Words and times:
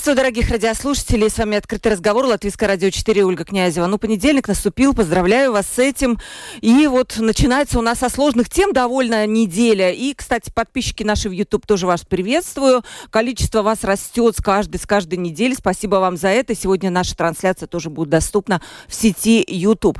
Приветствую, 0.00 0.16
дорогих 0.16 0.50
радиослушателей. 0.50 1.28
С 1.28 1.36
вами 1.36 1.58
«Открытый 1.58 1.92
разговор» 1.92 2.24
Латвийское 2.24 2.66
радио 2.66 2.88
4 2.88 3.22
Ольга 3.22 3.44
Князева. 3.44 3.84
Ну, 3.84 3.98
понедельник 3.98 4.48
наступил, 4.48 4.94
поздравляю 4.94 5.52
вас 5.52 5.66
с 5.66 5.78
этим. 5.78 6.18
И 6.62 6.86
вот 6.86 7.18
начинается 7.18 7.78
у 7.78 7.82
нас 7.82 7.98
со 7.98 8.08
сложных 8.08 8.48
тем 8.48 8.72
довольно 8.72 9.26
неделя. 9.26 9.92
И, 9.92 10.14
кстати, 10.14 10.50
подписчики 10.50 11.02
наши 11.02 11.28
в 11.28 11.32
YouTube 11.32 11.66
тоже 11.66 11.86
вас 11.86 12.00
приветствую. 12.00 12.82
Количество 13.10 13.60
вас 13.60 13.84
растет 13.84 14.38
с 14.38 14.42
каждой, 14.42 14.78
с 14.78 14.86
каждой 14.86 15.18
недели. 15.18 15.52
Спасибо 15.52 15.96
вам 15.96 16.16
за 16.16 16.28
это. 16.28 16.54
Сегодня 16.54 16.88
наша 16.88 17.14
трансляция 17.14 17.66
тоже 17.66 17.90
будет 17.90 18.08
доступна 18.08 18.62
в 18.88 18.94
сети 18.94 19.44
YouTube. 19.46 19.98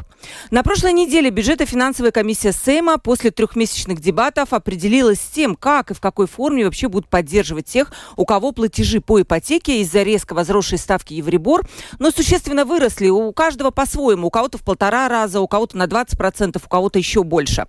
На 0.50 0.62
прошлой 0.62 0.94
неделе 0.94 1.28
бюджет 1.28 1.60
и 1.60 1.66
финансовая 1.66 2.10
комиссия 2.10 2.52
Сейма 2.52 2.96
после 2.96 3.32
трехмесячных 3.32 4.00
дебатов 4.00 4.54
определилась 4.54 5.20
с 5.20 5.28
тем, 5.28 5.56
как 5.56 5.90
и 5.90 5.94
в 5.94 6.00
какой 6.00 6.26
форме 6.26 6.64
вообще 6.64 6.88
будут 6.88 7.10
поддерживать 7.10 7.66
тех, 7.66 7.92
у 8.16 8.24
кого 8.24 8.52
платежи 8.52 9.02
по 9.02 9.20
ипотеке 9.20 9.50
ипотеки 9.50 9.82
из-за 9.90 10.02
резко 10.02 10.34
возросшей 10.34 10.78
ставки 10.78 11.14
Евробор, 11.14 11.62
но 11.98 12.10
существенно 12.10 12.64
выросли. 12.64 13.08
У 13.08 13.32
каждого 13.32 13.70
по-своему. 13.70 14.28
У 14.28 14.30
кого-то 14.30 14.58
в 14.58 14.62
полтора 14.62 15.08
раза, 15.08 15.40
у 15.40 15.48
кого-то 15.48 15.76
на 15.76 15.84
20%, 15.84 16.60
у 16.64 16.68
кого-то 16.68 16.98
еще 16.98 17.24
больше. 17.24 17.66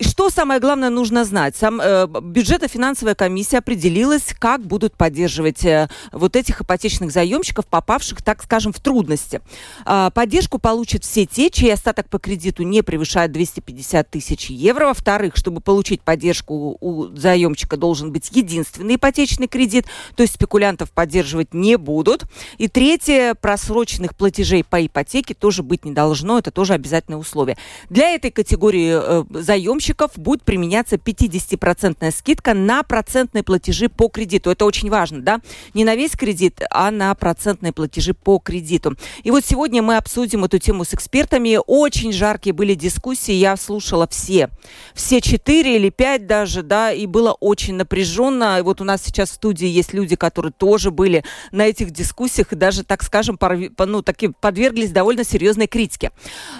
Что 0.00 0.30
самое 0.30 0.60
главное 0.60 0.90
нужно 0.90 1.24
знать? 1.24 1.56
Сам, 1.56 1.80
э, 1.80 2.06
бюджетно-финансовая 2.06 3.16
комиссия 3.16 3.58
определилась, 3.58 4.32
как 4.38 4.64
будут 4.64 4.94
поддерживать 4.94 5.64
э, 5.64 5.88
вот 6.12 6.36
этих 6.36 6.60
ипотечных 6.60 7.10
заемщиков, 7.10 7.66
попавших, 7.66 8.22
так 8.22 8.44
скажем, 8.44 8.72
в 8.72 8.78
трудности. 8.78 9.40
Э, 9.84 10.10
поддержку 10.14 10.60
получат 10.60 11.02
все 11.02 11.26
те, 11.26 11.50
чей 11.50 11.72
остаток 11.72 12.08
по 12.08 12.20
кредиту 12.20 12.62
не 12.62 12.82
превышает 12.82 13.32
250 13.32 14.08
тысяч 14.08 14.50
евро. 14.50 14.86
Во-вторых, 14.86 15.36
чтобы 15.36 15.60
получить 15.60 16.00
поддержку 16.02 16.76
у 16.80 17.06
заемщика 17.16 17.76
должен 17.76 18.12
быть 18.12 18.30
единственный 18.32 18.94
ипотечный 18.94 19.48
кредит, 19.48 19.86
то 20.14 20.22
есть 20.22 20.34
спекулянтов 20.34 20.92
поддерживать 20.92 21.54
не 21.54 21.76
будут. 21.76 22.22
И 22.58 22.68
третье, 22.68 23.34
просроченных 23.34 24.14
платежей 24.14 24.62
по 24.62 24.84
ипотеке 24.86 25.34
тоже 25.34 25.64
быть 25.64 25.84
не 25.84 25.90
должно, 25.90 26.38
это 26.38 26.52
тоже 26.52 26.74
обязательное 26.74 27.18
условие. 27.18 27.56
Для 27.90 28.10
этой 28.10 28.30
категории 28.30 28.92
э, 28.94 29.24
заемщиков 29.30 29.87
заемщиков 29.88 30.12
будет 30.16 30.42
применяться 30.42 30.96
50% 30.96 32.10
скидка 32.10 32.54
на 32.54 32.82
процентные 32.82 33.42
платежи 33.42 33.88
по 33.88 34.08
кредиту. 34.08 34.50
Это 34.50 34.64
очень 34.64 34.90
важно, 34.90 35.20
да? 35.20 35.40
Не 35.74 35.84
на 35.84 35.94
весь 35.94 36.12
кредит, 36.12 36.60
а 36.70 36.90
на 36.90 37.14
процентные 37.14 37.72
платежи 37.72 38.14
по 38.14 38.38
кредиту. 38.38 38.96
И 39.22 39.30
вот 39.30 39.44
сегодня 39.44 39.82
мы 39.82 39.96
обсудим 39.96 40.44
эту 40.44 40.58
тему 40.58 40.84
с 40.84 40.94
экспертами. 40.94 41.58
Очень 41.66 42.12
жаркие 42.12 42.52
были 42.52 42.74
дискуссии, 42.74 43.32
я 43.32 43.56
слушала 43.56 44.06
все. 44.08 44.50
Все 44.94 45.20
четыре 45.20 45.76
или 45.76 45.90
пять 45.90 46.26
даже, 46.26 46.62
да, 46.62 46.92
и 46.92 47.06
было 47.06 47.32
очень 47.32 47.74
напряженно. 47.74 48.58
И 48.58 48.62
вот 48.62 48.80
у 48.80 48.84
нас 48.84 49.02
сейчас 49.04 49.30
в 49.30 49.34
студии 49.34 49.66
есть 49.66 49.94
люди, 49.94 50.16
которые 50.16 50.52
тоже 50.52 50.90
были 50.90 51.24
на 51.52 51.66
этих 51.66 51.90
дискуссиях 51.90 52.52
и 52.52 52.56
даже, 52.56 52.84
так 52.84 53.02
скажем, 53.02 53.38
ну, 53.78 54.02
таки 54.02 54.28
подверглись 54.40 54.90
довольно 54.90 55.24
серьезной 55.24 55.66
критике. 55.66 56.10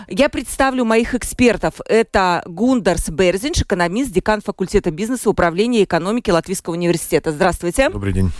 Я 0.09 0.29
представлю 0.29 0.85
моих 0.85 1.15
экспертов. 1.15 1.75
Это 1.87 2.43
Гундарс 2.47 3.11
Берзинш, 3.19 3.63
экономист, 3.63 4.13
декан 4.13 4.41
факультета 4.41 4.93
бизнеса, 4.93 5.29
управления 5.29 5.81
и 5.81 5.85
экономики 5.85 6.31
Латвийского 6.31 6.75
университета. 6.75 7.33
Здравствуйте. 7.33 7.91
Добрый 7.91 8.13
день. 8.13 8.31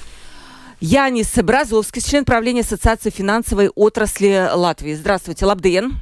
Янис 0.81 1.35
Бразовский, 1.35 2.01
член 2.01 2.25
правления 2.25 2.61
Ассоциации 2.61 3.11
финансовой 3.11 3.69
отрасли 3.71 4.49
Латвии. 4.55 4.95
Здравствуйте, 4.95 5.45
Лабден. 5.45 6.01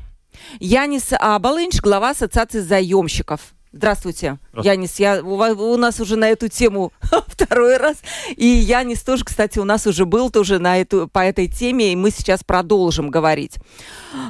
Янис 0.60 1.14
Абалынч, 1.18 1.80
глава 1.80 2.10
Ассоциации 2.10 2.60
заемщиков. 2.60 3.55
Здравствуйте, 3.76 4.38
Здравствуйте. 4.52 4.70
Янис. 4.70 4.98
Я, 4.98 5.22
у, 5.22 5.36
у 5.36 5.76
нас 5.76 6.00
уже 6.00 6.16
на 6.16 6.28
эту 6.28 6.48
тему 6.48 6.92
второй 7.28 7.76
раз. 7.76 7.96
И 8.36 8.46
Янис 8.46 9.02
тоже, 9.02 9.24
кстати, 9.24 9.58
у 9.58 9.64
нас 9.64 9.86
уже 9.86 10.04
был 10.04 10.30
тоже 10.30 10.58
на 10.58 10.78
эту, 10.78 11.08
по 11.08 11.20
этой 11.20 11.48
теме, 11.48 11.92
и 11.92 11.96
мы 11.96 12.10
сейчас 12.10 12.42
продолжим 12.42 13.10
говорить. 13.10 13.56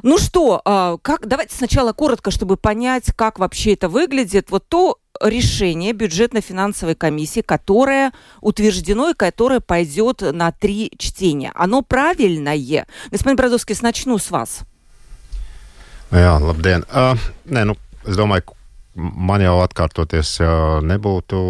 Ну 0.03 0.19
что, 0.19 0.61
а, 0.65 0.99
как, 0.99 1.27
давайте 1.27 1.55
сначала 1.55 1.93
коротко, 1.93 2.31
чтобы 2.31 2.57
понять, 2.57 3.13
как 3.15 3.39
вообще 3.39 3.75
это 3.75 3.89
выглядит. 3.89 4.51
Вот 4.51 4.69
то 4.69 4.99
решение 5.23 5.93
бюджетно-финансовой 5.93 6.95
комиссии, 6.95 7.41
которое 7.41 8.13
утверждено 8.41 9.11
и 9.11 9.15
которое 9.15 9.61
пойдет 9.61 10.21
на 10.21 10.53
три 10.53 10.93
чтения. 10.99 11.53
Оно 11.55 11.83
правильное? 11.83 12.87
Господин 13.11 13.37
Бродовский, 13.37 13.77
начну 13.81 14.19
с 14.19 14.31
вас. 14.31 14.65
Jā, 16.11 16.39
labdien. 16.39 16.85
Uh, 16.87 17.19
nē, 17.51 17.65
nu, 17.67 17.75
es 18.07 18.17
domāju, 18.17 18.55
man 18.97 19.45
jau 19.45 19.59
atkārtoties 19.65 20.37
nebūtu 20.87 21.41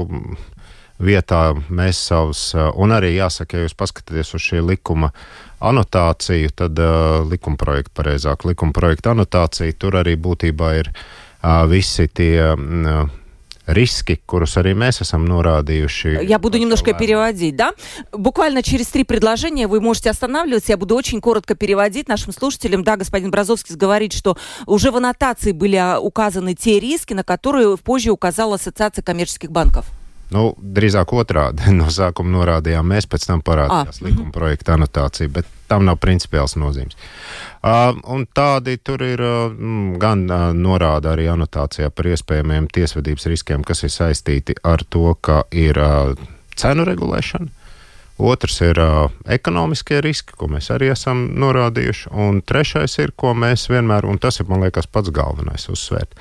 vietā. 1.03 1.41
Mēs 1.69 2.01
savus, 2.09 2.49
un 2.57 2.95
arī 2.97 3.15
jāsaka, 3.17 3.59
ja 3.59 3.67
jūs 3.67 3.77
paskatāties 3.79 4.35
uz 4.37 4.47
šī 4.49 4.63
likuma 4.65 5.13
anotāciju, 5.65 6.53
tad 6.57 6.81
uh, 6.81 7.23
likuma 7.29 7.57
projekta, 7.61 7.95
pareizāk, 8.01 8.45
likuma 8.49 8.77
projekta 8.77 9.15
anotācija, 9.17 9.77
tur 9.81 9.97
arī 10.03 10.17
būtībā 10.21 10.73
ir 10.81 10.91
uh, 10.93 11.65
visi 11.71 12.09
tie. 12.09 12.53
Uh, 12.57 13.07
риски, 13.67 14.19
kurus 14.27 14.57
arī 14.57 14.75
mēs 14.75 15.03
esam. 15.03 15.27
Я 15.27 16.39
буду 16.39 16.59
немножко 16.59 16.95
переводить, 16.95 17.57
да? 17.57 17.73
Буквально 18.13 18.63
через 18.63 18.87
три 18.87 19.05
предложения 19.05 19.67
вы 19.67 19.81
можете 19.81 20.11
останавливаться. 20.11 20.73
Я 20.73 20.77
буду 20.77 20.95
очень 20.95 21.21
коротко 21.21 21.55
переводить 21.55 22.09
нашим 22.09 22.33
слушателям. 22.33 22.85
Да, 22.85 22.97
господин 22.97 23.31
Бразовский 23.31 23.75
говорит, 23.75 24.13
что 24.13 24.37
уже 24.67 24.91
в 24.91 24.97
аннотации 24.97 25.53
были 25.53 25.77
а, 25.77 25.99
указаны 25.99 26.55
те 26.55 26.79
риски, 26.79 27.15
на 27.15 27.25
которые 27.25 27.77
позже 27.77 28.11
указала 28.11 28.55
Ассоциация 28.55 29.03
коммерческих 29.03 29.51
банков. 29.51 29.87
Nu, 30.35 30.51
drīzāk 30.59 31.13
otrādi. 31.15 31.71
No 31.77 31.91
sākuma 31.93 32.33
norādījām 32.35 32.89
mēs, 32.91 33.07
pēc 33.11 33.29
tam 33.29 33.43
parādījās 33.47 34.01
ah, 34.01 34.07
likuma 34.07 34.33
projekta 34.35 34.75
anotācija, 34.75 35.31
bet 35.33 35.51
tam 35.71 35.87
nav 35.87 36.01
principiāls 36.03 36.57
nozīmes. 36.59 36.97
Uh, 37.67 37.97
un 38.15 38.27
tādi 38.35 38.77
tur 38.83 39.03
ir 39.07 39.23
uh, 39.23 39.53
gan 40.03 40.25
uh, 40.31 40.49
norāda 40.55 41.15
arī 41.15 41.29
anotācijā 41.31 41.91
par 41.91 42.11
iespējamiem 42.13 42.71
tiesvedības 42.75 43.29
riskiem, 43.33 43.67
kas 43.67 43.85
ir 43.87 43.95
saistīti 43.95 44.57
ar 44.67 44.83
to, 44.91 45.13
ka 45.21 45.45
ir 45.55 45.79
uh, 45.83 46.27
cenu 46.59 46.87
regulēšana. 46.87 47.53
Otrs 48.17 48.63
ir 48.65 48.79
uh, 48.81 49.11
ekonomiskie 49.29 49.99
riski, 50.01 50.33
ko 50.41 50.49
mēs 50.49 50.71
arī 50.73 50.89
esam 50.95 51.27
norādījuši. 51.37 52.15
Un 52.17 52.41
trešais 52.41 52.97
ir, 53.03 53.13
ko 53.13 53.35
mēs 53.37 53.67
vienmēr, 53.69 54.09
un 54.09 54.17
tas 54.23 54.41
ir, 54.41 54.49
man 54.49 54.65
liekas, 54.65 54.89
pats 54.89 55.13
galvenais 55.13 55.69
uzsvērt, 55.69 56.17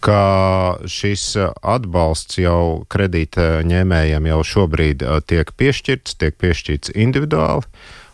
ka 0.00 0.78
šis 0.86 1.36
atbalsts 1.62 2.38
jau 2.38 2.84
kredītņēmējiem 2.92 4.28
jau 4.30 4.42
šobrīd 4.52 5.04
tiek 5.30 5.54
piešķirts, 5.58 6.18
tiek 6.20 6.36
piešķirts 6.38 6.94
individuāli. 6.94 7.66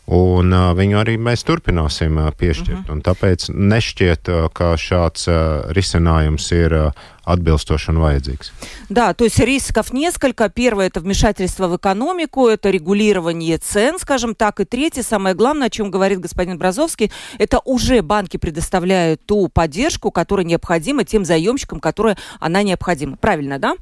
Un 0.04 0.52
uh, 0.52 0.74
viņu 0.76 0.98
arī 1.00 1.14
mēs 1.16 1.46
turpināsim 1.48 2.18
uh, 2.20 2.28
piešķirt. 2.36 2.82
Uh 2.84 2.92
-huh. 2.92 3.00
Tāpēc 3.06 3.48
nešķiet, 3.48 4.28
uh, 4.28 4.48
ka 4.52 4.74
šāds 4.76 5.28
uh, 5.32 5.64
risinājums 5.72 6.50
ir 6.52 6.74
uh, 6.76 6.90
отбилстошь 7.24 7.88
он 7.88 7.98
вайдзикс. 7.98 8.52
Да, 8.88 9.14
то 9.14 9.24
есть 9.24 9.38
рисков 9.38 9.92
несколько. 9.92 10.48
Первое– 10.48 10.86
это 10.88 11.00
вмешательство 11.00 11.68
в 11.68 11.76
экономику, 11.76 12.48
это 12.48 12.70
регулирование 12.70 13.58
цен, 13.58 13.98
скажем 13.98 14.34
так. 14.34 14.60
И 14.60 14.64
третье, 14.64 15.02
самое 15.02 15.34
главное, 15.34 15.68
о 15.68 15.70
чем 15.70 15.90
говорит 15.90 16.20
господин 16.20 16.58
Бразовский, 16.58 17.10
это 17.38 17.60
уже 17.64 18.02
банки 18.02 18.36
предоставляют 18.36 19.24
ту 19.24 19.48
поддержку, 19.48 20.10
которая 20.10 20.46
необходима 20.46 21.04
тем 21.04 21.24
заемщикам, 21.24 21.80
которая 21.80 22.16
она 22.40 22.62
необходима. 22.62 23.16
Правильно, 23.16 23.58
да? 23.58 23.76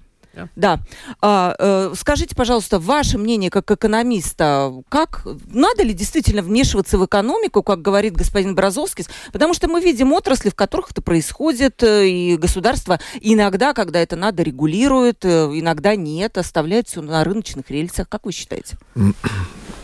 Да. 0.57 0.81
А, 1.21 1.55
э, 1.59 1.93
скажите, 1.97 2.35
пожалуйста, 2.35 2.79
ваше 2.79 3.19
мнение 3.19 3.51
как 3.51 3.71
экономиста, 3.71 4.73
как 4.89 5.27
надо 5.47 5.83
ли 5.83 5.93
действительно 5.93 6.43
вмешиваться 6.43 6.99
в 6.99 7.05
экономику, 7.05 7.63
как 7.63 7.83
говорит 7.83 8.15
господин 8.15 8.55
Бразовский, 8.55 9.05
потому 9.33 9.55
что 9.55 9.69
мы 9.69 9.81
видим 9.81 10.13
отрасли, 10.13 10.51
в 10.51 10.55
которых 10.55 10.91
это 10.91 11.03
происходит, 11.03 11.83
э, 11.83 12.09
и 12.09 12.37
государство 12.37 12.99
иногда, 13.21 13.75
когда 13.75 14.01
это 14.01 14.17
надо, 14.17 14.43
регулирует, 14.43 15.25
э, 15.25 15.51
иногда 15.53 15.97
нет, 15.97 16.39
оставляет 16.39 16.89
все 16.89 17.03
на 17.03 17.23
рыночных 17.25 17.71
рельсах. 17.71 18.09
Как 18.09 18.25
вы 18.25 18.33
считаете? 18.33 18.79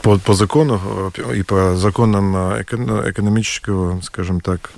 По, 0.03 0.19
по 0.19 0.35
закону 0.35 1.13
э, 1.17 1.37
и 1.37 1.43
по 1.43 1.77
законам 1.77 2.35
экономического, 2.61 4.01
скажем 4.01 4.41
так, 4.41 4.71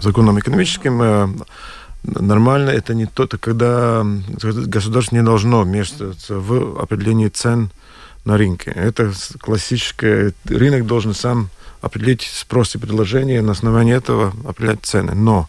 законам 0.00 0.38
экономическим 0.38 1.44
Нормально 2.04 2.70
это 2.70 2.94
не 2.94 3.06
то, 3.06 3.28
когда 3.28 4.04
государство 4.40 5.14
не 5.14 5.22
должно 5.22 5.62
вмешиваться 5.62 6.34
в 6.34 6.80
определение 6.80 7.28
цен 7.28 7.70
на 8.24 8.36
рынке. 8.36 8.72
Это 8.74 9.12
классическое. 9.38 10.32
Рынок 10.44 10.86
должен 10.86 11.14
сам 11.14 11.48
определить 11.80 12.22
спрос 12.22 12.74
и 12.74 12.78
предложение, 12.78 13.42
на 13.42 13.52
основании 13.52 13.94
этого 13.94 14.32
определять 14.46 14.82
цены. 14.82 15.14
Но 15.14 15.48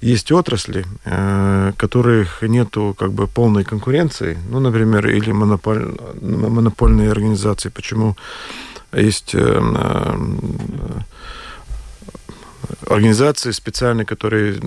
есть 0.00 0.32
отрасли, 0.32 0.84
э, 1.04 1.72
которых 1.76 2.42
нету 2.42 2.94
как 2.98 3.12
бы 3.12 3.28
полной 3.28 3.64
конкуренции, 3.64 4.36
ну, 4.50 4.58
например, 4.58 5.08
или 5.08 5.30
монополь, 5.30 5.94
монопольные 6.20 7.10
организации. 7.10 7.68
Почему 7.68 8.16
есть 8.92 9.34
э, 9.34 9.38
э, 9.38 10.16
организации 12.92 13.50
специальные, 13.52 14.06
которые 14.06 14.60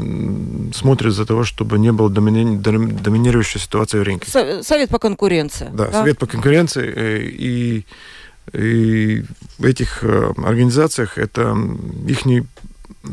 смотрят 0.74 1.14
за 1.14 1.26
того, 1.26 1.44
чтобы 1.44 1.80
не 1.80 1.92
было 1.92 2.10
домини... 2.10 2.58
доминирующей 2.58 3.60
ситуации 3.60 4.00
в 4.00 4.04
рынке. 4.04 4.30
Совет 4.64 4.90
по 4.90 5.00
конкуренции. 5.00 5.70
Да, 5.74 5.86
да? 5.86 5.92
Совет 5.92 6.18
по 6.18 6.26
конкуренции. 6.26 7.24
И, 7.40 7.86
и 8.54 9.24
в 9.58 9.66
этих 9.66 10.04
организациях 10.04 11.18
это 11.18 11.58
их 12.08 12.26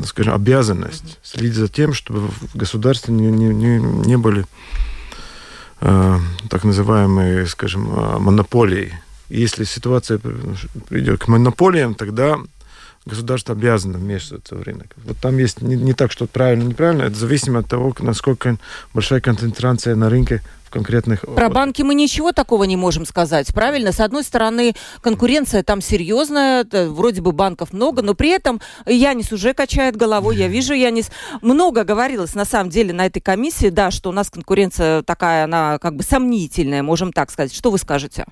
скажем, 0.05 0.33
обязанность 0.33 1.19
следить 1.23 1.55
за 1.55 1.67
тем, 1.67 1.93
чтобы 1.93 2.27
в 2.27 2.55
государстве 2.55 3.13
не, 3.13 3.27
не, 3.27 3.53
не, 3.53 3.79
не 3.79 4.17
были 4.17 4.45
э, 5.81 6.19
так 6.49 6.63
называемые, 6.63 7.45
скажем, 7.47 7.87
э, 7.91 8.19
монополии. 8.19 8.93
И 9.29 9.39
если 9.39 9.63
ситуация 9.63 10.19
придет 10.89 11.23
к 11.23 11.27
монополиям, 11.27 11.95
тогда 11.95 12.37
государство 13.05 13.55
обязано 13.55 13.97
вмешиваться 13.97 14.55
в 14.55 14.61
рынок. 14.61 14.87
Вот 15.03 15.17
там 15.17 15.37
есть 15.37 15.61
не, 15.61 15.75
не 15.75 15.93
так, 15.93 16.11
что 16.11 16.25
правильно, 16.25 16.63
неправильно, 16.63 17.03
это 17.03 17.15
зависимо 17.15 17.59
от 17.59 17.67
того, 17.67 17.93
насколько 17.99 18.57
большая 18.93 19.21
концентрация 19.21 19.95
на 19.95 20.09
рынке 20.09 20.41
конкретных... 20.69 21.21
Про 21.21 21.49
банки 21.49 21.83
мы 21.83 21.93
ничего 21.93 22.31
такого 22.31 22.63
не 22.63 22.75
можем 22.75 23.05
сказать, 23.05 23.53
правильно? 23.53 23.91
С 23.91 23.99
одной 23.99 24.23
стороны, 24.23 24.73
конкуренция 25.01 25.61
там 25.61 25.81
серьезная, 25.81 26.65
вроде 26.71 27.21
бы 27.21 27.31
банков 27.31 27.73
много, 27.73 28.01
но 28.01 28.15
при 28.15 28.29
этом 28.29 28.59
Янис 28.87 29.31
уже 29.31 29.53
качает 29.53 29.95
головой, 29.95 30.35
я 30.35 30.47
вижу, 30.47 30.73
Янис. 30.73 31.11
Много 31.41 31.83
говорилось, 31.83 32.33
на 32.33 32.45
самом 32.45 32.71
деле, 32.71 32.91
на 32.91 33.05
этой 33.05 33.19
комиссии, 33.19 33.69
да, 33.69 33.91
что 33.91 34.09
у 34.09 34.13
нас 34.13 34.31
конкуренция 34.31 35.03
такая, 35.03 35.43
она 35.43 35.77
как 35.77 35.95
бы 35.95 36.01
сомнительная, 36.01 36.81
можем 36.81 37.13
так 37.13 37.29
сказать. 37.29 37.53
Что 37.53 37.69
вы 37.69 37.77
скажете? 37.77 38.25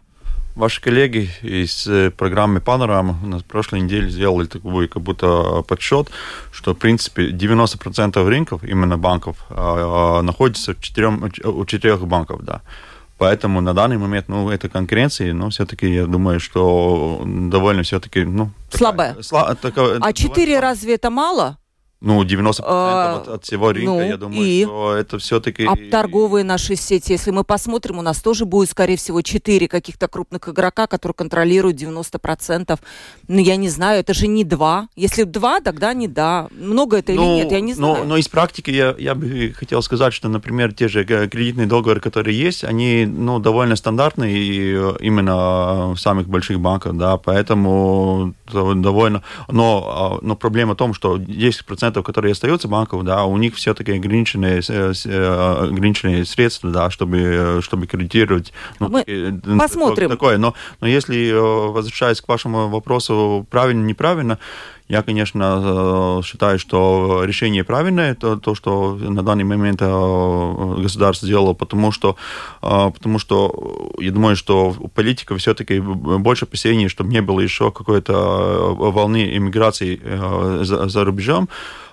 Ваши 0.62 0.80
коллеги 0.80 1.28
из 1.42 1.88
э, 1.88 2.12
программы 2.12 2.62
Панорама 2.62 3.18
на 3.24 3.40
прошлой 3.40 3.82
неделе 3.82 4.12
сделали 4.12 4.46
такой 4.46 4.88
как 4.88 5.02
будто 5.02 5.64
подсчет, 5.68 6.12
что, 6.52 6.76
в 6.76 6.78
принципе, 6.78 7.32
90% 7.32 8.24
рынков, 8.28 8.64
именно 8.64 8.96
банков, 8.96 9.38
а, 9.50 10.20
а, 10.20 10.22
находится 10.22 10.76
в 10.76 10.80
четырем, 10.80 11.32
у 11.44 11.66
четырех 11.66 12.06
банков, 12.06 12.44
да. 12.44 12.62
Поэтому 13.18 13.60
на 13.62 13.74
данный 13.74 13.98
момент, 13.98 14.30
ну, 14.30 14.52
это 14.52 14.70
конкуренция, 14.70 15.34
но 15.34 15.50
все-таки 15.50 15.92
я 15.92 16.06
думаю, 16.06 16.40
что 16.40 17.24
довольно 17.26 17.82
все-таки, 17.82 18.24
ну... 18.24 18.52
Слабая. 18.72 19.16
Такая, 19.16 19.24
сла, 19.24 19.56
такая, 19.56 19.98
а 20.00 20.14
четыре 20.14 20.60
разве 20.60 20.94
это 20.94 21.10
мало? 21.10 21.58
Ну, 22.02 22.24
90% 22.24 22.64
а, 22.64 23.18
от, 23.18 23.28
от 23.28 23.44
всего 23.44 23.72
рынка, 23.72 23.92
ну, 23.92 24.02
я 24.02 24.18
думаю, 24.18 24.44
и? 24.44 24.64
что 24.64 24.96
это 24.96 25.20
все-таки... 25.20 25.68
А 25.68 25.76
торговые 25.92 26.44
наши 26.44 26.76
сети, 26.76 27.12
если 27.12 27.30
мы 27.30 27.44
посмотрим, 27.44 28.00
у 28.00 28.02
нас 28.02 28.24
тоже 28.24 28.46
будет, 28.46 28.72
скорее 28.72 28.98
всего, 28.98 29.22
4 29.22 29.68
каких-то 29.68 30.08
крупных 30.08 30.50
игрока, 30.50 30.88
которые 30.88 31.14
контролируют 31.14 31.80
90%. 31.80 32.80
Ну, 33.28 33.38
я 33.38 33.56
не 33.56 33.70
знаю, 33.70 34.00
это 34.00 34.16
же 34.16 34.26
не 34.26 34.44
2. 34.44 34.88
Если 34.96 35.24
2, 35.24 35.60
тогда 35.60 35.94
не 35.94 36.08
да. 36.08 36.48
Много 36.50 36.98
это 36.98 37.14
ну, 37.14 37.22
или 37.22 37.44
нет, 37.44 37.52
я 37.52 37.62
не 37.62 37.76
знаю. 37.76 37.98
Но, 38.00 38.04
но 38.04 38.18
из 38.18 38.28
практики 38.28 38.72
я, 38.72 38.96
я 38.98 39.14
бы 39.14 39.54
хотел 39.56 39.84
сказать, 39.84 40.12
что, 40.12 40.28
например, 40.28 40.74
те 40.74 40.88
же 40.88 41.06
кредитные 41.06 41.68
договоры, 41.68 42.00
которые 42.00 42.36
есть, 42.36 42.64
они, 42.64 43.06
ну, 43.06 43.38
довольно 43.38 43.76
стандартные 43.76 44.36
и 44.36 45.06
именно 45.06 45.94
в 45.94 45.98
самых 45.98 46.28
больших 46.28 46.60
банках, 46.60 46.98
да, 46.98 47.18
поэтому 47.18 48.34
довольно... 48.52 49.22
Но, 49.48 50.20
а, 50.20 50.26
но 50.26 50.36
проблема 50.36 50.74
в 50.74 50.78
том, 50.78 50.96
что 50.96 51.18
10% 51.18 51.91
процентов, 51.92 52.04
которые 52.06 52.32
остаются 52.32 52.68
банков, 52.68 53.04
да, 53.04 53.26
у 53.26 53.38
них 53.38 53.56
все-таки 53.56 53.92
ограниченные, 53.94 54.62
э, 54.68 54.94
э, 55.06 55.66
ограниченные 55.70 56.26
средства, 56.26 56.72
да, 56.72 56.90
чтобы, 56.90 57.18
э, 57.18 57.62
чтобы 57.62 57.88
кредитировать. 57.88 58.54
Ну, 58.80 58.90
Мы 58.90 59.42
посмотрим. 59.60 60.10
Такое. 60.10 60.38
Но, 60.38 60.54
но 60.82 60.88
если, 60.88 61.32
возвращаясь 61.34 62.22
к 62.22 62.28
вашему 62.28 62.70
вопросу, 62.70 63.46
правильно, 63.50 63.86
неправильно, 63.86 64.38
я, 64.92 65.04
конечно, 65.04 66.22
считаю, 66.24 66.60
что 66.60 67.24
решение 67.24 67.64
правильное, 67.64 68.14
то, 68.14 68.36
то 68.36 68.56
что 68.56 68.96
на 68.96 69.24
данный 69.24 69.46
момент 69.46 69.80
государство 69.80 71.26
сделало, 71.26 71.54
потому 71.54 71.94
что, 71.94 72.18
потому 72.60 73.18
что 73.18 73.94
я 74.00 74.12
думаю, 74.12 74.36
что 74.36 74.76
у 74.78 74.90
политиков 74.90 75.40
все-таки 75.40 75.80
больше 75.80 76.44
опасений, 76.44 76.90
чтобы 76.90 77.14
не 77.14 77.22
было 77.22 77.40
еще 77.40 77.72
какой-то 77.72 78.76
волны 78.76 79.38
иммиграции 79.38 80.02
за, 80.64 80.90
за 80.90 81.06
рубежом. 81.06 81.48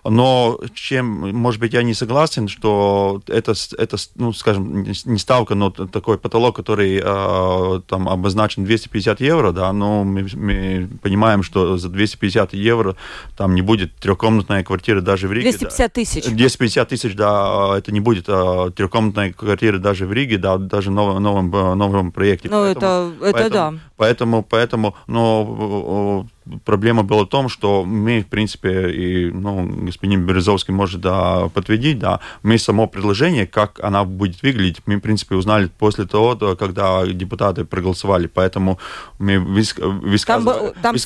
Но 0.08 0.60
чем, 0.74 1.06
может 1.36 1.60
быть, 1.60 1.72
я 1.72 1.82
не 1.82 1.94
согласен, 1.94 2.48
что 2.48 3.20
это, 3.26 3.54
это 3.76 3.96
ну, 4.16 4.32
скажем, 4.32 4.82
не 4.82 5.18
ставка, 5.18 5.54
но 5.54 5.70
такой 5.70 6.18
потолок, 6.18 6.56
который 6.56 7.00
э, 7.02 7.80
там 7.86 8.08
обозначен 8.08 8.64
250 8.64 9.20
евро, 9.20 9.52
да, 9.52 9.72
но 9.72 10.04
мы, 10.04 10.26
мы 10.34 10.88
понимаем, 11.02 11.42
что 11.42 11.78
за 11.78 11.88
250 11.88 12.54
евро 12.54 12.96
там 13.36 13.54
не 13.54 13.62
будет 13.62 13.94
трехкомнатная 13.96 14.64
квартира 14.64 15.00
даже 15.00 15.28
в 15.28 15.32
Риге. 15.32 15.50
250 15.50 15.92
тысяч. 15.92 16.24
250 16.24 16.88
тысяч, 16.88 17.14
да, 17.14 17.76
это 17.76 17.92
не 17.92 18.00
будет 18.00 18.24
а, 18.28 18.70
трехкомнатная 18.70 19.32
квартира 19.32 19.78
даже 19.78 20.06
в 20.06 20.12
Риге, 20.12 20.38
да, 20.38 20.58
даже 20.58 20.90
в 20.90 20.94
новом, 20.94 21.22
новом, 21.22 21.50
новом 21.50 22.12
проекте. 22.12 22.48
Ну, 22.48 22.64
это, 22.64 23.12
это 23.20 23.32
поэтому, 23.32 23.50
да. 23.50 23.74
Поэтому, 23.96 24.42
поэтому, 24.42 24.96
но 25.06 26.26
проблема 26.64 27.02
была 27.02 27.24
в 27.24 27.28
том, 27.28 27.48
что 27.48 27.84
мы, 27.84 28.20
в 28.20 28.26
принципе, 28.26 28.90
и 28.90 29.30
ну, 29.30 29.66
господин 29.86 30.26
Березовский 30.26 30.74
может 30.74 31.00
да, 31.00 31.48
подтвердить, 31.48 31.98
да, 31.98 32.20
мы 32.42 32.58
само 32.58 32.86
предложение, 32.86 33.46
как 33.46 33.80
она 33.82 34.04
будет 34.04 34.42
выглядеть, 34.42 34.82
мы, 34.86 34.96
в 34.96 35.00
принципе, 35.00 35.34
узнали 35.34 35.70
после 35.78 36.06
того, 36.06 36.36
когда 36.56 37.06
депутаты 37.06 37.64
проголосовали, 37.64 38.26
поэтому 38.26 38.78
мы 39.18 39.38
высказывали, 39.38 40.74
там, 40.82 40.96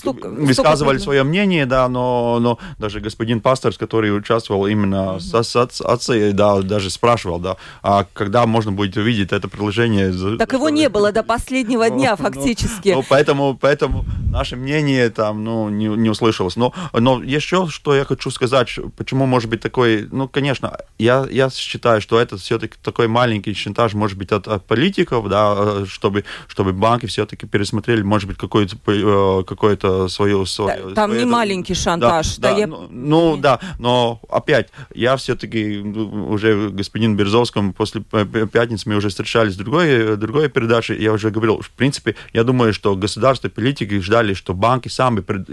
высказывали 0.47 0.99
свое 0.99 1.23
мнение, 1.23 1.67
да, 1.67 1.89
но, 1.89 2.39
но 2.41 2.59
даже 2.79 3.01
господин 3.01 3.41
Пасторс, 3.41 3.79
который 3.79 4.17
участвовал 4.17 4.67
именно 4.67 5.19
с, 5.19 5.57
отцей, 5.57 6.33
да, 6.33 6.61
даже 6.63 6.91
спрашивал, 6.91 7.39
да, 7.39 7.57
а 7.83 8.07
когда 8.13 8.47
можно 8.47 8.73
будет 8.73 8.97
увидеть 8.97 9.33
это 9.33 9.49
предложение? 9.49 10.37
Так 10.37 10.53
его 10.53 10.69
не 10.69 10.89
было 10.89 11.13
до 11.13 11.23
последнего 11.35 11.89
дня, 11.91 12.17
фактически. 12.17 12.91
Ну, 12.91 13.05
поэтому, 13.09 13.57
поэтому 13.61 14.05
наше 14.31 14.57
мнение 14.57 15.11
там 15.11 15.32
там, 15.33 15.45
ну, 15.45 15.69
не, 15.71 15.87
не 15.87 16.11
услышалось. 16.11 16.57
Но, 16.57 16.73
но 16.93 17.23
еще 17.23 17.67
что 17.69 17.95
я 17.95 18.05
хочу 18.05 18.31
сказать, 18.31 18.79
почему 18.97 19.27
может 19.27 19.49
быть 19.49 19.61
такой, 19.61 20.09
ну, 20.11 20.29
конечно, 20.29 20.79
я, 20.99 21.27
я 21.31 21.51
считаю, 21.51 22.01
что 22.01 22.19
это 22.19 22.37
все-таки 22.37 22.77
такой 22.83 23.09
маленький 23.09 23.55
шантаж, 23.55 23.95
может 23.95 24.19
быть, 24.19 24.33
от, 24.33 24.49
от 24.49 24.67
политиков, 24.67 25.29
да, 25.29 25.87
чтобы, 25.87 26.25
чтобы 26.49 26.73
банки 26.73 27.07
все-таки 27.07 27.47
пересмотрели, 27.47 28.03
может 28.03 28.29
быть, 28.29 28.37
какое-то 28.37 28.77
э, 28.87 29.45
какое 29.47 29.79
свое... 30.09 30.47
свое 30.47 30.83
да, 30.89 30.95
там 30.95 31.11
свое, 31.11 31.25
не 31.25 31.31
маленький 31.31 31.75
шантаж. 31.75 32.37
Да, 32.37 32.49
да, 32.49 32.55
да 32.55 32.61
я... 32.61 32.67
ну, 32.67 32.89
ну, 32.91 33.37
да, 33.37 33.59
но 33.79 34.21
опять, 34.29 34.69
я 34.95 35.17
все-таки 35.17 35.79
уже 35.79 36.69
господин 36.71 37.17
Березовском 37.17 37.73
после 37.73 38.03
пятницы 38.03 38.89
мы 38.89 38.97
уже 38.97 39.09
встречались 39.09 39.55
в 39.55 39.59
другой, 39.59 40.17
другой 40.17 40.49
передаче, 40.49 40.95
я 40.95 41.13
уже 41.13 41.31
говорил, 41.31 41.61
в 41.61 41.71
принципе, 41.71 42.15
я 42.33 42.45
думаю, 42.45 42.75
что 42.75 42.95
государство 42.97 43.49
политики 43.49 43.99
ждали, 44.01 44.35
что 44.35 44.55
банки 44.55 44.89
сами 44.89 45.12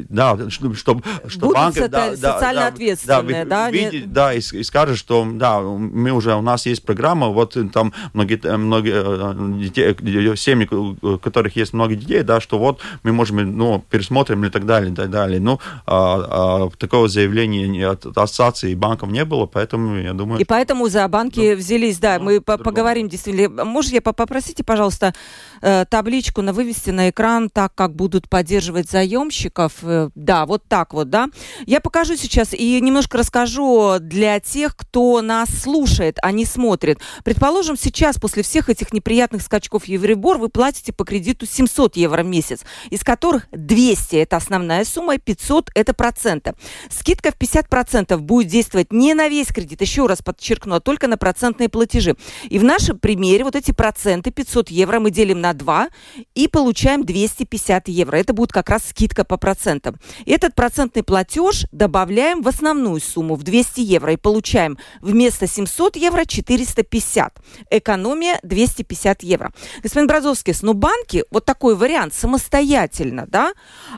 да, 0.10 0.50
чтобы, 0.50 0.76
чтобы 0.76 1.04
что 1.28 1.52
банки, 1.52 1.88
да, 1.88 2.16
социально 2.16 2.62
да, 2.62 2.68
ответственные, 2.68 3.46
да, 3.46 3.66
да, 3.66 3.72
видеть, 3.72 4.14
да, 4.14 4.34
и, 4.34 4.40
и 4.40 4.64
скажет, 4.64 4.98
что 4.98 5.28
да, 5.30 5.60
мы 5.62 6.12
уже 6.12 6.36
у 6.36 6.42
нас 6.42 6.66
есть 6.66 6.84
программа, 6.84 7.28
вот 7.28 7.58
там 7.74 7.94
многие, 8.14 8.58
многие 8.58 8.94
э, 8.96 9.60
детей, 9.62 10.38
семьи, 10.38 10.68
у 10.72 11.18
которых 11.18 11.56
есть 11.56 11.74
много 11.74 11.96
детей, 11.96 12.24
да, 12.24 12.40
что 12.40 12.60
вот 12.60 12.80
мы 13.04 13.12
можем, 13.12 13.58
ну, 13.58 13.84
пересмотрим 13.90 14.46
и 14.46 14.50
так 14.50 14.66
далее, 14.66 14.92
и 14.92 14.96
так 14.96 15.10
далее. 15.10 15.40
Ну, 15.40 15.60
а, 15.86 16.68
а, 16.68 16.70
такого 16.78 17.08
заявления 17.08 17.88
от, 17.88 18.06
ассоциации 18.06 18.76
банков 18.76 19.10
не 19.10 19.26
было, 19.26 19.46
поэтому 19.46 19.98
я 19.98 20.14
думаю. 20.14 20.40
И 20.40 20.46
поэтому 20.46 20.88
за 20.90 21.08
банки 21.08 21.52
ну, 21.52 21.56
взялись, 21.58 22.00
да, 22.00 22.20
ну, 22.20 22.26
мы 22.26 22.42
по 22.42 22.58
поговорим 22.58 23.10
действительно. 23.10 23.66
Может, 23.66 23.94
я 23.94 24.02
попросите, 24.02 24.64
пожалуйста, 24.64 25.14
э, 25.62 25.86
табличку 25.90 26.42
на 26.42 26.54
вывести 26.54 26.92
на 26.92 27.10
экран 27.10 27.50
так, 27.50 27.74
как 27.76 27.96
будут 27.96 28.30
поддерживать 28.30 28.90
заемщика 28.90 29.49
рынков. 29.50 29.74
Э, 29.84 30.10
да, 30.16 30.46
вот 30.46 30.64
так 30.68 30.94
вот, 30.94 31.10
да. 31.10 31.30
Я 31.66 31.80
покажу 31.82 32.16
сейчас 32.16 32.54
и 32.54 32.80
немножко 32.82 33.18
расскажу 33.18 33.98
для 34.00 34.40
тех, 34.40 34.76
кто 34.76 35.22
нас 35.22 35.50
слушает, 35.50 36.18
а 36.22 36.32
не 36.32 36.46
смотрит. 36.46 37.00
Предположим, 37.24 37.78
сейчас 37.78 38.18
после 38.18 38.44
всех 38.44 38.70
этих 38.70 38.94
неприятных 38.94 39.42
скачков 39.42 39.86
Евробор 39.86 40.38
вы 40.38 40.50
платите 40.50 40.94
по 40.94 41.04
кредиту 41.04 41.46
700 41.46 41.98
евро 41.98 42.24
в 42.24 42.28
месяц, 42.28 42.62
из 42.90 43.04
которых 43.04 43.48
200– 43.52 44.16
это 44.18 44.38
основная 44.38 44.86
сумма, 44.86 45.18
500– 45.18 45.72
это 45.76 45.94
проценты. 45.94 46.54
Скидка 46.90 47.32
в 47.32 47.38
50% 47.38 48.18
будет 48.18 48.48
действовать 48.48 48.92
не 48.92 49.14
на 49.14 49.28
весь 49.28 49.48
кредит, 49.48 49.82
еще 49.82 50.06
раз 50.06 50.22
подчеркну, 50.22 50.76
а 50.76 50.80
только 50.80 51.08
на 51.08 51.18
процентные 51.18 51.70
платежи. 51.70 52.16
И 52.50 52.60
в 52.60 52.64
нашем 52.64 53.00
примере 53.00 53.44
вот 53.44 53.56
эти 53.56 53.72
проценты, 53.72 54.32
500 54.32 54.70
евро, 54.70 55.00
мы 55.00 55.12
делим 55.12 55.42
на 55.42 55.54
2 55.54 55.90
и 56.36 56.48
получаем 56.48 57.04
250 57.04 57.88
евро. 57.88 58.18
Это 58.18 58.34
будет 58.34 58.52
как 58.52 58.70
раз 58.70 58.84
скидка 58.90 59.24
по 59.24 59.38
процента. 59.40 59.94
Этот 60.26 60.56
процентный 60.56 61.04
платеж 61.04 61.66
добавляем 61.72 62.42
в 62.42 62.48
основную 62.48 63.00
сумму 63.02 63.36
в 63.36 63.44
200 63.44 63.80
евро 63.82 64.14
и 64.14 64.18
получаем 64.18 64.78
вместо 65.02 65.48
700 65.48 65.96
евро 65.96 66.26
450. 66.26 67.40
Экономия 67.72 68.40
250 68.44 69.24
евро. 69.24 69.52
Господин 69.82 70.08
Бразовский, 70.08 70.54
ну 70.62 70.74
банки 70.74 71.24
вот 71.32 71.46
такой 71.46 71.76
вариант 71.76 72.14
самостоятельно, 72.14 73.26
да, 73.28 73.54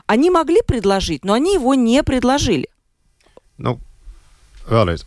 они 0.06 0.30
могли 0.30 0.62
предложить, 0.66 1.24
но 1.24 1.34
они 1.34 1.54
его 1.54 1.74
не 1.74 2.02
предложили. 2.02 2.68
Ну, 3.58 3.78
vēlreiz. 4.66 5.06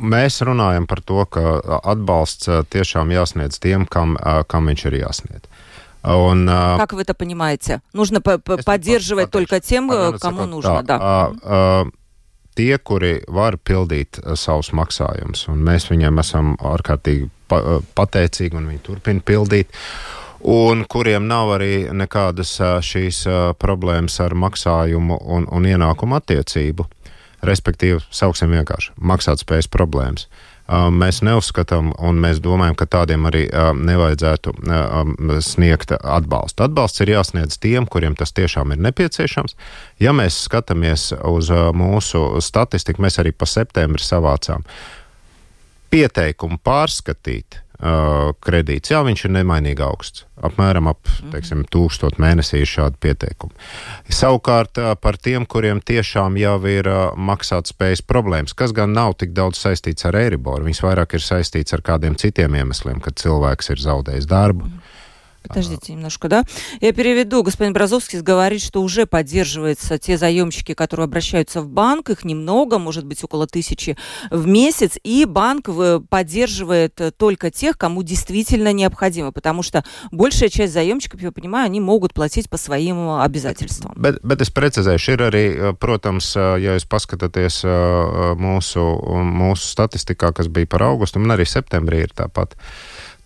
Mēs 0.00 0.40
runājam 0.40 0.86
par 0.88 1.02
to, 1.04 1.26
ka 1.28 1.60
atbalsts 1.84 2.48
tiešām 2.72 3.10
jāsniedz 3.12 3.58
tiem, 3.60 3.84
kam, 3.84 4.16
kam 4.48 4.70
viņš 4.70 4.84
ir 4.88 4.96
jāsniedz. 5.02 5.44
Un, 6.05 6.47
как 6.77 6.93
вы 6.93 7.01
это 7.01 7.15
понимаете? 7.15 7.81
Нужно 7.93 8.21
поддерживать 8.21 9.27
pat, 9.27 9.31
только 9.31 9.59
тем, 9.59 9.89
kому 9.89 10.17
sakot, 10.17 10.45
нужно. 10.45 10.83
Tā, 10.83 11.33
да. 11.41 11.85
Tie, 12.55 12.77
kuri 12.77 13.19
var 13.27 13.57
pildīt 13.57 14.21
savus 14.39 14.69
maksājumus, 14.71 15.49
un 15.51 15.59
mēs 15.65 15.89
viņiem 15.89 16.21
esam 16.21 16.53
ārkārtīgi 16.63 17.27
pateicīgi, 17.97 18.55
un 18.55 18.69
viņi 18.69 18.79
turpina 18.85 19.19
pildīt. 19.19 19.73
Un 20.45 20.85
kuriem 20.87 21.25
nav 21.27 21.51
arī 21.57 21.89
nekādas 21.91 22.53
šīs 22.85 23.25
problēmas 23.59 24.21
ar 24.23 24.37
maksājumu 24.37 25.19
un, 25.19 25.49
un 25.51 25.67
ienākumu 25.67 26.21
attiecību. 26.21 26.85
Respektīvi, 27.45 27.99
sauksim 28.13 28.53
vienkārši 28.55 28.93
maksātspējas 28.95 29.67
problēmas. 29.73 30.29
Uh, 30.29 30.48
mēs 30.70 31.20
neuzskatām, 31.26 31.90
un 31.98 32.20
mēs 32.22 32.38
domājam, 32.42 32.76
ka 32.78 32.86
tādiem 32.86 33.26
arī 33.26 33.46
nevajadzētu 33.74 34.54
sniegt 35.44 35.94
atbalstu. 35.98 36.64
Atbalsts 36.66 37.02
ir 37.02 37.14
jāsniedz 37.16 37.58
tiem, 37.58 37.88
kuriem 37.90 38.14
tas 38.18 38.32
tiešām 38.36 38.74
ir 38.74 38.82
nepieciešams. 38.86 39.56
Ja 40.00 40.14
mēs 40.16 40.38
skatāmies 40.46 41.10
uz 41.26 41.50
mūsu 41.74 42.38
statistiku, 42.44 43.02
mēs 43.02 43.18
arī 43.22 43.34
pa 43.34 43.48
septembri 43.50 44.04
savācām 44.04 44.62
pieteikumu 45.90 46.60
pārskatīt 46.62 47.58
uh, 47.80 48.30
kredīts. 48.44 48.92
Jā, 48.92 49.00
viņš 49.06 49.24
ir 49.26 49.34
nemainīgi 49.38 49.84
augsts. 49.84 50.26
Apmēram 50.40 50.88
ap 50.88 51.08
teiksim, 51.32 51.66
tūkstoš 51.68 52.16
mēnesī 52.22 52.62
ir 52.62 52.70
šādi 52.70 52.96
pieteikumi. 53.04 53.52
Savukārt 54.08 54.80
uh, 54.80 54.94
par 55.00 55.18
tiem, 55.20 55.44
kuriem 55.48 55.82
tiešām 55.84 56.38
jau 56.40 56.56
ir 56.70 56.88
uh, 56.88 57.00
maksātspējas 57.16 58.04
problēmas, 58.08 58.56
kas 58.56 58.72
gan 58.76 58.94
nav 58.96 59.18
tik 59.20 59.34
daudz 59.36 59.60
saistīts 59.60 60.08
ar 60.08 60.16
Eiriboru, 60.20 60.68
viņas 60.68 60.84
vairāk 60.86 61.18
ir 61.18 61.26
saistīts 61.26 61.76
ar 61.76 61.84
kādiem 61.84 62.16
citiem 62.20 62.56
iemesliem, 62.62 63.02
kad 63.04 63.20
cilvēks 63.20 63.74
ir 63.74 63.84
zaudējis 63.88 64.30
darbu. 64.30 64.70
Mm 64.70 64.89
Подождите 65.42 65.92
немножко, 65.92 66.28
да? 66.28 66.44
Я 66.80 66.92
переведу. 66.92 67.42
Господин 67.42 67.72
Бразовский 67.72 68.20
говорит, 68.20 68.62
что 68.62 68.82
уже 68.82 69.06
поддерживаются 69.06 69.98
те 69.98 70.16
заемщики, 70.16 70.74
которые 70.74 71.04
обращаются 71.04 71.62
в 71.62 71.68
банк. 71.68 72.10
Их 72.10 72.24
немного, 72.24 72.78
может 72.78 73.04
быть, 73.04 73.24
около 73.24 73.46
тысячи 73.46 73.96
в 74.30 74.46
месяц. 74.46 74.98
И 75.02 75.24
банк 75.24 75.68
поддерживает 76.08 77.00
только 77.16 77.50
тех, 77.50 77.78
кому 77.78 78.02
действительно 78.02 78.72
необходимо. 78.72 79.32
Потому 79.32 79.62
что 79.62 79.84
большая 80.10 80.48
часть 80.48 80.72
заемщиков, 80.72 81.20
я 81.22 81.32
понимаю, 81.32 81.66
они 81.66 81.80
могут 81.80 82.14
платить 82.14 82.48
по 82.48 82.56
своим 82.56 83.10
обязательствам. 83.20 83.94
Bet, 83.96 84.20
bet 84.22 84.40
es 84.40 84.50
precizēšu, 84.52 85.12
ir 85.16 85.22
arī, 85.26 85.44
protams, 85.80 86.32
ja 86.36 86.76
jūs 86.76 86.86
paskatāties 86.88 87.62
mūsu, 88.40 88.84
mūsu 89.24 89.64
statistikā, 89.66 90.32
kas 90.36 90.48
bija 90.48 90.68
par 90.70 90.86
augustu, 90.88 91.18
un 91.20 91.32
arī 91.34 91.46
septembrī. 91.48 92.06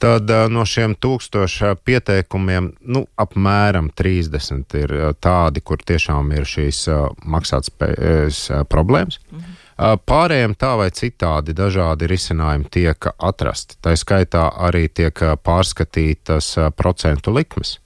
Tad 0.05 0.31
no 0.53 0.65
šiem 0.69 0.95
tūkstošiem 1.01 1.81
pieteikumiem 1.85 2.71
nu, 2.93 3.05
apmēram 3.21 3.89
30 3.97 4.79
ir 4.83 4.95
tādi, 5.25 5.63
kur 5.65 5.81
tiešām 5.81 6.33
ir 6.37 6.49
šīs 6.49 6.85
maksātspējas 7.25 8.47
problēmas. 8.69 9.21
Mhm. 9.33 9.61
Pārējiem 10.07 10.53
tā 10.55 10.77
vai 10.79 10.91
citādi 10.95 11.55
dažādi 11.57 12.07
risinājumi 12.07 12.69
tiek 12.71 13.09
atrasti. 13.19 13.75
Tā 13.83 13.97
skaitā 13.99 14.45
arī 14.69 14.87
tiek 14.87 15.19
pārskatītas 15.43 16.53
procentu 16.79 17.35
likmes. 17.35 17.81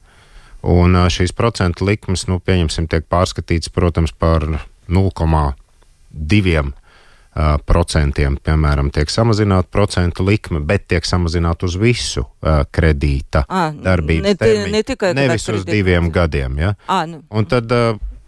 Un 0.69 0.99
šīs 1.09 1.33
procentu 1.33 1.87
likmes, 1.89 2.27
nu, 2.29 2.41
pieņemsim, 2.45 2.91
tiek 2.93 3.07
pārskatītas, 3.09 3.73
protams, 3.73 4.13
par 4.13 4.45
0,2 4.91 6.73
procentiem, 7.67 8.37
piemēram, 8.43 8.91
tiek 8.95 9.11
samazināta 9.13 9.71
procentu 9.71 10.27
likme, 10.27 10.61
bet 10.65 10.89
tiek 10.91 11.07
samazināta 11.07 11.69
uz 11.69 11.77
visu 11.79 12.25
kredīta 12.75 13.45
à, 13.47 13.69
darbības 13.73 14.27
ne, 14.27 14.37
termiņu. 14.39 14.75
Ne 14.75 14.85
tikai 14.87 15.13
nevis 15.15 15.49
uz 15.53 15.67
diviem 15.69 16.11
gadiem. 16.15 16.59
Ja? 16.59 16.75
À, 16.91 17.05
nu. 17.07 17.23
Un 17.31 17.47
tad 17.47 17.71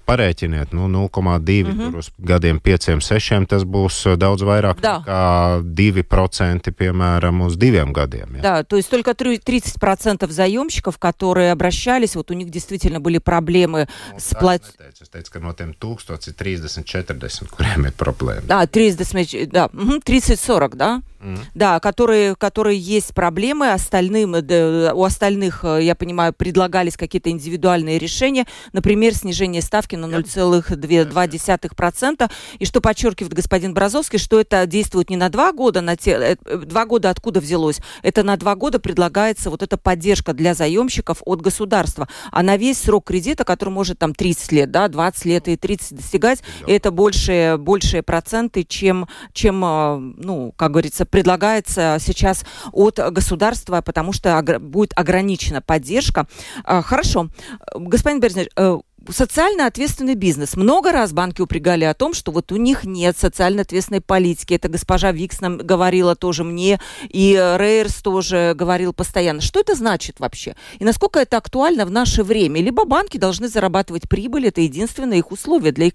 Parēķiniet, 0.09 0.69
nu, 0.77 0.85
0,2 0.85 1.63
mm 1.65 1.79
-hmm. 1.79 1.97
uz 1.97 2.11
gadiem 2.17 2.59
5, 2.59 3.01
6, 3.01 3.47
tas 3.49 3.63
būs 3.63 4.05
э, 4.05 4.17
daudz 4.17 4.43
vairāk 4.45 4.77
да. 4.81 5.01
nekā 5.01 5.61
2%, 5.65 6.71
piemēram, 6.71 7.41
uz 7.41 7.57
diviem 7.57 7.93
gadiem. 7.93 8.35
Ja? 8.35 8.41
Да, 8.41 8.63
то 8.63 8.77
есть 8.77 8.89
только 8.89 9.11
30% 9.11 10.29
заемщиков, 10.29 10.99
которые 10.99 11.51
обращались, 11.51 12.15
вот 12.15 12.29
у 12.29 12.33
них 12.35 12.49
действительно 12.49 12.99
были 12.99 13.17
проблемы 13.17 13.87
ну, 14.13 14.19
с 14.19 14.35
платежом. 14.35 14.75
Es 15.01 15.09
teicu, 15.09 15.31
ka 15.31 15.39
no 15.39 15.53
tiem 15.53 15.73
1000 15.73 16.27
ir 16.27 16.33
30, 16.33 16.85
40, 16.85 17.49
kuriem 17.49 17.85
ir 17.85 17.93
problēma. 17.97 18.45
Да, 18.45 18.67
30, 18.67 19.51
да, 19.51 19.69
30-40, 19.73 20.75
да? 20.75 21.01
Mm. 21.20 21.38
Да, 21.54 21.80
которые, 21.80 22.34
которые 22.34 22.78
есть 22.78 23.14
проблемы, 23.14 23.72
остальным, 23.72 24.36
да, 24.40 24.92
у 24.94 25.04
остальных, 25.04 25.64
э, 25.64 25.80
я 25.82 25.94
понимаю, 25.94 26.32
предлагались 26.32 26.96
какие-то 26.96 27.28
индивидуальные 27.28 27.98
решения, 27.98 28.46
например, 28.72 29.14
снижение 29.14 29.60
ставки 29.60 29.96
на 29.96 30.06
0,2%. 30.06 32.30
И 32.58 32.64
что 32.64 32.80
подчеркивает 32.80 33.34
господин 33.34 33.74
Бразовский, 33.74 34.18
что 34.18 34.40
это 34.40 34.66
действует 34.66 35.10
не 35.10 35.16
на 35.16 35.28
два 35.28 35.52
года, 35.52 35.82
на 35.82 35.94
те, 35.94 36.12
э, 36.12 36.36
два 36.56 36.86
года 36.86 37.10
откуда 37.10 37.40
взялось, 37.40 37.80
это 38.02 38.22
на 38.22 38.38
два 38.38 38.54
года 38.54 38.80
предлагается 38.80 39.50
вот 39.50 39.62
эта 39.62 39.76
поддержка 39.76 40.32
для 40.32 40.54
заемщиков 40.54 41.18
от 41.26 41.42
государства. 41.42 42.08
А 42.30 42.42
на 42.42 42.56
весь 42.56 42.78
срок 42.78 43.04
кредита, 43.04 43.44
который 43.44 43.70
может 43.70 43.98
там 43.98 44.14
30 44.14 44.52
лет, 44.52 44.70
да, 44.70 44.88
20 44.88 45.24
лет 45.26 45.48
и 45.48 45.58
30 45.58 45.98
достигать, 45.98 46.42
да. 46.66 46.72
это 46.72 46.90
большие, 46.90 47.58
большие 47.58 48.02
проценты, 48.02 48.64
чем, 48.64 49.06
чем, 49.34 49.62
э, 49.62 49.98
ну, 50.16 50.54
как 50.56 50.70
говорится, 50.70 51.04
предлагается 51.10 51.98
сейчас 52.00 52.44
от 52.72 52.98
государства, 53.12 53.80
потому 53.82 54.12
что 54.12 54.42
будет 54.60 54.92
ограничена 54.96 55.60
поддержка. 55.60 56.26
А, 56.64 56.82
хорошо. 56.82 57.28
Господин 57.74 58.20
Берзнер, 58.20 58.48
э, 58.56 58.78
социально 59.08 59.66
ответственный 59.66 60.14
бизнес. 60.14 60.56
Много 60.56 60.92
раз 60.92 61.12
банки 61.12 61.40
упрягали 61.40 61.84
о 61.84 61.94
том, 61.94 62.14
что 62.14 62.32
вот 62.32 62.52
у 62.52 62.56
них 62.56 62.84
нет 62.84 63.16
социально 63.16 63.62
ответственной 63.62 64.00
политики. 64.00 64.54
Это 64.54 64.68
госпожа 64.68 65.12
Викс 65.12 65.40
нам 65.40 65.58
говорила 65.58 66.14
тоже 66.14 66.44
мне, 66.44 66.80
и 67.08 67.32
Рейерс 67.32 67.96
тоже 68.02 68.54
говорил 68.54 68.92
постоянно. 68.92 69.40
Что 69.40 69.60
это 69.60 69.74
значит 69.74 70.20
вообще? 70.20 70.54
И 70.78 70.84
насколько 70.84 71.18
это 71.18 71.36
актуально 71.36 71.86
в 71.86 71.90
наше 71.90 72.22
время? 72.22 72.60
Либо 72.60 72.84
банки 72.84 73.16
должны 73.16 73.48
зарабатывать 73.48 74.08
прибыль, 74.08 74.46
это 74.46 74.60
единственное 74.60 75.18
их 75.18 75.32
условие 75.32 75.72
для 75.72 75.86
их, 75.86 75.94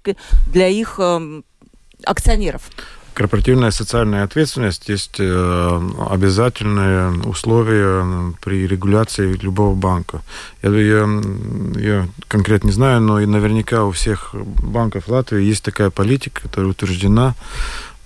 для 0.51 0.67
их 0.67 0.95
э, 0.99 1.41
акционеров. 2.03 2.69
Корпоративная 3.15 3.71
социальная 3.71 4.23
ответственность 4.25 4.89
есть 4.89 5.15
э, 5.19 5.81
обязательное 6.09 7.11
условие 7.11 8.35
при 8.41 8.67
регуляции 8.67 9.31
любого 9.41 9.73
банка. 9.73 10.21
Я, 10.61 10.69
я, 10.71 11.07
я 11.77 12.09
конкретно 12.27 12.67
не 12.67 12.73
знаю, 12.73 12.99
но 12.99 13.21
и 13.21 13.25
наверняка 13.25 13.85
у 13.85 13.91
всех 13.91 14.35
банков 14.35 15.07
Латвии 15.07 15.41
есть 15.41 15.63
такая 15.63 15.91
политика, 15.91 16.41
которая 16.41 16.71
утверждена 16.71 17.35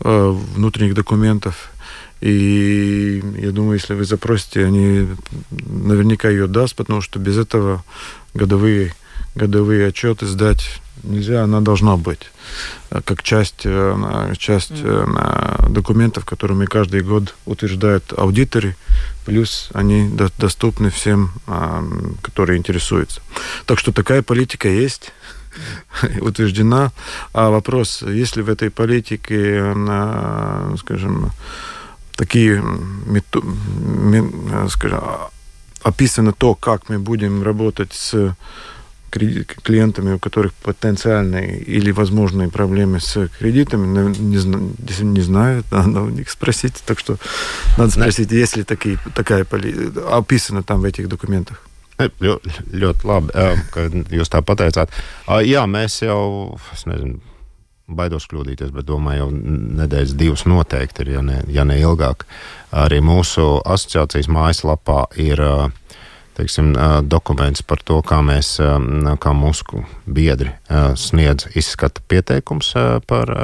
э, 0.02 0.30
внутренних 0.56 0.94
документов. 0.94 1.72
И 2.22 3.24
я 3.38 3.50
думаю, 3.50 3.80
если 3.80 3.96
вы 3.96 4.06
запросите, 4.06 4.64
они 4.64 5.08
наверняка 5.50 6.30
ее 6.30 6.46
даст, 6.46 6.76
потому 6.76 7.02
что 7.02 7.18
без 7.18 7.36
этого 7.36 7.84
годовые, 8.36 8.94
годовые 9.40 9.88
отчеты 9.88 10.26
сдать 10.26 10.82
нельзя, 11.04 11.44
она 11.44 11.62
должна 11.62 11.96
быть 11.96 12.32
э, 12.92 13.02
как 13.04 13.24
часть, 13.24 13.62
э, 13.64 14.34
часть 14.38 14.72
mm. 14.72 15.70
документов, 15.70 16.26
которыми 16.26 16.66
каждый 16.66 17.02
год 17.02 17.36
утверждают 17.46 18.14
аудиторы, 18.18 18.76
плюс 19.26 19.70
они 19.74 20.10
доступны 20.38 20.90
всем, 20.90 21.32
которые 22.22 22.58
интересуются. 22.58 23.22
Так 23.66 23.80
что 23.80 23.92
такая 23.92 24.22
политика 24.22 24.68
есть 24.68 25.14
утверждена. 26.22 26.92
А 27.34 27.50
вопрос, 27.50 28.02
есть 28.02 28.36
ли 28.36 28.44
в 28.44 28.50
этой 28.50 28.70
политике, 28.70 29.74
скажем, 30.78 31.32
такие, 32.16 32.64
скажем, 34.70 35.04
описано 35.84 36.34
то, 36.34 36.56
как 36.56 36.90
мы 36.90 37.00
будем 37.00 37.44
работать 37.44 37.94
с 37.94 38.36
клиентами, 39.11 40.15
у 40.15 40.19
которых 40.19 40.53
потенциальные 40.55 41.59
или 41.61 41.93
возможные 41.93 42.49
проблемы 42.49 42.99
с 43.01 43.29
кредитами, 43.39 43.87
не, 43.87 45.05
не 45.05 45.21
знаю, 45.21 45.63
надо 45.71 46.01
у 46.03 46.09
них 46.09 46.29
спросить. 46.31 46.83
Так 46.85 46.99
что 46.99 47.17
надо 47.79 47.93
спросить, 47.93 48.33
есть 48.33 48.57
ли 48.57 48.65
такие, 48.65 48.99
такая 49.15 49.47
описана 50.11 50.63
там 50.63 50.81
в 50.81 50.85
этих 50.85 51.09
документах. 51.09 51.63
ļoti, 51.99 52.51
ļoti 52.75 53.07
labi, 53.07 53.31
ka 53.71 53.87
jūs 54.11 54.31
tā 54.33 54.43
pateicāt. 54.43 54.91
Jā, 55.47 55.63
mēs 55.71 56.01
jau, 56.03 56.59
es 56.75 56.83
nezinu, 56.91 57.21
baidos 57.87 58.27
kļūdīties, 58.31 58.73
bet 58.75 58.89
domāju, 58.89 59.29
jau 59.29 59.31
nedēļas 59.79 60.17
divas 60.19 60.45
noteikti 60.49 61.05
ir, 61.05 61.13
ja 61.19 61.23
ne, 61.23 61.39
ja 61.53 61.65
ne 61.69 61.79
ilgāk. 61.79 62.27
Arī 62.75 62.99
mūsu 63.05 63.61
asociācijas 63.63 64.31
mājaslapā 64.33 65.05
ir 65.23 65.39
teiksim, 66.40 66.72
dokuments 67.10 67.64
par 67.68 67.84
to, 67.86 68.00
kā 68.06 68.22
mēs, 68.26 68.56
kā 69.22 69.36
mūsu 69.36 69.84
biedri 70.08 70.56
sniedz 71.00 71.50
izskata 71.60 72.04
pieteikums 72.08 72.74
par. 73.10 73.36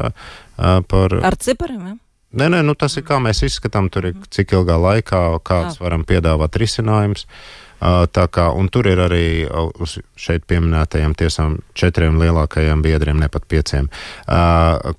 par 0.89 1.19
Ar 1.21 1.37
cipariem? 1.39 1.85
Ja? 1.91 1.95
Nē, 2.35 2.49
nē, 2.51 2.63
nu 2.67 2.73
tas 2.75 2.97
ir 2.99 3.05
kā 3.07 3.15
mēs 3.23 3.45
izskatām, 3.47 3.87
tur 3.87 4.09
ir 4.09 4.17
cik 4.33 4.57
ilgā 4.57 4.75
laikā, 4.75 5.21
kāds 5.47 5.79
varam 5.79 6.03
piedāvāt 6.07 6.57
risinājums. 6.59 7.23
Uh, 7.23 7.65
Tā 7.85 8.23
kā, 8.31 8.47
un 8.55 8.69
tur 8.71 8.87
ir 8.87 8.99
arī 9.03 9.45
uz 9.83 9.97
šeit 10.17 10.45
pieminētajiem 10.47 11.13
tiesām 11.19 11.57
četriem 11.75 12.15
lielākajiem 12.21 12.81
biedriem, 12.81 13.19
ne 13.19 13.27
pat 13.29 13.45
pieciem, 13.51 13.89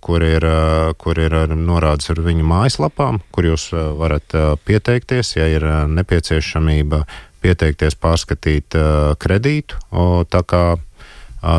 kur 0.05 0.25
ir, 0.27 0.45
kur 1.01 1.19
ir 1.19 1.35
norādes 1.57 2.13
ar 2.13 2.21
viņu 2.27 2.45
mājaslapām, 2.47 3.23
kur 3.33 3.49
jūs 3.49 3.71
varat 3.73 4.37
pieteikties, 4.69 5.35
ja 5.39 5.49
ir 5.49 5.65
nepieciešamība 5.89 7.03
pieteikties 7.43 7.97
pārskatīt 8.01 8.77
kredītu. 9.23 9.79
Tā 10.31 10.43
kā 10.49 10.63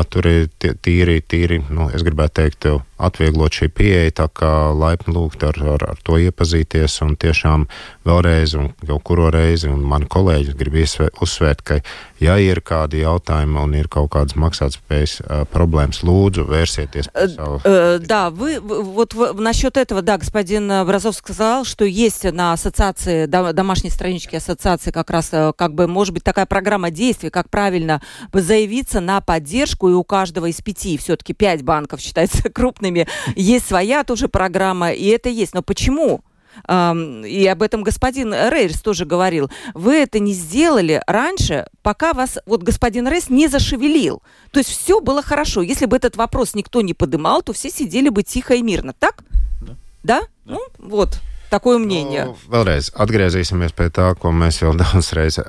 tur 0.09 0.27
ir 0.29 0.45
tīri, 0.57 1.19
tīri, 1.27 1.59
nu, 1.69 1.89
es 1.91 2.05
gribētu 2.07 2.39
teikt, 2.39 2.67
atvieglot 3.03 3.55
šī 3.57 3.69
pieeja, 3.73 4.13
tā 4.23 4.27
kā 4.31 4.51
laipni 4.75 5.13
lūgt 5.15 5.43
ar, 5.43 5.57
ar, 5.75 5.83
ar 5.93 5.99
to 6.05 6.17
iepazīties 6.21 7.01
un 7.05 7.17
tiešām 7.19 7.67
vēlreiz 8.07 8.55
un 8.59 8.71
jau 8.87 8.99
kuro 9.03 9.29
reizi, 9.33 9.69
un 9.71 9.83
mani 9.87 10.07
kolēģi 10.11 10.55
grib 10.59 10.79
uzsvērt, 11.21 11.61
ka 11.61 11.79
ja 12.23 12.37
ir 12.41 12.63
kādi 12.65 13.03
jautājumi 13.03 13.59
un 13.61 13.75
ir 13.77 13.89
kaut 13.91 14.09
kādas 14.15 14.37
maksātspējas 14.39 15.15
uh, 15.21 15.43
проблемas, 15.51 16.01
лūдzu, 16.07 16.47
vērsieties 16.49 17.11
по 17.11 17.27
savu. 17.29 17.59
Uh, 17.63 17.99
да, 17.99 18.29
вы, 18.29 18.59
вот 18.59 19.13
насчет 19.35 19.77
этого, 19.77 20.01
да, 20.01 20.17
господин 20.17 20.67
Бразов 20.85 21.15
сказал, 21.15 21.65
что 21.65 21.85
есть 21.85 22.23
на 22.23 22.53
ассоциации, 22.53 23.25
домашней 23.25 23.89
страничке 23.89 24.37
ассоциации 24.37 24.91
как 24.91 25.09
раз, 25.09 25.31
как 25.55 25.73
бы, 25.73 25.87
может 25.87 26.13
быть, 26.13 26.23
такая 26.23 26.45
программа 26.45 26.91
действий, 26.91 27.29
как 27.29 27.49
правильно 27.49 28.01
заявиться 28.31 28.99
на 28.99 29.21
поддержку, 29.21 29.76
и 29.86 29.92
у 29.92 30.02
каждого 30.02 30.46
из 30.46 30.60
пяти, 30.60 30.96
все-таки 30.98 31.34
пять 31.34 31.62
банков 31.62 32.00
считается 32.00 32.48
крупными. 32.50 33.06
Есть 33.36 33.68
своя 33.68 34.02
тоже 34.02 34.28
программа, 34.28 34.92
и 34.92 35.06
это 35.06 35.28
есть. 35.28 35.54
Но 35.54 35.62
почему? 35.62 36.22
и 36.66 37.48
об 37.50 37.62
этом 37.62 37.84
господин 37.84 38.34
Рейрс 38.34 38.80
тоже 38.80 39.04
говорил, 39.04 39.48
вы 39.74 39.94
это 39.94 40.18
не 40.18 40.32
сделали 40.32 41.00
раньше, 41.06 41.66
пока 41.82 42.12
вас 42.12 42.38
вот 42.46 42.64
господин 42.64 43.06
Рейс 43.06 43.30
не 43.30 43.46
зашевелил. 43.46 44.22
То 44.50 44.58
есть 44.58 44.70
все 44.70 45.00
было 45.00 45.22
хорошо. 45.22 45.62
Если 45.62 45.86
бы 45.86 45.96
этот 45.96 46.16
вопрос 46.16 46.54
никто 46.54 46.80
не 46.80 46.94
подымал, 46.94 47.42
то 47.42 47.52
все 47.52 47.70
сидели 47.70 48.08
бы 48.08 48.24
тихо 48.24 48.54
и 48.54 48.62
мирно. 48.62 48.92
Так? 48.98 49.22
Да. 49.60 49.76
Да? 50.02 50.20
да. 50.20 50.26
Ну, 50.44 50.60
вот. 50.78 51.20
Такое 51.50 51.78
мнение. 51.78 52.26
Nu, 52.28 52.34
vēlreiz 52.52 52.90
atgriezīsimies 52.92 53.72
pie 53.72 53.88
tā, 53.88 54.10
ko 54.20 54.28
mēs 54.36 54.60
jau 54.60 54.74
daudz 54.76 55.14
reizes. 55.16 55.46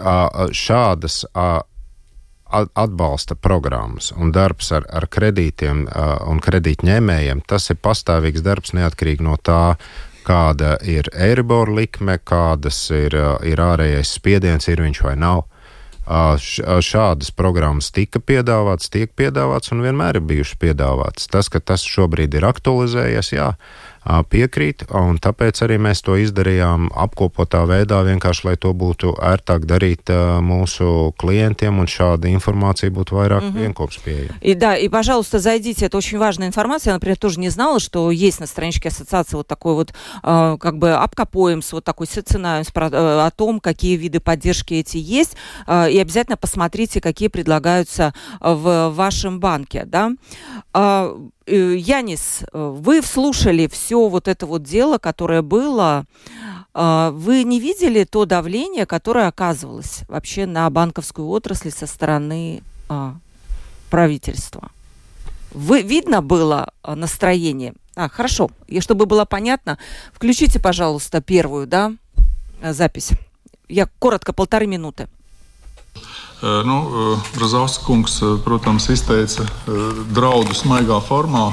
Šādas 0.56 1.26
atbalsta 2.52 3.36
programmas 3.36 4.12
un 4.18 4.34
darbs 4.34 4.72
ar, 4.76 4.88
ar 4.90 5.08
kredītiem 5.12 5.86
un 6.30 6.42
kredītņēmējiem, 6.44 7.44
tas 7.48 7.70
ir 7.70 7.80
pastāvīgs 7.82 8.46
darbs 8.46 8.74
neatkarīgi 8.78 9.26
no 9.26 9.38
tā, 9.38 9.76
kāda 10.28 10.76
ir 10.86 11.10
Eiribor 11.14 11.72
likme, 11.74 12.20
kādas 12.20 12.82
ir, 12.94 13.16
ir 13.46 13.62
ārējais 13.64 14.16
spiediens, 14.20 14.68
ir 14.70 14.84
viņš 14.86 15.04
vai 15.06 15.16
nav. 15.20 15.46
Šādas 16.10 17.30
programmas 17.38 17.92
tika 17.94 18.18
piedāvātas, 18.18 18.90
tiek 18.90 19.12
piedāvātas 19.14 19.76
un 19.76 19.84
vienmēr 19.86 20.18
ir 20.18 20.26
bijušas 20.26 20.58
piedāvātas. 20.58 21.30
Tas, 21.30 21.52
ka 21.54 21.62
tas 21.62 21.86
šobrīd 21.86 22.34
ir 22.34 22.48
aktualizējies, 22.50 23.30
jā, 23.36 23.52
uh, 23.54 23.89
piekrīt, 24.30 24.86
un 24.96 25.20
tāpēc 25.22 25.62
arī 25.66 25.78
mēs 25.82 26.02
to 26.06 26.18
izdarījām 26.18 26.90
apkopotā 26.96 27.64
veidā, 27.70 28.02
vienkārši 28.08 28.48
lai 28.48 28.56
to 28.58 28.74
būtu 28.74 29.14
ērtāk 29.22 29.68
darīt 29.70 30.10
mūsu 30.42 31.14
клиентам, 31.20 31.80
un 31.80 31.88
šāda 31.88 32.32
информация 32.32 32.90
будет 32.92 33.12
vairāk 33.12 33.50
угу. 33.50 33.58
pieejama. 34.04 34.40
И 34.42 34.54
да, 34.54 34.76
и, 34.76 34.90
пожалуйста, 34.90 35.40
зайдите, 35.40 35.86
это 35.86 35.98
очень 35.98 36.18
важная 36.18 36.48
информация. 36.48 36.92
Я, 36.92 36.96
например, 36.96 37.18
тоже 37.18 37.40
не 37.40 37.50
знала, 37.50 37.80
что 37.80 38.12
есть 38.12 38.40
на 38.40 38.48
страничке 38.48 38.90
ассоциации 38.90 39.36
вот 39.36 39.48
такой 39.48 39.74
вот, 39.74 39.94
э, 40.24 40.58
как 40.60 40.78
бы, 40.78 40.94
апкапоемс, 40.94 41.74
вот 41.74 41.84
такой 41.84 42.08
сценариум 42.08 42.66
э, 42.76 43.26
о 43.26 43.32
том, 43.32 43.60
какие 43.60 43.96
виды 43.96 44.20
поддержки 44.20 44.74
эти 44.74 44.98
есть, 44.98 45.36
э, 45.68 45.92
и 45.92 46.00
обязательно 46.00 46.38
посмотрите, 46.38 47.02
какие 47.02 47.30
предлагаются 47.30 48.14
в 48.40 48.90
вашем 48.90 49.40
банке, 49.40 49.84
да. 49.86 50.12
Э, 50.74 51.16
Э, 51.50 51.76
Янис, 51.76 52.44
э, 52.54 52.74
вы 52.78 53.02
слушали 53.02 53.68
все 53.68 53.99
вот 54.08 54.28
это 54.28 54.46
вот 54.46 54.64
дело, 54.64 54.98
которое 54.98 55.42
было. 55.42 56.06
А, 56.74 57.12
вы 57.12 57.44
не 57.44 57.60
видели 57.60 58.04
то 58.04 58.26
давление, 58.26 58.86
которое 58.86 59.28
оказывалось 59.28 60.04
вообще 60.08 60.46
на 60.46 60.70
банковскую 60.70 61.28
отрасль 61.28 61.72
со 61.72 61.88
стороны 61.88 62.64
а, 62.88 63.16
правительства? 63.90 64.72
Вы, 65.52 65.82
видно 65.82 66.22
было 66.22 66.72
а, 66.84 66.96
настроение? 66.96 67.74
А, 67.96 68.08
хорошо. 68.08 68.50
И 68.68 68.80
чтобы 68.80 69.06
было 69.06 69.26
понятно, 69.26 69.78
включите, 70.14 70.60
пожалуйста, 70.60 71.22
первую, 71.22 71.68
да, 71.68 71.94
запись. 72.62 73.10
Я 73.68 73.90
коротко, 74.00 74.32
полторы 74.32 74.68
минуты. 74.68 75.10
Nu, 76.42 77.18
Brazauskas 77.36 77.84
kungs, 77.84 78.14
protams, 78.46 78.88
izteica 78.94 79.44
draudu 80.16 80.56
smaigā 80.56 81.02
formā, 81.04 81.50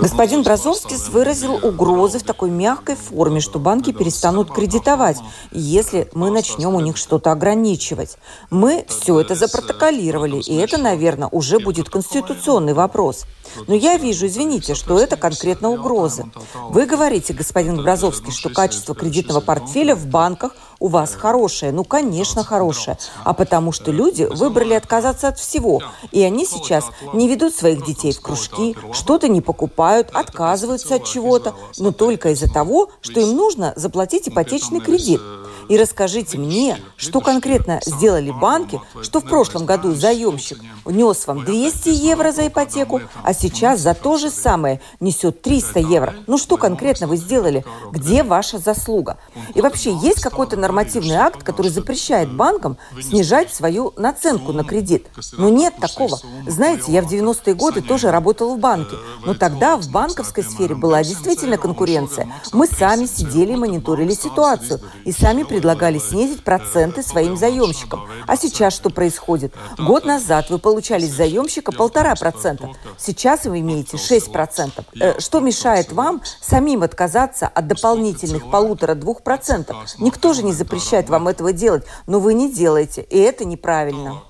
Господин 0.00 0.42
Бразовский 0.42 0.96
выразил 1.10 1.54
угрозы 1.54 2.18
в 2.18 2.22
такой 2.22 2.50
мягкой 2.50 2.96
форме, 2.96 3.40
что 3.40 3.58
банки 3.58 3.92
перестанут 3.92 4.52
кредитовать, 4.52 5.18
если 5.52 6.08
мы 6.14 6.30
начнем 6.30 6.74
у 6.74 6.80
них 6.80 6.96
что-то 6.96 7.32
ограничивать. 7.32 8.16
Мы 8.50 8.86
все 8.88 9.20
это 9.20 9.34
запротоколировали, 9.34 10.40
и 10.40 10.56
это, 10.56 10.78
наверное, 10.78 11.28
уже 11.28 11.58
будет 11.58 11.88
конституционный 11.88 12.74
вопрос. 12.74 13.26
Но 13.66 13.74
я 13.74 13.96
вижу, 13.96 14.26
извините, 14.26 14.74
что 14.74 14.98
это 14.98 15.16
конкретно 15.16 15.70
угрозы. 15.70 16.24
Вы 16.70 16.86
говорите, 16.86 17.32
господин 17.32 17.82
Бразовский, 17.82 18.32
что 18.32 18.50
качество 18.50 18.94
кредитного 18.94 19.40
портфеля 19.40 19.94
в 19.94 20.06
банках 20.06 20.54
у 20.80 20.88
вас 20.88 21.14
хорошее. 21.14 21.72
Ну, 21.72 21.84
конечно, 21.84 22.44
хорошее. 22.44 22.98
А 23.24 23.34
потому 23.34 23.72
что 23.72 23.90
люди 23.90 24.24
выбрали 24.24 24.74
отказаться 24.74 25.28
от 25.28 25.38
всего. 25.38 25.82
И 26.12 26.22
они 26.22 26.46
сейчас 26.46 26.86
не 27.12 27.28
ведут 27.28 27.54
своих 27.54 27.84
детей 27.84 28.12
в 28.12 28.20
кружки, 28.20 28.76
что-то 28.92 29.28
не 29.28 29.40
покупают, 29.40 30.10
отказываются 30.12 30.96
от 30.96 31.04
чего-то, 31.04 31.54
но 31.78 31.92
только 31.92 32.30
из-за 32.30 32.52
того, 32.52 32.90
что 33.00 33.20
им 33.20 33.36
нужно 33.36 33.72
заплатить 33.76 34.28
ипотечный 34.28 34.80
кредит. 34.80 35.20
И 35.68 35.76
расскажите 35.76 36.38
мне, 36.38 36.78
что 36.96 37.20
конкретно 37.20 37.80
сделали 37.84 38.30
банки, 38.30 38.80
что 39.02 39.20
в 39.20 39.24
прошлом 39.24 39.66
году 39.66 39.94
заемщик 39.94 40.58
внес 40.84 41.26
вам 41.26 41.44
200 41.44 41.90
евро 41.90 42.32
за 42.32 42.48
ипотеку, 42.48 43.00
а 43.22 43.34
сейчас 43.34 43.80
за 43.80 43.94
то 43.94 44.16
же 44.16 44.30
самое 44.30 44.80
несет 45.00 45.42
300 45.42 45.80
евро. 45.80 46.14
Ну 46.26 46.38
что 46.38 46.56
конкретно 46.56 47.06
вы 47.06 47.16
сделали? 47.16 47.64
Где 47.92 48.22
ваша 48.22 48.58
заслуга? 48.58 49.18
И 49.54 49.60
вообще, 49.60 49.94
есть 49.94 50.20
какой-то 50.20 50.56
нормативный 50.56 51.16
акт, 51.16 51.42
который 51.42 51.70
запрещает 51.70 52.32
банкам 52.32 52.78
снижать 53.00 53.52
свою 53.52 53.92
наценку 53.96 54.52
на 54.52 54.64
кредит? 54.64 55.06
Но 55.32 55.48
нет 55.48 55.74
такого. 55.80 56.18
Знаете, 56.46 56.92
я 56.92 57.02
в 57.02 57.12
90-е 57.12 57.54
годы 57.54 57.82
тоже 57.82 58.10
работала 58.10 58.54
в 58.54 58.58
банке, 58.58 58.96
но 59.24 59.34
тогда 59.34 59.76
в 59.76 59.88
банковской 59.90 60.44
сфере 60.44 60.74
была 60.74 61.02
действительно 61.02 61.58
конкуренция. 61.58 62.32
Мы 62.52 62.66
сами 62.66 63.06
сидели 63.06 63.52
и 63.52 63.56
мониторили 63.56 64.14
ситуацию, 64.14 64.80
и 65.04 65.12
сами 65.12 65.42
предлагали 65.58 65.98
снизить 65.98 66.44
проценты 66.44 67.02
своим 67.02 67.36
заемщикам. 67.36 68.06
А 68.28 68.36
сейчас 68.36 68.74
что 68.74 68.90
происходит? 68.90 69.52
Год 69.76 70.04
назад 70.04 70.50
вы 70.50 70.60
получали 70.60 71.04
с 71.04 71.10
заемщика 71.16 71.72
полтора 71.72 72.14
процента. 72.14 72.70
Сейчас 72.96 73.44
вы 73.44 73.58
имеете 73.58 73.96
6 73.98 74.30
процентов. 74.30 74.84
Э, 75.00 75.18
что 75.18 75.40
мешает 75.40 75.90
вам 75.90 76.22
самим 76.40 76.84
отказаться 76.84 77.48
от 77.48 77.66
дополнительных 77.66 78.48
полутора-двух 78.52 79.24
процентов? 79.24 79.76
Никто 79.98 80.32
же 80.32 80.44
не 80.44 80.52
запрещает 80.52 81.08
вам 81.08 81.26
этого 81.26 81.52
делать, 81.52 81.84
но 82.06 82.20
вы 82.20 82.34
не 82.34 82.52
делаете, 82.52 83.02
и 83.02 83.18
это 83.18 83.44
неправильно. 83.44 84.22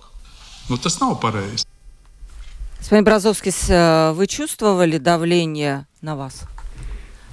Ну, 0.70 0.76
это 0.76 0.88
снова 0.88 1.14
pareizi. 1.14 1.66
Господин 2.78 3.04
Бразовский, 3.04 3.52
э, 3.68 4.12
вы 4.12 4.26
чувствовали 4.26 4.96
давление 4.96 5.86
на 6.00 6.16
вас? 6.16 6.44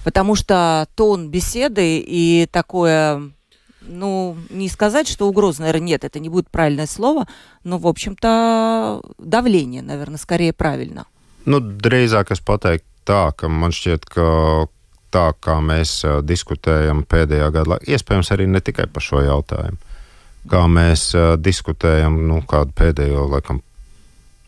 Потому 0.03 0.35
что 0.35 0.85
тон 0.95 1.29
беседы 1.29 1.99
и 1.99 2.47
такое 2.51 3.31
ну, 3.84 4.36
не 4.50 4.68
сказать, 4.68 5.08
что 5.08 5.28
угроза, 5.28 5.62
наверное, 5.62 5.86
нет, 5.86 6.04
это 6.04 6.20
не 6.20 6.28
будет 6.28 6.50
правильное 6.50 6.86
слово, 6.86 7.26
но, 7.64 7.78
в 7.78 7.86
общем-то, 7.86 9.02
давление, 9.18 9.82
наверное, 9.82 10.18
скорее 10.18 10.52
правильно. 10.52 11.06
Nu, 11.48 11.56
drīzāk 11.60 12.34
es 12.36 12.42
pateiktu 12.44 12.84
tā, 13.08 13.32
ka 13.32 13.48
man 13.48 13.72
šķiet, 13.72 14.04
ka 14.04 14.68
tā 15.10 15.30
kā 15.40 15.56
mēs 15.64 16.04
diskutējam 16.22 17.00
pēdējā 17.08 17.48
gada 17.50 17.74
laikā, 17.74 17.88
iespējams 17.96 18.30
arī 18.36 18.46
ne 18.46 18.60
tikai 18.60 18.84
par 18.92 19.02
šo 19.02 19.24
jautājumu. 19.24 19.80
kā 20.48 20.62
mēs 20.70 21.10
uh, 21.16 21.34
diskutējam, 21.40 22.20
nu, 22.28 22.40
kādu 22.48 22.72
pēdējo, 22.76 23.26
laikam, 23.32 23.60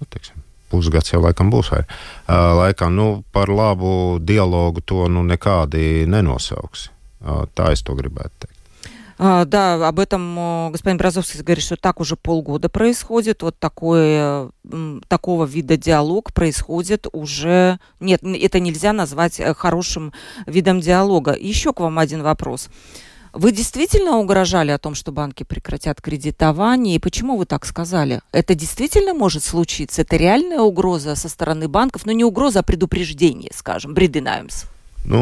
nu, 0.01 0.09
teiksim, 0.09 0.41
pusgads 0.73 1.13
jau 1.13 1.21
laikam 1.25 1.51
būs 1.53 1.73
vai 1.75 1.83
uh, 1.85 2.53
laikam, 2.63 2.95
nu, 2.97 3.09
par 3.33 3.53
labu 3.53 4.19
dialogu 4.21 4.81
to 4.85 5.09
nu 5.13 5.25
nekādi 5.27 6.07
nenosauks. 6.09 6.89
Uh, 7.23 7.45
tā 7.55 7.73
es 7.75 7.85
to 7.87 7.95
gribētu 7.99 8.47
teikt. 8.47 8.56
А, 9.20 9.46
да, 9.46 9.88
об 9.88 10.00
этом 10.00 10.72
господин 10.72 10.98
Бразовский 10.98 11.42
говорит, 11.42 11.64
что 11.64 11.76
так 11.76 12.00
уже 12.00 12.16
полгода 12.16 12.70
происходит. 12.70 13.42
Вот 13.42 13.58
такое, 13.58 14.52
такого 15.08 15.46
вида 15.46 15.78
диалог 15.78 16.34
происходит 16.34 17.08
уже... 17.12 17.80
Нет, 18.00 18.22
это 18.24 18.60
нельзя 18.60 18.94
назвать 18.94 19.40
э, 19.40 19.54
хорошим 19.56 20.14
видом 20.46 20.82
диалога. 20.82 21.36
Еще 21.38 21.74
к 21.74 21.80
вам 21.80 21.98
один 21.98 22.22
вопрос. 22.22 22.70
Вы 23.34 23.52
действительно 23.52 24.18
угрожали 24.18 24.72
о 24.72 24.78
том, 24.78 24.96
что 24.96 25.12
банки 25.12 25.44
прекратят 25.44 26.02
кредитование? 26.02 26.96
И 26.96 27.00
почему 27.00 27.38
вы 27.38 27.46
так 27.46 27.66
сказали? 27.66 28.22
Это 28.32 28.56
действительно 28.56 29.14
может 29.14 29.44
случиться? 29.44 30.02
Это 30.02 30.16
реальная 30.16 30.62
угроза 30.62 31.16
со 31.16 31.28
стороны 31.28 31.68
банков? 31.68 32.06
Ну, 32.06 32.12
не 32.14 32.24
угроза, 32.24 32.60
а 32.60 32.64
предупреждение, 32.64 33.52
скажем, 33.54 33.94
бридинājums. 33.94 34.66
Nu, 35.08 35.22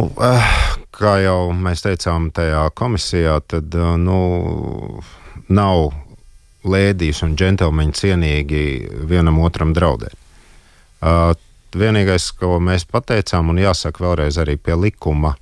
kā 0.95 1.13
jau 1.21 1.53
mēs 1.53 1.83
teicām 1.85 2.31
tajā 2.33 2.65
komisijā, 2.77 3.37
tad 3.45 3.75
nu, 4.01 4.19
nav 5.49 5.91
lēdijas 6.65 7.21
un 7.25 7.35
džentlmeņi 7.37 7.97
cienīgi 7.99 8.63
vienam 9.09 9.39
otram 9.45 9.75
draudēt. 9.77 10.17
Vienīgais, 11.75 12.29
ko 12.39 12.57
mēs 12.63 12.87
pateicām, 12.89 13.51
un 13.51 13.59
jāsaka 13.61 14.05
vēlreiz 14.05 14.39
arī 14.41 14.55
pie 14.57 14.77
likuma, 14.79 15.35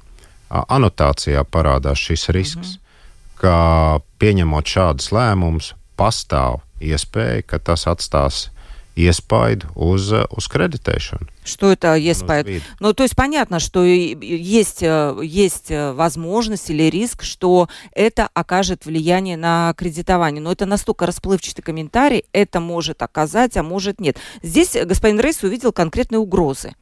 anotācijā 0.50 1.44
parādās 1.50 2.02
šis 2.02 2.30
risks, 2.30 2.58
mm 2.58 2.74
-hmm. 2.74 3.40
ka 3.40 4.00
pieņemot 4.20 4.66
šādus 4.66 5.12
lēmumus, 5.12 5.74
pastāv 5.98 6.60
iespēja, 6.82 7.42
ka 7.48 7.60
tas 7.60 7.88
atstās 7.88 8.50
iespaidu 8.96 9.68
uz, 9.76 10.12
uz 10.12 10.46
кредитēšanu. 10.48 11.28
Что 11.44 11.72
это 11.72 11.96
iespaidu? 11.98 12.62
Ну, 12.80 12.94
то 12.94 13.04
есть 13.04 13.16
понятно, 13.16 13.60
что 13.60 13.84
есть, 13.84 14.82
есть 14.82 15.70
возможность 15.70 16.70
или 16.70 16.84
риск, 16.84 17.24
что 17.24 17.70
это 17.92 18.30
окажет 18.34 18.86
влияние 18.86 19.38
на 19.38 19.74
кредитование. 19.76 20.42
Но 20.42 20.52
это 20.52 20.66
настолько 20.66 21.06
расплывчатый 21.06 21.64
комментарий, 21.64 22.26
это 22.34 22.60
может 22.60 23.02
оказать, 23.02 23.58
а 23.58 23.64
может 23.64 24.00
нет. 24.00 24.18
Здесь 24.42 24.78
господин 24.86 25.20
Рейс 25.20 25.44
увидел 25.44 25.72
конкретные 25.72 26.20
угрозы. 26.20 26.76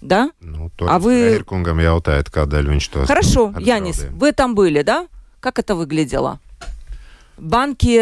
Да? 0.00 0.32
Ну, 0.40 0.70
а 0.80 0.98
вы... 0.98 1.40
Кунгам 1.46 1.78
jautājat, 1.80 2.28
kādēļ 2.28 2.68
viņš 2.76 2.88
to 2.92 3.06
Хорошо, 3.06 3.54
Янис, 3.58 4.04
вы 4.12 4.32
там 4.32 4.54
были, 4.54 4.82
да? 4.82 5.06
Как 5.40 5.58
это 5.58 5.74
выглядело? 5.74 6.40
Банки, 7.38 7.98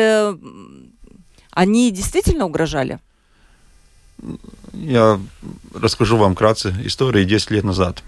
они 1.53 1.91
действительно 1.93 2.47
угрожали? 2.47 2.99
Я 4.73 5.21
расскажу 5.75 6.17
вам 6.17 6.35
вкратце 6.35 6.75
истории 6.85 7.25
10 7.25 7.51
лет 7.51 7.65
назад. 7.65 8.03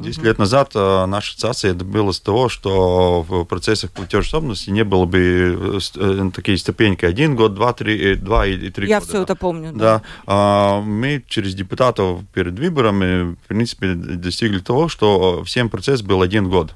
10 0.00 0.18
mm-hmm. 0.18 0.24
лет 0.24 0.38
назад 0.38 0.70
э, 0.74 1.06
наша 1.06 1.32
ассоциация 1.32 1.74
добилась 1.74 2.20
того, 2.20 2.48
что 2.48 3.22
в 3.22 3.44
процессах 3.44 3.90
платежеспособности 3.90 4.70
не 4.70 4.82
было 4.82 5.04
бы 5.04 5.78
э, 5.96 6.30
такие 6.34 6.56
ступеньки 6.56 7.04
1 7.04 7.36
год, 7.36 7.54
2, 7.54 7.72
3, 7.74 8.14
2 8.16 8.46
и 8.46 8.70
3 8.70 8.88
Я 8.88 8.98
года. 8.98 9.06
все 9.08 9.18
да. 9.18 9.22
это 9.24 9.34
помню. 9.36 9.72
Да. 9.72 9.78
да. 9.78 10.02
А, 10.26 10.80
мы 10.80 11.22
через 11.28 11.54
депутатов 11.54 12.20
перед 12.32 12.58
выборами, 12.58 13.34
в 13.34 13.48
принципе, 13.48 13.94
достигли 13.94 14.60
того, 14.60 14.88
что 14.88 15.44
всем 15.44 15.68
процесс 15.68 16.02
был 16.02 16.22
один 16.22 16.48
год. 16.48 16.74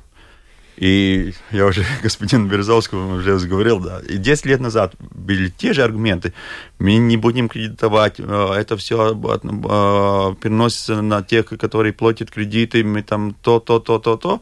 И 0.77 1.33
я 1.53 1.67
уже 1.67 1.85
господину 2.03 2.49
Березовскому 2.49 3.17
уже 3.17 3.39
говорил, 3.39 3.81
да, 3.81 4.01
и 4.01 4.17
10 4.17 4.47
лет 4.47 4.61
назад 4.61 4.95
были 4.99 5.49
те 5.49 5.73
же 5.73 5.83
аргументы. 5.83 6.33
Мы 6.79 6.97
не 6.97 7.17
будем 7.17 7.49
кредитовать, 7.49 8.17
э, 8.19 8.53
это 8.57 8.77
все 8.77 9.13
э, 9.13 10.35
переносится 10.41 11.01
на 11.01 11.23
тех, 11.23 11.47
которые 11.47 11.93
платят 11.93 12.31
кредиты, 12.31 12.83
мы 12.83 13.03
там 13.03 13.35
то, 13.43 13.61
то, 13.61 13.79
то, 13.79 13.99
то, 13.99 14.17
то 14.17 14.41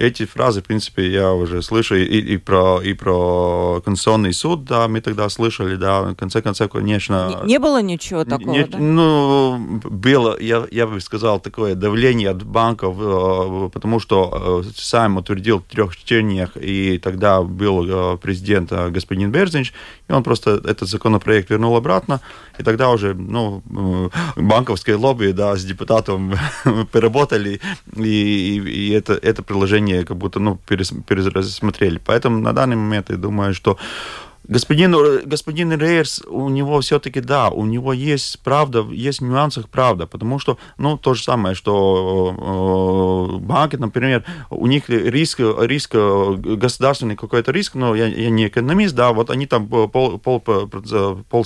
эти 0.00 0.24
фразы, 0.24 0.60
в 0.60 0.64
принципе, 0.64 1.10
я 1.10 1.32
уже 1.32 1.60
слышу 1.62 1.94
и, 1.94 2.04
и, 2.04 2.36
про, 2.38 2.80
и 2.80 2.94
про 2.94 3.82
Конституционный 3.84 4.32
суд, 4.32 4.64
да, 4.64 4.88
мы 4.88 5.02
тогда 5.02 5.28
слышали, 5.28 5.76
да, 5.76 6.02
в 6.02 6.14
конце 6.14 6.40
концов, 6.40 6.70
конечно... 6.70 7.42
Не, 7.42 7.52
не 7.52 7.58
было 7.58 7.82
ничего 7.82 8.24
такого, 8.24 8.50
не, 8.50 8.64
да? 8.64 8.78
Ну, 8.78 9.80
было, 9.84 10.40
я, 10.40 10.66
я 10.70 10.86
бы 10.86 11.00
сказал, 11.00 11.38
такое 11.38 11.74
давление 11.74 12.30
от 12.30 12.42
банков, 12.42 12.96
э, 12.98 13.70
потому 13.72 14.00
что 14.00 14.62
э, 14.64 14.70
сам 14.74 15.18
утвердил 15.18 15.58
в 15.58 15.64
трех 15.64 15.94
чтениях, 15.94 16.56
и 16.56 16.98
тогда 16.98 17.42
был 17.42 18.14
э, 18.14 18.16
президент 18.16 18.72
господин 18.72 19.30
Берзинч, 19.30 19.74
и 20.08 20.12
он 20.12 20.22
просто 20.22 20.62
этот 20.64 20.88
законопроект 20.88 21.50
вернул 21.50 21.76
обратно, 21.76 22.20
и 22.58 22.62
тогда 22.62 22.88
уже, 22.88 23.12
ну, 23.14 23.62
банковское 24.36 24.96
лобби, 24.96 25.32
да, 25.32 25.56
с 25.56 25.64
депутатом 25.64 26.34
поработали, 26.92 27.60
и, 27.96 28.02
и, 28.02 28.60
и 28.60 28.90
это, 28.92 29.12
это 29.12 29.42
приложение 29.42 29.89
мнение 29.90 30.04
как 30.04 30.16
будто 30.16 30.40
ну, 30.40 30.58
пересмотрели. 30.66 32.00
Поэтому 32.04 32.40
на 32.40 32.52
данный 32.52 32.76
момент 32.76 33.10
я 33.10 33.16
думаю, 33.16 33.54
что 33.54 33.76
Господин, 34.48 34.96
господин 35.26 35.72
Рейерс, 35.72 36.22
у 36.26 36.48
него 36.48 36.80
все-таки, 36.80 37.20
да, 37.20 37.50
у 37.50 37.66
него 37.66 37.92
есть 37.92 38.40
правда, 38.42 38.84
есть 38.90 39.20
в 39.20 39.24
нюансах 39.24 39.68
правда, 39.68 40.06
потому 40.06 40.40
что, 40.40 40.58
ну, 40.76 40.96
то 40.96 41.14
же 41.14 41.22
самое, 41.22 41.54
что 41.54 42.34
э, 43.32 43.38
банки, 43.38 43.76
например, 43.76 44.24
у 44.50 44.66
них 44.66 44.88
риск, 44.88 45.38
риск 45.38 45.94
государственный 45.94 47.14
какой-то 47.14 47.52
риск, 47.52 47.76
но 47.76 47.94
я, 47.94 48.06
я 48.06 48.30
не 48.30 48.48
экономист, 48.48 48.96
да, 48.96 49.12
вот 49.12 49.30
они 49.30 49.46
там 49.46 49.68
пол, 49.68 50.18
пол, 50.18 50.40
пол 50.40 51.44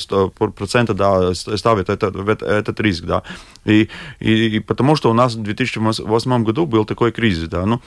процента, 0.53 0.95
да, 0.95 1.35
ставят 1.35 1.91
этот, 1.91 2.43
этот 2.43 2.81
риск, 2.81 3.05
да, 3.05 3.23
и, 3.67 3.91
и, 4.21 4.57
и 4.57 4.61
потому 4.61 4.97
что 4.97 5.11
у 5.11 5.15
нас 5.15 5.35
в 5.35 5.43
2008 5.43 6.45
году 6.45 6.65
был 6.65 6.87
такой 6.87 7.13
кризис, 7.13 7.49
да, 7.49 7.67
ну, 7.67 7.83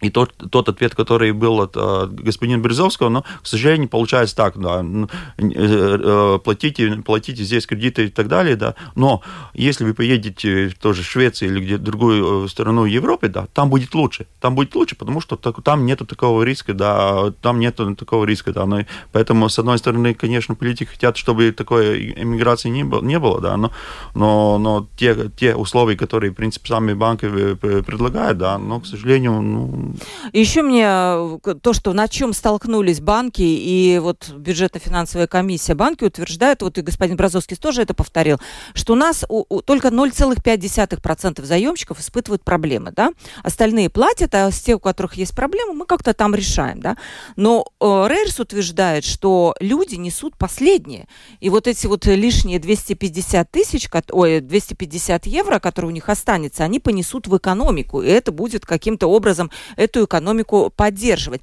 и 0.00 0.10
тот, 0.10 0.34
тот 0.50 0.68
ответ, 0.68 0.94
который 0.94 1.32
был 1.32 1.60
от 1.62 1.74
э, 1.74 2.06
господина 2.10 2.60
Березовского, 2.60 3.08
но, 3.08 3.22
к 3.22 3.46
сожалению, 3.46 3.88
получается 3.88 4.36
так, 4.36 4.58
да, 4.58 4.84
э, 4.84 5.06
э, 5.38 6.38
платите, 6.44 6.96
платите 6.96 7.42
здесь 7.42 7.66
кредиты 7.66 8.04
и 8.04 8.08
так 8.08 8.28
далее, 8.28 8.56
да, 8.56 8.74
но 8.94 9.22
если 9.54 9.84
вы 9.84 9.94
поедете 9.94 10.68
тоже 10.82 11.02
в 11.02 11.06
Швецию 11.06 11.50
или 11.50 11.64
где-то 11.64 11.82
другую 11.82 12.44
э, 12.44 12.48
страну 12.48 12.84
Европы, 12.84 13.28
да, 13.28 13.46
там 13.54 13.70
будет 13.70 13.94
лучше, 13.94 14.26
там 14.38 14.54
будет 14.54 14.74
лучше, 14.74 14.96
потому 14.96 15.22
что 15.22 15.36
так, 15.36 15.62
там 15.62 15.86
нету 15.86 16.04
такого 16.04 16.42
риска, 16.42 16.74
да, 16.74 17.32
там 17.40 17.58
нету 17.58 17.96
такого 17.96 18.26
риска, 18.26 18.52
да, 18.52 18.66
но, 18.66 18.84
поэтому, 19.12 19.48
с 19.48 19.58
одной 19.58 19.78
стороны, 19.78 20.12
конечно, 20.12 20.54
политики 20.54 20.90
хотят, 20.90 21.16
чтобы 21.16 21.52
такой 21.52 22.12
иммиграции 22.22 22.68
не 22.68 22.84
было, 22.84 23.00
не 23.00 23.18
было 23.18 23.40
да, 23.40 23.56
но, 23.56 23.72
но, 24.14 24.58
но 24.58 24.86
те, 24.98 25.30
те 25.30 25.54
условия, 25.54 25.96
которые, 25.96 26.32
в 26.32 26.34
принципе, 26.34 26.68
сами 26.68 26.92
банки 26.92 27.24
предлагают, 27.54 28.36
да, 28.36 28.58
но, 28.58 28.80
к 28.80 28.86
сожалению, 28.86 29.40
ну, 29.40 29.85
еще 30.32 30.62
мне 30.62 30.84
э, 30.86 31.38
то, 31.60 31.72
что 31.72 31.92
на 31.92 32.08
чем 32.08 32.32
столкнулись 32.32 33.00
банки 33.00 33.42
и 33.42 33.98
вот 33.98 34.30
бюджетно-финансовая 34.30 35.26
комиссия 35.26 35.74
банки 35.74 36.04
утверждают, 36.04 36.62
вот 36.62 36.78
и 36.78 36.82
господин 36.82 37.16
Бразовский 37.16 37.56
тоже 37.56 37.82
это 37.82 37.94
повторил, 37.94 38.38
что 38.74 38.94
у 38.94 38.96
нас 38.96 39.24
у, 39.28 39.44
у, 39.48 39.62
только 39.62 39.88
0,5% 39.88 41.44
заемщиков 41.44 42.00
испытывают 42.00 42.44
проблемы, 42.44 42.92
да, 42.92 43.12
остальные 43.42 43.90
платят, 43.90 44.34
а 44.34 44.50
с 44.50 44.60
тех, 44.60 44.76
у 44.76 44.80
которых 44.80 45.14
есть 45.14 45.34
проблемы, 45.34 45.74
мы 45.74 45.86
как-то 45.86 46.14
там 46.14 46.34
решаем, 46.34 46.80
да. 46.80 46.96
Но 47.36 47.66
э, 47.80 47.84
Рейерс 47.84 48.40
утверждает, 48.40 49.04
что 49.04 49.54
люди 49.60 49.96
несут 49.96 50.36
последние, 50.36 51.08
и 51.40 51.50
вот 51.50 51.66
эти 51.66 51.86
вот 51.86 52.06
лишние 52.06 52.58
250 52.58 53.50
тысяч, 53.50 53.88
ой, 54.10 54.40
250 54.40 55.26
евро, 55.26 55.58
которые 55.58 55.90
у 55.90 55.94
них 55.94 56.08
останется, 56.08 56.64
они 56.64 56.80
понесут 56.80 57.26
в 57.26 57.36
экономику, 57.36 58.02
и 58.02 58.08
это 58.08 58.32
будет 58.32 58.66
каким-то 58.66 59.06
образом 59.06 59.50
эту 59.76 60.04
экономику 60.04 60.72
поддерживать. 60.74 61.42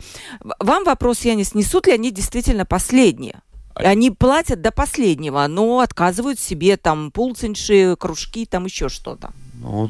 Вам 0.60 0.84
вопрос, 0.84 1.22
я 1.22 1.36
не 1.36 1.44
снесут 1.44 1.88
ли 1.88 1.94
они 1.94 2.12
действительно 2.12 2.66
последние? 2.66 3.42
А 3.76 3.82
они 3.84 4.12
платят 4.12 4.62
до 4.62 4.72
последнего, 4.72 5.46
но 5.48 5.80
отказывают 5.80 6.40
себе 6.40 6.78
там 6.78 7.12
пулцинши, 7.12 7.96
кружки, 7.98 8.46
там 8.46 8.66
еще 8.66 8.90
что-то. 8.90 9.32
Ну, 9.64 9.90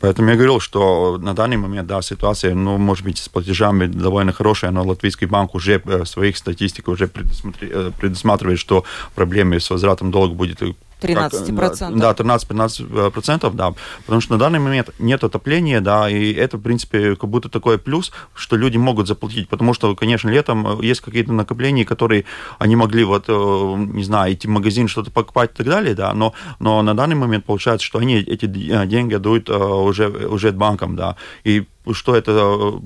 поэтому 0.00 0.30
я 0.30 0.36
говорил, 0.36 0.60
что 0.60 1.18
на 1.18 1.34
данный 1.34 1.56
момент, 1.56 1.88
да, 1.88 2.00
ситуация, 2.02 2.54
ну, 2.54 2.78
может 2.78 3.04
быть, 3.04 3.18
с 3.18 3.28
платежами 3.28 3.86
довольно 3.86 4.32
хорошая, 4.32 4.70
но 4.70 4.86
Латвийский 4.86 5.26
банк 5.26 5.56
уже 5.56 5.82
в 5.84 6.04
своих 6.04 6.36
статистиках 6.36 6.94
уже 6.94 7.06
э, 7.06 7.90
предусматривает, 7.98 8.60
что 8.60 8.84
проблемы 9.16 9.58
с 9.58 9.68
возвратом 9.70 10.12
долга 10.12 10.34
будет 10.34 10.62
13%. 11.02 11.98
Да, 11.98 12.12
13-15%, 12.12 13.54
да. 13.54 13.74
Потому 14.04 14.20
что 14.20 14.32
на 14.32 14.38
данный 14.38 14.58
момент 14.58 14.90
нет 14.98 15.24
отопления, 15.24 15.80
да, 15.80 16.08
и 16.08 16.32
это, 16.32 16.56
в 16.56 16.62
принципе, 16.62 17.16
как 17.16 17.28
будто 17.28 17.48
такой 17.48 17.78
плюс, 17.78 18.12
что 18.34 18.56
люди 18.56 18.76
могут 18.76 19.08
заплатить, 19.08 19.48
потому 19.48 19.74
что, 19.74 19.94
конечно, 19.94 20.28
летом 20.28 20.80
есть 20.80 21.00
какие-то 21.00 21.32
накопления, 21.32 21.84
которые 21.84 22.24
они 22.58 22.76
могли, 22.76 23.04
вот, 23.04 23.24
э, 23.28 23.74
не 23.92 24.04
знаю, 24.04 24.34
идти 24.34 24.48
в 24.48 24.50
магазин, 24.50 24.88
что-то 24.88 25.10
покупать 25.10 25.50
и 25.54 25.56
так 25.56 25.66
далее, 25.66 25.94
да, 25.94 26.14
но, 26.14 26.34
но 26.58 26.82
на 26.82 26.94
данный 26.94 27.16
момент 27.16 27.44
получается, 27.44 27.86
что 27.86 27.98
они 27.98 28.16
эти 28.16 28.46
деньги 28.46 29.16
дают 29.16 29.48
э, 29.48 29.54
уже, 29.54 30.08
уже 30.08 30.52
банкам, 30.52 30.96
да, 30.96 31.16
и 31.44 31.66
что 31.92 32.14
это, 32.14 32.32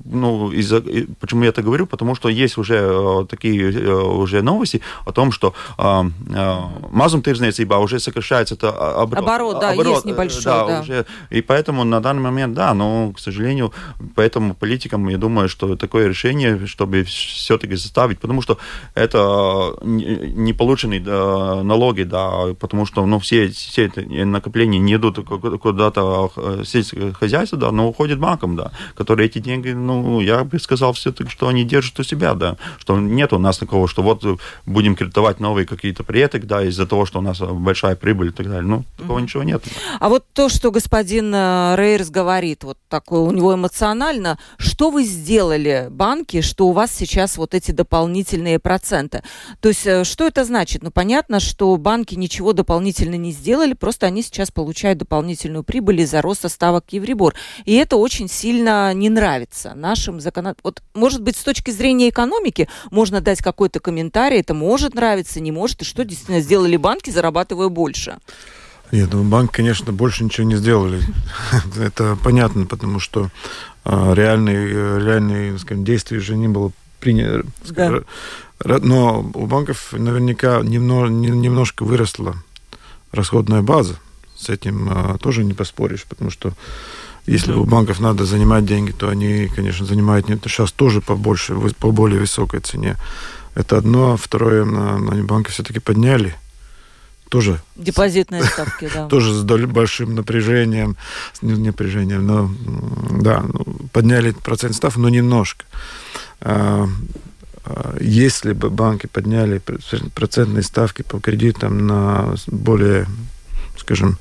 ну, 0.04 0.52
из-за, 0.52 0.82
почему 1.20 1.42
я 1.42 1.50
это 1.50 1.62
говорю, 1.62 1.86
потому 1.86 2.14
что 2.14 2.28
есть 2.28 2.58
уже 2.58 3.26
такие 3.28 3.94
уже 3.94 4.42
новости 4.42 4.80
о 5.04 5.12
том, 5.12 5.32
что 5.32 5.54
мазумтирзniecībā 5.76 7.78
уже 7.78 8.00
сокращается 8.00 8.54
это 8.54 9.02
оборот. 9.02 9.24
Оборот, 9.24 9.60
да, 9.60 9.72
оборот, 9.72 9.94
есть 9.94 10.06
небольшой, 10.06 10.44
да, 10.44 10.66
да. 10.66 10.80
Уже, 10.80 11.04
и 11.30 11.42
поэтому 11.42 11.84
на 11.84 12.00
данный 12.00 12.22
момент, 12.22 12.54
да, 12.54 12.74
но, 12.74 13.12
к 13.12 13.18
сожалению, 13.18 13.72
поэтому 14.14 14.54
политикам, 14.54 15.08
я 15.08 15.18
думаю, 15.18 15.48
что 15.48 15.76
такое 15.76 16.08
решение, 16.08 16.66
чтобы 16.66 17.04
все-таки 17.04 17.76
заставить, 17.76 18.18
потому 18.18 18.42
что 18.42 18.58
это 18.94 19.74
не 19.82 20.52
полученные 20.52 21.00
да, 21.00 21.62
налоги, 21.62 22.04
да, 22.04 22.54
потому 22.58 22.86
что, 22.86 23.06
ну, 23.06 23.18
все, 23.18 23.48
все 23.48 23.86
эти 23.86 24.24
накопления 24.24 24.78
не 24.78 24.94
идут 24.94 25.18
куда-то 25.60 26.30
сельское 26.64 27.12
хозяйство, 27.12 27.58
да, 27.58 27.72
но 27.72 27.88
уходят 27.88 28.18
банкам, 28.18 28.56
да, 28.56 28.70
которые 28.94 29.26
эти 29.26 29.38
деньги, 29.38 29.70
ну, 29.70 30.20
я 30.20 30.44
бы 30.44 30.58
сказал 30.58 30.92
все-таки, 30.92 31.30
что 31.30 31.48
они 31.48 31.64
держат 31.64 31.98
у 32.00 32.02
себя, 32.02 32.34
да, 32.34 32.56
что 32.78 32.98
нет 32.98 33.32
у 33.32 33.38
нас 33.38 33.58
такого, 33.58 33.88
что 33.88 34.02
вот 34.02 34.24
будем 34.64 34.94
кредитовать 34.94 35.40
новые 35.40 35.66
какие-то 35.66 36.04
проекты, 36.04 36.40
да, 36.40 36.62
из-за 36.64 36.86
того, 36.86 37.06
что 37.06 37.18
у 37.18 37.22
нас 37.22 37.38
большая 37.40 37.96
прибыль 37.96 38.28
и 38.28 38.32
так 38.32 38.46
далее. 38.46 38.62
Ну, 38.62 38.84
такого 38.96 39.18
mm-hmm. 39.18 39.22
ничего 39.22 39.42
нет. 39.42 39.62
А 40.00 40.08
вот 40.08 40.24
то, 40.32 40.48
что 40.48 40.70
господин 40.70 41.32
э, 41.34 41.74
Рейерс 41.76 42.10
говорит, 42.10 42.64
вот 42.64 42.78
такое 42.88 43.20
у 43.20 43.32
него 43.32 43.54
эмоционально, 43.54 44.38
что 44.58 44.90
вы 44.90 45.04
сделали, 45.04 45.88
банки, 45.90 46.40
что 46.40 46.68
у 46.68 46.72
вас 46.72 46.92
сейчас 46.92 47.36
вот 47.36 47.54
эти 47.54 47.70
дополнительные 47.72 48.58
проценты? 48.58 49.22
То 49.60 49.68
есть, 49.68 49.86
э, 49.86 50.04
что 50.04 50.26
это 50.26 50.44
значит? 50.44 50.82
Ну, 50.82 50.90
понятно, 50.90 51.40
что 51.40 51.76
банки 51.76 52.14
ничего 52.14 52.52
дополнительно 52.52 53.16
не 53.16 53.32
сделали, 53.32 53.74
просто 53.74 54.06
они 54.06 54.22
сейчас 54.22 54.50
получают 54.50 54.98
дополнительную 54.98 55.64
прибыль 55.64 56.00
из-за 56.02 56.22
роста 56.22 56.48
ставок 56.48 56.84
Евребор. 56.90 57.34
И 57.64 57.74
это 57.74 57.96
очень 57.96 58.28
сильно 58.28 58.75
не 58.94 59.10
нравится 59.10 59.74
нашим 59.74 60.20
законодателям. 60.20 60.60
Вот, 60.64 60.82
может 60.94 61.22
быть, 61.22 61.36
с 61.36 61.42
точки 61.44 61.70
зрения 61.70 62.08
экономики 62.08 62.68
можно 62.90 63.20
дать 63.20 63.42
какой-то 63.42 63.80
комментарий, 63.80 64.40
это 64.40 64.54
может 64.54 64.94
нравиться, 64.94 65.40
не 65.40 65.52
может, 65.52 65.82
и 65.82 65.84
что 65.84 66.04
действительно 66.04 66.40
сделали 66.40 66.76
банки, 66.76 67.10
зарабатывая 67.10 67.68
больше? 67.68 68.18
Нет, 68.92 69.12
ну 69.12 69.24
банк, 69.24 69.52
конечно, 69.52 69.92
больше 69.92 70.24
ничего 70.24 70.46
не 70.46 70.56
сделали. 70.56 71.02
Это 71.76 72.16
понятно, 72.22 72.66
потому 72.66 73.00
что 73.00 73.30
а, 73.84 74.14
реальные, 74.14 75.00
реальные 75.00 75.58
скажем, 75.58 75.84
действия 75.84 76.20
же 76.20 76.36
не 76.36 76.48
было 76.48 76.70
принято. 77.00 77.44
Да. 77.68 78.00
Но 78.64 79.20
у 79.34 79.46
банков 79.46 79.92
наверняка 79.92 80.60
немного, 80.62 81.08
немножко 81.08 81.84
выросла 81.84 82.36
расходная 83.12 83.62
база. 83.62 83.96
С 84.36 84.48
этим 84.48 84.88
а, 84.90 85.18
тоже 85.18 85.44
не 85.44 85.54
поспоришь, 85.54 86.04
потому 86.04 86.30
что 86.30 86.52
если 87.26 87.52
у 87.52 87.64
банков 87.64 88.00
надо 88.00 88.24
занимать 88.24 88.64
деньги, 88.64 88.92
то 88.92 89.08
они, 89.08 89.48
конечно, 89.54 89.86
занимают 89.86 90.28
сейчас 90.50 90.72
тоже 90.72 91.00
по, 91.00 91.16
больше, 91.16 91.54
по 91.78 91.90
более 91.90 92.20
высокой 92.20 92.60
цене. 92.60 92.96
Это 93.54 93.78
одно. 93.78 94.16
Второе, 94.16 94.62
они 94.62 95.22
банки 95.22 95.50
все-таки 95.50 95.80
подняли 95.80 96.34
тоже 97.28 97.60
депозитные 97.76 98.44
ставки, 98.52 98.88
да. 98.92 99.08
Тоже 99.08 99.34
с 99.34 99.42
большим 99.42 100.14
напряжением, 100.14 100.96
не 101.42 101.54
напряжением, 101.54 102.26
но 102.26 102.50
да, 103.20 103.42
ну, 103.42 103.64
подняли 103.92 104.30
процент 104.30 104.74
ставки, 104.74 104.98
но 104.98 105.08
немножко. 105.08 105.64
А, 106.40 106.86
а, 107.64 107.96
если 108.00 108.52
бы 108.52 108.70
банки 108.70 109.06
подняли 109.06 109.60
процентные 110.14 110.62
ставки 110.62 111.02
по 111.02 111.18
кредитам 111.18 111.86
на 111.86 112.34
более, 112.46 113.06
скажем, 113.86 114.18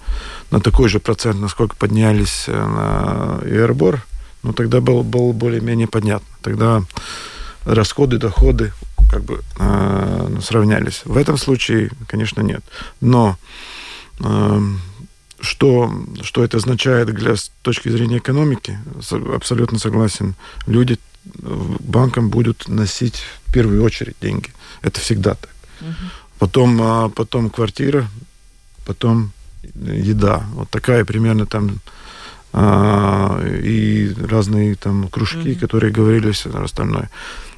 на 0.51 0.59
такой 0.59 0.89
же 0.89 0.99
процент, 0.99 1.41
насколько 1.41 1.75
поднялись 1.75 2.45
э, 2.47 2.51
на 2.53 3.39
ИРБОР, 3.43 4.05
ну 4.43 4.53
тогда 4.53 4.79
было, 4.79 5.01
было 5.01 5.31
более-менее 5.31 5.87
понятно. 5.87 6.27
Тогда 6.43 6.83
расходы, 7.65 8.19
доходы 8.19 8.73
как 9.09 9.23
бы 9.23 9.41
э, 9.57 10.37
сравнялись. 10.43 11.01
В 11.05 11.17
этом 11.17 11.37
случае, 11.37 11.89
конечно, 12.07 12.41
нет. 12.41 12.63
Но 13.01 13.39
э, 14.19 14.61
что, 15.39 15.91
что 16.21 16.43
это 16.43 16.57
означает 16.57 17.07
для, 17.07 17.35
с 17.35 17.51
точки 17.63 17.89
зрения 17.89 18.19
экономики, 18.19 18.77
абсолютно 19.33 19.79
согласен. 19.79 20.35
Люди 20.67 20.99
банкам 21.79 22.29
будут 22.29 22.67
носить 22.67 23.23
в 23.47 23.53
первую 23.53 23.83
очередь 23.83 24.15
деньги. 24.21 24.51
Это 24.83 24.99
всегда 24.99 25.33
так. 25.33 25.49
Угу. 25.81 25.89
Потом, 26.37 26.79
а, 26.83 27.09
потом 27.09 27.49
квартира, 27.49 28.07
потом 28.85 29.31
еда. 29.75 30.43
Вот 30.53 30.69
такая 30.69 31.05
примерно 31.05 31.45
там 31.45 31.79
а, 32.53 33.41
и 33.45 34.13
разные 34.13 34.75
там 34.75 35.07
кружки, 35.09 35.49
mm 35.49 35.59
которые 35.59 35.91
говорили 35.91 36.31
все 36.31 36.49
остальное. 36.63 37.09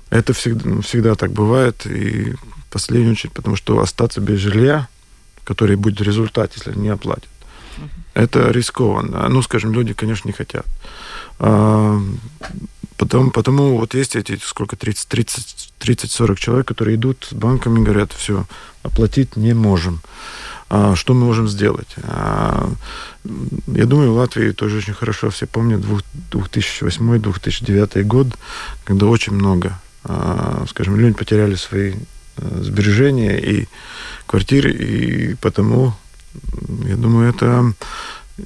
Это 0.10 0.34
всегда, 0.34 0.70
ну, 0.70 0.82
всегда 0.82 1.16
так 1.16 1.32
бывает. 1.32 1.86
И 1.86 2.32
в 2.32 2.72
последнюю 2.72 3.12
очередь, 3.12 3.34
потому 3.34 3.56
что 3.56 3.80
остаться 3.80 4.22
без 4.22 4.40
жилья, 4.40 4.88
который 5.44 5.76
будет 5.76 6.02
результат, 6.02 6.54
если 6.56 6.80
не 6.80 6.90
оплатят, 6.90 7.30
mm 7.78 7.90
это 8.16 8.50
рискованно. 8.50 9.30
Ну, 9.30 9.44
скажем, 9.44 9.74
люди, 9.74 9.94
конечно, 9.94 10.28
не 10.28 10.34
хотят. 10.34 10.66
А, 12.98 13.30
Потому, 13.32 13.78
вот 13.78 13.94
есть 13.94 14.16
эти, 14.16 14.40
сколько, 14.42 14.76
30-40 14.76 16.36
человек, 16.36 16.68
которые 16.68 16.96
идут 16.96 17.28
с 17.30 17.34
банками 17.34 17.80
и 17.80 17.84
говорят, 17.84 18.12
все, 18.12 18.46
оплатить 18.84 19.36
не 19.36 19.54
можем. 19.54 20.02
А, 20.70 20.96
что 20.96 21.14
мы 21.14 21.26
можем 21.26 21.48
сделать? 21.48 21.96
А, 22.04 22.70
я 23.68 23.86
думаю, 23.86 24.14
в 24.14 24.18
Латвии 24.18 24.52
тоже 24.52 24.78
очень 24.78 24.94
хорошо 24.94 25.30
все 25.30 25.46
помнят 25.46 25.82
2008-2009 26.32 28.04
год, 28.04 28.28
когда 28.84 29.06
очень 29.06 29.34
много, 29.34 29.80
а, 30.04 30.66
скажем, 30.70 30.98
люди 30.98 31.16
потеряли 31.16 31.56
свои 31.56 31.94
а, 32.38 32.64
сбережения 32.64 33.38
и 33.38 33.68
квартиры, 34.26 34.72
и 34.72 35.36
потому, 35.36 35.94
я 36.86 36.96
думаю, 36.96 37.30
это 37.30 37.74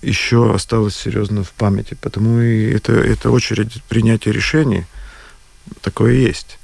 еще 0.02 0.54
осталось 0.54 0.96
серьезно 0.96 1.44
в 1.44 1.52
памяти. 1.52 1.98
Потому 2.00 2.40
и 2.40 2.72
это, 2.72 2.94
это 2.94 3.30
очередь 3.30 3.82
принятия 3.84 4.32
решений 4.32 4.86
такое 5.82 6.14
есть. 6.14 6.60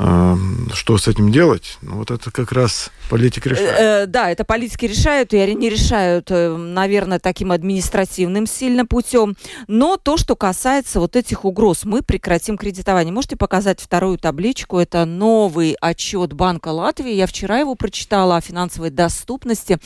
Что 0.00 0.96
с 0.96 1.08
этим 1.08 1.30
делать? 1.30 1.76
Ну, 1.82 1.96
вот 1.96 2.10
это 2.10 2.30
как 2.30 2.52
раз 2.52 2.90
политики 3.10 3.48
э, 3.48 3.50
решают. 3.50 3.78
Э, 3.78 4.06
да, 4.06 4.30
это 4.30 4.44
политики 4.44 4.86
решают, 4.86 5.34
и 5.34 5.38
они 5.38 5.68
решают, 5.68 6.30
э, 6.30 6.56
наверное, 6.56 7.18
таким 7.18 7.52
административным 7.52 8.46
сильно 8.46 8.86
путем. 8.86 9.36
Но 9.66 9.96
то, 9.96 10.16
что 10.16 10.36
касается 10.36 11.00
вот 11.00 11.16
этих 11.16 11.44
угроз, 11.44 11.84
мы 11.84 12.02
прекратим 12.02 12.56
кредитование. 12.56 13.12
Можете 13.12 13.36
показать 13.36 13.80
вторую 13.80 14.16
табличку? 14.16 14.78
Это 14.78 15.04
новый 15.04 15.76
отчет 15.80 16.32
Банка 16.32 16.68
Латвии. 16.68 17.12
Я 17.12 17.26
вчера 17.26 17.58
его 17.58 17.74
прочитала 17.74 18.36
о 18.36 18.40
финансовой 18.40 18.90
доступности. 18.90 19.78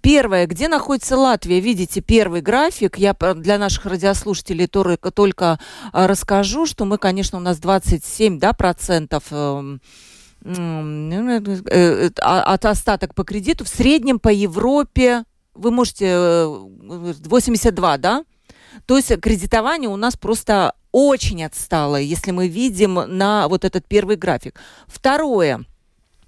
Первое, 0.00 0.46
где 0.46 0.68
находится 0.68 1.16
Латвия? 1.16 1.58
Видите, 1.60 2.00
первый 2.00 2.40
график. 2.40 2.98
Я 2.98 3.14
для 3.14 3.58
наших 3.58 3.86
радиослушателей 3.86 4.68
только, 4.68 5.10
только 5.10 5.58
расскажу, 5.92 6.66
что 6.66 6.84
мы, 6.84 6.98
конечно, 6.98 7.38
у 7.38 7.40
нас 7.40 7.58
27 7.58 8.38
да, 8.38 8.52
процентов 8.52 9.24
Эм, 9.30 9.55
э, 10.44 11.40
э, 11.70 12.10
а, 12.20 12.42
от 12.54 12.64
остаток 12.64 13.14
по 13.14 13.24
кредиту 13.24 13.64
в 13.64 13.68
среднем 13.68 14.18
по 14.18 14.28
Европе 14.28 15.24
вы 15.54 15.70
можете 15.70 16.46
82, 16.46 17.94
э, 17.94 17.98
да? 17.98 18.24
То 18.86 18.96
есть 18.96 19.20
кредитование 19.20 19.88
у 19.88 19.96
нас 19.96 20.16
просто 20.16 20.74
очень 20.92 21.44
отстало, 21.44 21.96
если 21.96 22.30
мы 22.30 22.48
видим 22.48 22.94
на 22.94 23.48
вот 23.48 23.64
этот 23.64 23.86
первый 23.86 24.16
график. 24.16 24.60
Второе– 24.86 25.64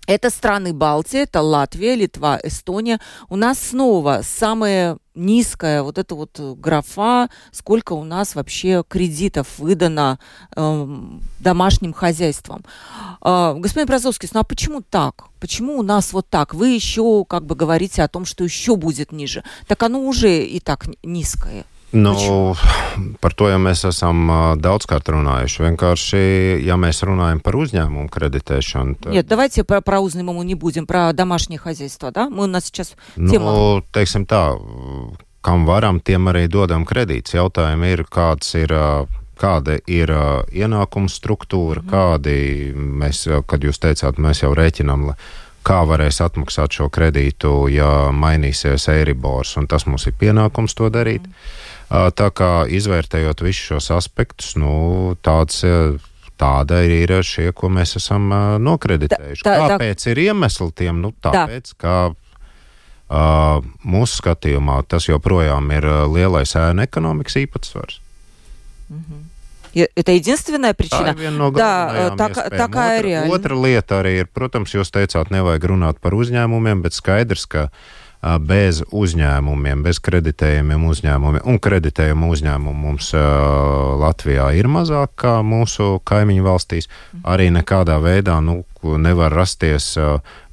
это 0.08 0.30
страны 0.30 0.72
Балтии, 0.72 1.20
это 1.20 1.42
Латвия, 1.42 1.94
Литва, 1.94 2.40
Эстония. 2.42 2.98
У 3.28 3.36
нас 3.36 3.58
снова 3.58 4.22
самая 4.24 4.96
низкая 5.14 5.82
вот 5.82 5.98
эта 5.98 6.14
вот 6.14 6.40
графа, 6.56 7.28
сколько 7.52 7.92
у 7.92 8.04
нас 8.04 8.34
вообще 8.34 8.82
кредитов 8.88 9.58
выдано 9.58 10.18
э, 10.56 10.86
домашним 11.40 11.92
хозяйствам. 11.92 12.64
Э, 13.22 13.54
господин 13.58 13.86
Бразовский, 13.86 14.30
ну 14.32 14.40
а 14.40 14.44
почему 14.44 14.80
так? 14.80 15.24
Почему 15.40 15.78
у 15.78 15.82
нас 15.82 16.14
вот 16.14 16.26
так? 16.30 16.54
Вы 16.54 16.70
еще 16.70 17.26
как 17.26 17.44
бы 17.44 17.54
говорите 17.54 18.02
о 18.02 18.08
том, 18.08 18.24
что 18.24 18.44
еще 18.44 18.76
будет 18.76 19.12
ниже. 19.12 19.44
Так 19.66 19.82
оно 19.82 20.00
уже 20.00 20.42
и 20.42 20.58
так 20.58 20.86
nizkое. 21.02 21.66
Nu, 21.93 22.55
par 23.21 23.35
to 23.37 23.45
jau 23.51 23.59
mēs 23.61 23.83
esam 23.85 24.23
uh, 24.25 24.37
daudzkārt 24.57 25.11
runājuši. 25.13 25.61
Vienkārši, 25.67 26.21
ja 26.65 26.73
mēs 26.81 27.03
runājam 27.05 27.37
par 27.45 27.53
uzņēmumu 27.59 28.09
кредитēšanu. 28.09 28.95
Tad... 28.97 29.13
Нет, 29.13 29.27
давайте 29.29 29.63
про, 29.63 29.79
про 29.85 29.99
uzņēmumu 30.01 30.41
не 30.41 30.55
будем, 30.55 30.87
про 30.89 31.13
домашнее 31.13 31.59
хозяйство, 31.59 32.09
да? 32.11 32.29
Мы 32.29 32.45
у 32.45 32.47
нас 32.47 32.65
сейчас 32.65 32.95
тема... 33.13 33.53
Nu, 33.53 33.83
teiksim 33.93 34.25
tā, 34.25 34.57
kam 35.45 35.67
varam, 35.69 36.01
tiem 36.01 36.33
arī 36.33 36.47
dodam 36.49 36.81
kredīts. 36.89 37.37
Jautājumi 37.37 37.93
ir, 37.93 38.05
kāds 38.09 38.55
ir 38.57 38.73
kāda 39.37 39.77
ir 39.85 40.09
uh, 40.09 40.41
ienākuma 40.49 41.11
struktūra, 41.13 41.83
mm. 41.83 41.89
kādi 41.93 42.37
mēs, 42.73 43.27
kad 43.45 43.61
jūs 43.61 43.77
teicāt, 43.77 44.17
mēs 44.17 44.41
jau 44.41 44.53
rēķinām, 44.57 45.11
kā 45.63 45.83
varēs 45.85 46.23
atmaksāt 46.25 46.73
šo 46.73 46.89
kredītu, 46.89 47.67
ja 47.69 48.09
mainīsies 48.09 48.89
Eiribors, 48.89 49.53
un 49.61 49.69
tas 49.69 49.85
mums 49.85 50.09
ir 50.09 50.17
pienākums 50.17 50.73
to 50.73 50.89
darīt. 50.89 51.29
Mm. 51.29 51.61
Tā 51.89 52.29
kā 52.33 52.65
izvērtējot 52.73 53.43
visus 53.45 53.69
šos 53.73 53.91
aspektus, 53.93 54.55
nu, 54.57 55.13
tāds 55.21 55.61
tāda 56.39 56.81
ir 56.87 57.13
šie, 57.25 57.51
ko 57.55 57.69
mēs 57.73 57.97
esam 57.99 58.31
nokreditējuši. 58.63 59.45
Tā, 59.45 59.57
tā, 59.57 59.67
Kāpēc 59.73 60.05
tā... 60.05 60.13
ir 60.13 60.23
iemesli 60.27 60.71
tiem? 60.75 61.01
Nu, 61.03 61.13
tāpēc, 61.23 61.75
tā. 61.75 61.77
ka 61.83 61.95
uh, 62.09 63.67
mūsu 63.85 64.23
skatījumā 64.23 64.81
tas 64.89 65.07
joprojām 65.11 65.69
ir 65.77 65.87
lielais 66.13 66.55
ēna 66.59 66.87
ekonomikas 66.89 67.37
īpatsvars. 67.45 68.01
Mm 68.89 68.97
-hmm. 68.97 69.29
Это 69.73 70.11
единственная 70.11 70.73
причина? 70.73 71.13
Tā 71.13 71.23
ir 71.23 71.31
no 71.31 71.49
да, 71.49 72.13
tā, 72.13 72.29
tā 72.29 72.67
kā 72.69 72.99
ir 72.99 73.05
reāli. 73.05 73.31
Otra 73.33 73.55
lieta 73.55 74.03
arī 74.03 74.19
ir, 74.21 74.27
protams, 74.29 74.73
jūs 74.73 74.93
teicāt, 74.93 75.31
nevajag 75.31 75.63
runāt 75.65 75.97
par 76.01 76.13
uzņēmumiem, 76.13 76.81
bet 76.81 76.93
skaidrs, 76.93 77.45
ka 77.45 77.63
uh, 77.63 77.69
bez 78.22 78.80
uzņēmumiem, 78.90 79.82
bez 79.86 80.00
kreditējumiem 80.02 80.86
uzņēmumiem. 80.90 81.44
Un 81.46 81.60
kreditējumu 81.62 82.30
uzņēmumu 82.34 82.74
mums 82.88 83.12
Latvijā 84.02 84.50
ir 84.58 84.68
mazāk 84.70 85.14
kā 85.22 85.38
mūsu 85.46 86.00
kaimiņu 86.08 86.46
valstīs. 86.46 86.90
Arī 87.22 87.48
nekādā 87.54 88.00
veidā 88.02 88.40
nu, 88.42 88.64
nevar 88.82 89.34
rasties 89.34 89.92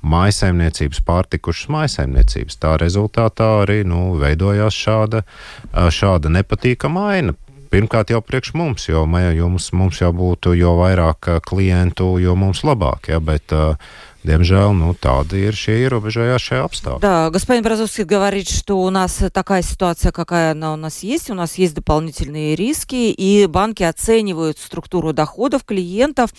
maisaimniecības, 0.06 1.02
pārtikušas 1.06 1.72
maisaimniecības. 1.74 2.60
Tā 2.62 2.76
rezultātā 2.82 3.50
arī 3.64 3.82
nu, 3.88 4.14
veidojās 4.22 4.78
šāda, 4.78 5.26
šāda 5.74 6.34
nepatīkama 6.38 7.10
aina. 7.16 7.36
Pirmkārt, 7.74 8.12
jau 8.14 8.22
priekš 8.24 8.54
mums, 8.56 8.86
jo 8.88 9.02
mums, 9.10 9.72
mums 9.76 9.98
jau 10.00 10.12
būtu 10.16 10.54
jo 10.56 10.76
vairāk 10.78 11.42
klientu, 11.44 12.14
jo 12.22 12.36
mums 12.40 12.62
labāk. 12.64 13.10
Ja, 13.12 13.20
bet, 13.20 13.52
uh, 13.52 13.76
Диemžēл, 14.26 14.74
ну, 14.74 14.96
tādi 14.98 15.44
ir 15.46 15.54
šie 15.54 15.86
ierobežojošие 15.86 16.64
обстоятельства. 16.66 17.00
Да, 17.00 17.30
господин 17.30 17.64
Бразовский 17.64 18.06
говорит, 18.06 18.50
что 18.50 18.82
у 18.82 18.90
нас 18.90 19.22
такая 19.32 19.62
ситуация, 19.62 20.12
какая 20.12 20.52
она 20.54 20.74
у 20.74 20.76
нас 20.76 21.04
есть, 21.04 21.30
у 21.30 21.36
нас 21.36 21.56
есть 21.56 21.76
дополнительные 21.76 22.56
риски, 22.56 23.12
и 23.12 23.46
банки 23.46 23.84
оценивают 23.84 24.58
структуру 24.58 25.14
доходов 25.14 25.64
клиентов. 25.64 26.32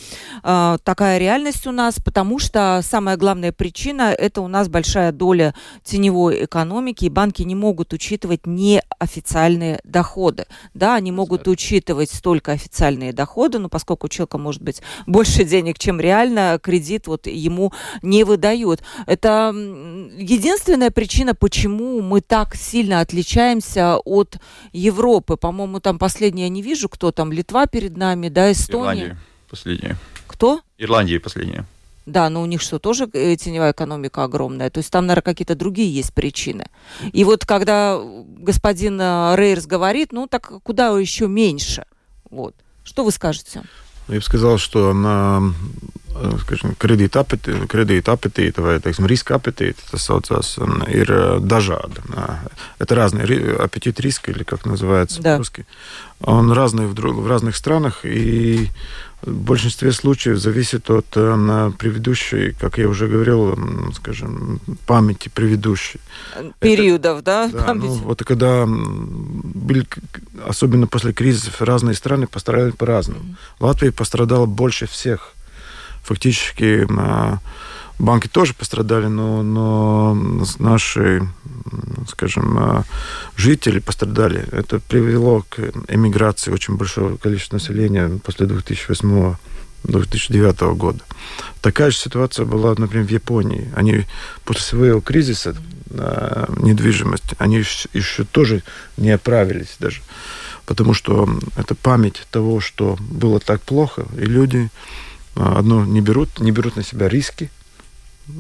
Э, 0.43 0.79
такая 0.83 1.19
реальность 1.19 1.67
у 1.69 1.73
нас, 1.73 2.01
потому 2.05 2.41
что 2.41 2.81
самая 2.83 3.17
главная 3.17 3.53
причина– 3.53 4.13
это 4.19 4.41
у 4.41 4.49
нас 4.49 4.69
большая 4.69 5.13
доля 5.13 5.55
теневой 5.85 6.45
экономики, 6.45 7.05
и 7.05 7.09
банки 7.09 7.43
не 7.43 7.55
могут 7.55 7.93
учитывать 7.93 8.47
неофициальные 8.47 9.79
доходы. 9.85 10.47
Да, 10.75 10.97
они 10.97 11.13
могут 11.13 11.47
учитывать 11.47 12.21
только 12.21 12.51
официальные 12.51 13.13
доходы, 13.13 13.61
но 13.61 13.69
поскольку 13.69 14.07
у 14.07 14.11
человека 14.11 14.39
может 14.39 14.63
быть 14.63 14.83
больше 15.07 15.45
денег, 15.45 15.79
чем 15.79 16.01
реально, 16.01 16.59
кредит 16.61 17.07
вот 17.07 17.29
ему 17.29 17.73
не 18.03 18.25
выдают. 18.25 18.83
Это 19.07 19.53
единственная 19.55 20.91
причина, 20.91 21.35
почему 21.35 22.01
мы 22.01 22.21
так 22.21 22.55
сильно 22.55 23.01
отличаемся 23.01 23.99
от 23.99 24.39
Европы. 24.73 25.37
По-моему, 25.37 25.81
там 25.81 25.99
последнее 25.99 26.47
я 26.47 26.51
не 26.51 26.63
вижу, 26.63 26.89
кто 26.89 27.13
там, 27.13 27.33
Литва 27.33 27.67
перед 27.67 27.97
нами, 27.97 28.29
да, 28.29 28.53
Эстония. 28.53 29.03
Ирландия 29.03 29.19
последняя. 29.49 29.97
Кто? 30.27 30.61
Ирландия 30.79 31.21
последняя. 31.21 31.67
Да, 32.05 32.31
но 32.31 32.43
у 32.43 32.47
них 32.47 32.63
что, 32.63 32.79
тоже 32.79 33.09
э, 33.13 33.35
теневая 33.37 33.73
экономика 33.73 34.23
огромная? 34.23 34.71
То 34.71 34.79
есть 34.79 34.93
там, 34.93 35.07
наверное, 35.07 35.25
какие-то 35.25 35.57
другие 35.57 35.93
есть 35.93 36.15
причины. 36.15 36.67
И 37.13 37.25
вот 37.25 37.45
когда 37.45 38.01
господин 38.39 39.01
э, 39.01 39.35
Рейерс 39.37 39.67
говорит, 39.67 40.13
ну 40.13 40.29
так 40.29 40.53
куда 40.63 40.97
еще 40.97 41.27
меньше? 41.27 41.85
Вот. 42.31 42.55
Что 42.85 43.03
вы 43.05 43.11
скажете? 43.11 43.63
Я 44.07 44.17
бы 44.17 44.23
сказал, 44.23 44.59
что 44.59 44.93
на 44.93 45.53
skажim, 46.43 46.75
kredīta, 46.79 47.23
apetī, 47.25 47.57
kredīta 47.71 48.15
apetīte 48.17 48.65
vai 48.65 48.79
teiksim, 48.83 49.09
riska 49.11 49.37
apetīte, 49.39 49.83
tas 49.91 50.07
saucās, 50.07 50.57
ir 50.89 51.13
dažādi. 51.41 52.03
Это 52.79 52.95
разные 52.95 53.57
аппетит 53.57 54.01
риска, 54.01 54.31
или 54.31 54.45
как 54.45 54.67
называется 54.67 55.23
да. 55.23 55.35
по-русски. 55.35 55.67
Он 56.21 56.53
разный 56.53 56.87
в, 56.87 56.95
в 56.95 57.29
разных 57.29 57.57
странах, 57.57 58.05
и 58.05 58.69
в 59.23 59.33
большинстве 59.33 59.93
случаев 59.93 60.39
зависит 60.39 60.91
от 60.91 61.07
предыдущей, 61.79 62.53
как 62.53 62.79
я 62.79 62.89
уже 62.89 63.09
говорил, 63.09 63.59
скажем, 63.95 64.61
памяти 64.87 65.29
предыдущей. 65.29 66.01
Периодов, 66.61 67.19
Это, 67.21 67.25
да? 67.25 67.49
да 67.49 67.75
ну, 67.75 67.89
вот 67.89 68.25
когда 68.25 68.67
были, 68.67 69.87
особенно 70.47 70.87
после 70.87 71.13
кризисов, 71.13 71.61
разные 71.61 71.95
страны 71.95 72.27
пострадали 72.27 72.71
по-разному. 72.71 73.21
Mm-hmm. 73.21 73.37
Латвия 73.61 73.93
пострадала 73.93 74.47
больше 74.47 74.87
всех 74.87 75.36
фактически 76.07 76.87
банки 77.99 78.29
тоже 78.29 78.55
пострадали, 78.55 79.07
но, 79.07 79.43
но 79.43 80.17
наши, 80.59 81.29
скажем, 82.09 82.85
жители 83.37 83.81
пострадали. 83.81 84.47
Это 84.53 84.81
привело 84.81 85.45
к 85.49 85.59
эмиграции 85.89 86.51
очень 86.51 86.77
большого 86.77 87.17
количества 87.17 87.57
населения 87.57 88.19
после 88.25 88.47
2008 88.47 89.37
2009 89.87 90.61
года. 90.77 90.99
Такая 91.61 91.91
же 91.91 91.97
ситуация 91.97 92.45
была, 92.45 92.75
например, 92.77 93.07
в 93.07 93.11
Японии. 93.11 93.71
Они 93.75 94.05
после 94.45 94.63
своего 94.63 95.01
кризиса 95.01 95.57
э, 95.91 96.47
недвижимости, 96.59 97.37
они 97.39 97.59
еще 97.93 98.25
тоже 98.25 98.63
не 98.97 99.11
оправились 99.11 99.77
даже. 99.79 100.03
Потому 100.65 100.95
что 100.95 101.29
это 101.57 101.75
память 101.75 102.27
того, 102.31 102.61
что 102.61 102.97
было 102.99 103.39
так 103.39 103.63
плохо, 103.63 104.07
и 104.17 104.25
люди 104.25 104.69
одно 105.37 105.85
не 105.85 106.01
берут, 106.01 106.41
не 106.41 106.51
берут 106.51 106.77
на 106.77 106.83
себя 106.83 107.09
риски, 107.09 107.51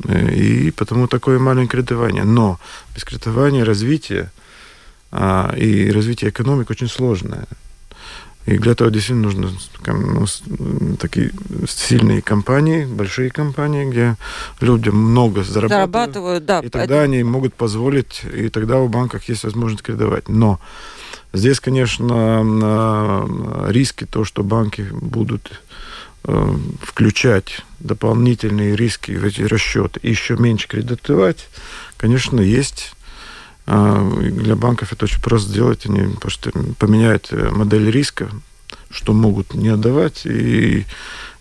э, 0.04 0.34
и 0.34 0.70
потому 0.70 1.06
такое 1.08 1.38
маленькое 1.38 1.82
кредитование. 1.82 2.24
Но 2.24 2.58
без 2.94 3.04
кредитования 3.04 3.64
развитие 3.64 4.30
а, 5.12 5.54
и 5.56 5.90
развитие 5.90 6.30
экономики 6.30 6.72
очень 6.72 6.88
сложное. 6.88 7.46
И 8.46 8.58
для 8.58 8.72
этого 8.72 8.90
действительно 8.92 9.32
нужны 9.32 9.58
ну, 9.86 10.96
такие 10.96 11.32
сильные 11.66 12.22
компании, 12.22 12.84
большие 12.84 13.28
компании, 13.28 13.90
где 13.90 14.16
люди 14.60 14.88
много 14.88 15.42
зарабатывают. 15.42 16.14
зарабатывают 16.14 16.44
да, 16.44 16.60
и 16.60 16.68
тогда 16.68 16.96
это... 16.96 17.02
они 17.02 17.24
могут 17.24 17.54
позволить, 17.54 18.22
и 18.32 18.48
тогда 18.48 18.78
у 18.78 18.88
банков 18.88 19.24
есть 19.24 19.42
возможность 19.42 19.82
кредитовать. 19.82 20.28
Но 20.28 20.60
здесь, 21.32 21.58
конечно, 21.58 23.26
риски, 23.68 24.06
то, 24.06 24.24
что 24.24 24.44
банки 24.44 24.86
будут 24.92 25.60
включать 26.82 27.60
дополнительные 27.78 28.74
риски 28.74 29.12
в 29.12 29.24
эти 29.24 29.42
расчеты 29.42 30.00
и 30.02 30.10
еще 30.10 30.36
меньше 30.36 30.66
кредитовать, 30.66 31.48
конечно, 31.96 32.40
есть. 32.40 32.92
А, 33.66 34.08
для 34.20 34.56
банков 34.56 34.92
это 34.92 35.04
очень 35.04 35.20
просто 35.20 35.50
сделать. 35.50 35.86
Они 35.86 36.14
просто 36.16 36.52
поменяют 36.78 37.28
э, 37.30 37.50
модель 37.50 37.90
риска, 37.90 38.30
что 38.90 39.12
могут 39.12 39.54
не 39.54 39.68
отдавать, 39.68 40.22
и 40.24 40.84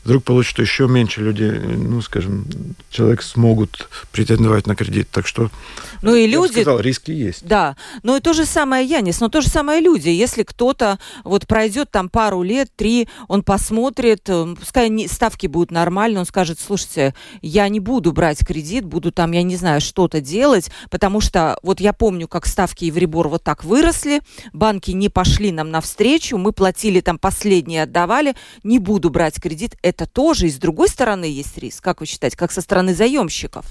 вдруг 0.05 0.23
получится, 0.23 0.61
еще 0.61 0.87
меньше 0.87 1.21
людей, 1.21 1.51
ну, 1.51 1.99
скажем, 2.01 2.45
человек 2.91 3.23
смогут 3.23 3.89
претендовать 4.11 4.67
на 4.67 4.75
кредит. 4.75 5.09
Так 5.11 5.25
что, 5.25 5.49
ну 6.03 6.13
и 6.13 6.27
люди... 6.27 6.53
сказал, 6.53 6.79
риски 6.79 7.09
есть. 7.11 7.45
Да, 7.45 7.75
ну 8.03 8.15
и 8.15 8.19
то 8.19 8.33
же 8.33 8.45
самое 8.45 8.85
Янис, 8.85 9.19
но 9.19 9.29
то 9.29 9.41
же 9.41 9.49
самое 9.49 9.81
люди. 9.81 10.09
Если 10.09 10.43
кто-то 10.43 10.99
вот 11.23 11.47
пройдет 11.47 11.89
там 11.89 12.09
пару 12.09 12.43
лет, 12.43 12.69
три, 12.75 13.09
он 13.27 13.41
посмотрит, 13.41 14.21
э, 14.27 14.55
пускай 14.57 14.89
не, 14.89 15.07
ставки 15.07 15.47
будут 15.47 15.71
нормальные, 15.71 16.19
он 16.19 16.25
скажет, 16.25 16.59
слушайте, 16.59 17.15
я 17.41 17.67
не 17.67 17.79
буду 17.79 18.11
брать 18.11 18.45
кредит, 18.45 18.85
буду 18.85 19.11
там, 19.11 19.31
я 19.31 19.41
не 19.41 19.55
знаю, 19.55 19.81
что-то 19.81 20.21
делать, 20.21 20.69
потому 20.91 21.19
что 21.19 21.57
вот 21.63 21.79
я 21.79 21.93
помню, 21.93 22.27
как 22.27 22.45
ставки 22.45 22.85
Евребор 22.85 23.27
вот 23.27 23.43
так 23.43 23.63
выросли, 23.63 24.21
банки 24.53 24.91
не 24.91 25.09
пошли 25.09 25.51
нам 25.51 25.71
навстречу, 25.71 26.37
мы 26.37 26.51
платили 26.51 26.99
там 26.99 27.17
последние, 27.17 27.83
отдавали, 27.83 28.35
не 28.63 28.77
буду 28.77 29.09
брать 29.09 29.41
кредит, 29.41 29.75
это 29.81 29.94
тоже 30.05 30.47
и 30.47 30.51
с 30.51 30.57
другой 30.57 30.89
стороны 30.89 31.25
есть 31.25 31.57
риск. 31.57 31.83
Как 31.83 32.01
вы 32.01 32.05
считаете, 32.05 32.35
как 32.35 32.51
со 32.51 32.61
стороны 32.61 32.93
заемщиков? 32.93 33.65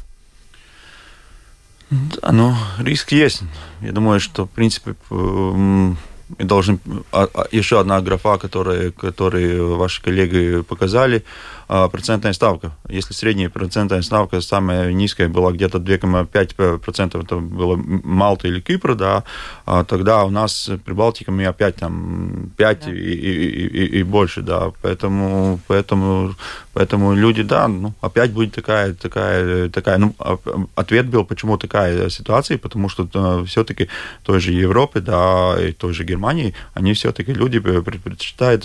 Да, 1.90 2.32
ну, 2.32 2.54
риск 2.78 3.12
есть. 3.12 3.42
Я 3.82 3.92
думаю, 3.92 4.18
что, 4.20 4.46
в 4.46 4.50
принципе, 4.50 4.94
мы 5.10 5.96
должны... 6.38 6.78
А, 7.12 7.28
а, 7.34 7.46
еще 7.52 7.78
одна 7.78 8.00
графа, 8.00 8.38
которая, 8.38 8.90
которую 8.90 9.76
ваши 9.76 10.02
коллеги 10.02 10.62
показали– 10.62 11.24
процентная 11.66 12.33
ставка. 12.33 12.72
Если 12.88 13.14
средняя 13.14 13.48
процентная 13.48 14.03
ставка 14.03 14.40
самая 14.40 14.92
низкая 14.92 15.29
была 15.29 15.53
где-то 15.53 15.79
2,5%, 15.79 17.23
это 17.23 17.37
было 17.37 17.77
Малта 17.77 18.48
или 18.48 18.60
Кипр, 18.60 18.94
да, 18.94 19.25
а 19.67 19.85
тогда 19.85 20.25
у 20.25 20.31
нас 20.31 20.71
Прибалтика 20.85 21.33
мы 21.33 21.46
опять 21.46 21.77
там 21.77 22.50
5 22.56 22.81
да. 22.81 22.90
и, 22.90 22.94
и, 22.94 23.67
и, 23.67 23.98
и 24.00 24.02
больше, 24.02 24.42
да, 24.42 24.73
поэтому, 24.83 25.60
поэтому, 25.67 26.35
поэтому 26.73 27.15
люди, 27.15 27.42
да, 27.42 27.69
ну, 27.69 27.94
опять 28.00 28.33
будет 28.33 28.54
такая, 28.54 28.94
такая, 28.94 29.69
такая, 29.69 29.98
ну, 29.98 30.15
а, 30.19 30.38
ответ 30.75 31.06
был, 31.06 31.25
почему 31.25 31.58
такая 31.58 32.08
ситуация, 32.10 32.58
потому 32.58 32.88
что 32.88 33.44
все-таки 33.44 33.88
той 34.23 34.40
же 34.40 34.52
Европы, 34.52 35.00
да, 35.00 35.56
и 35.60 35.73
той 35.73 35.92
же 35.92 36.04
Германии 36.04 36.54
они 36.75 36.92
все-таки, 36.92 37.33
люди 37.33 37.58
предпочитают 37.58 38.65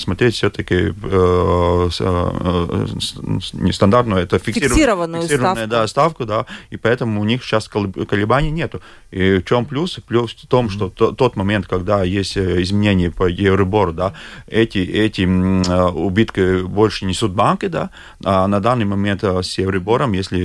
смотреть 0.00 0.34
все-таки 0.34 0.92
нестандартную, 3.52 4.22
это 4.22 4.38
фиксированную, 4.38 5.22
фиксированную 5.22 5.66
ставку. 5.66 5.70
Да, 5.70 5.86
ставку, 5.86 6.24
да, 6.24 6.46
и 6.70 6.76
поэтому 6.76 7.20
у 7.20 7.24
них 7.24 7.44
сейчас 7.44 7.68
колебаний 7.68 8.50
нету. 8.50 8.80
И 9.10 9.38
в 9.38 9.44
чем 9.44 9.64
плюс? 9.64 9.98
Плюс 10.06 10.32
в 10.32 10.46
том, 10.46 10.68
что 10.70 10.88
тот 10.88 11.36
момент, 11.36 11.66
когда 11.66 12.02
есть 12.04 12.36
изменения 12.36 13.10
по 13.10 13.30
Euribor, 13.30 13.92
да, 13.92 14.12
эти, 14.46 14.78
эти 14.78 15.22
убытки 15.22 16.62
больше 16.62 17.04
несут 17.04 17.32
банки, 17.32 17.66
да, 17.66 17.90
а 18.24 18.46
на 18.46 18.60
данный 18.60 18.84
момент 18.84 19.22
с 19.22 19.58
Euribor, 19.58 20.14
если 20.14 20.38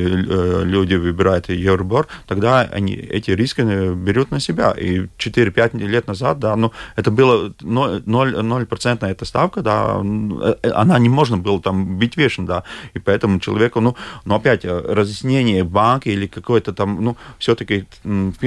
люди 0.63 0.95
выбирают 0.95 1.49
Euribor, 1.49 2.07
тогда 2.27 2.61
они 2.61 2.93
эти 2.93 3.31
риски 3.31 3.61
берут 3.93 4.31
на 4.31 4.39
себя. 4.39 4.71
И 4.71 5.07
4-5 5.17 5.77
лет 5.77 6.07
назад, 6.07 6.39
да, 6.39 6.55
ну, 6.55 6.71
это 6.95 7.11
было 7.11 7.49
0%, 7.49 8.03
0% 8.05 9.07
эта 9.07 9.25
ставка, 9.25 9.61
да, 9.61 9.95
она 9.95 10.99
не 10.99 11.09
можно 11.09 11.37
было 11.37 11.61
там 11.61 11.97
быть 11.97 12.17
вешен, 12.17 12.45
да, 12.45 12.63
и 12.93 12.99
поэтому 12.99 13.39
человеку, 13.39 13.81
ну, 13.81 13.95
но 14.25 14.35
опять 14.35 14.65
разъяснение 14.65 15.63
банки 15.63 16.09
или 16.09 16.27
какое-то 16.27 16.73
там, 16.73 17.03
ну, 17.03 17.17
все-таки 17.37 17.85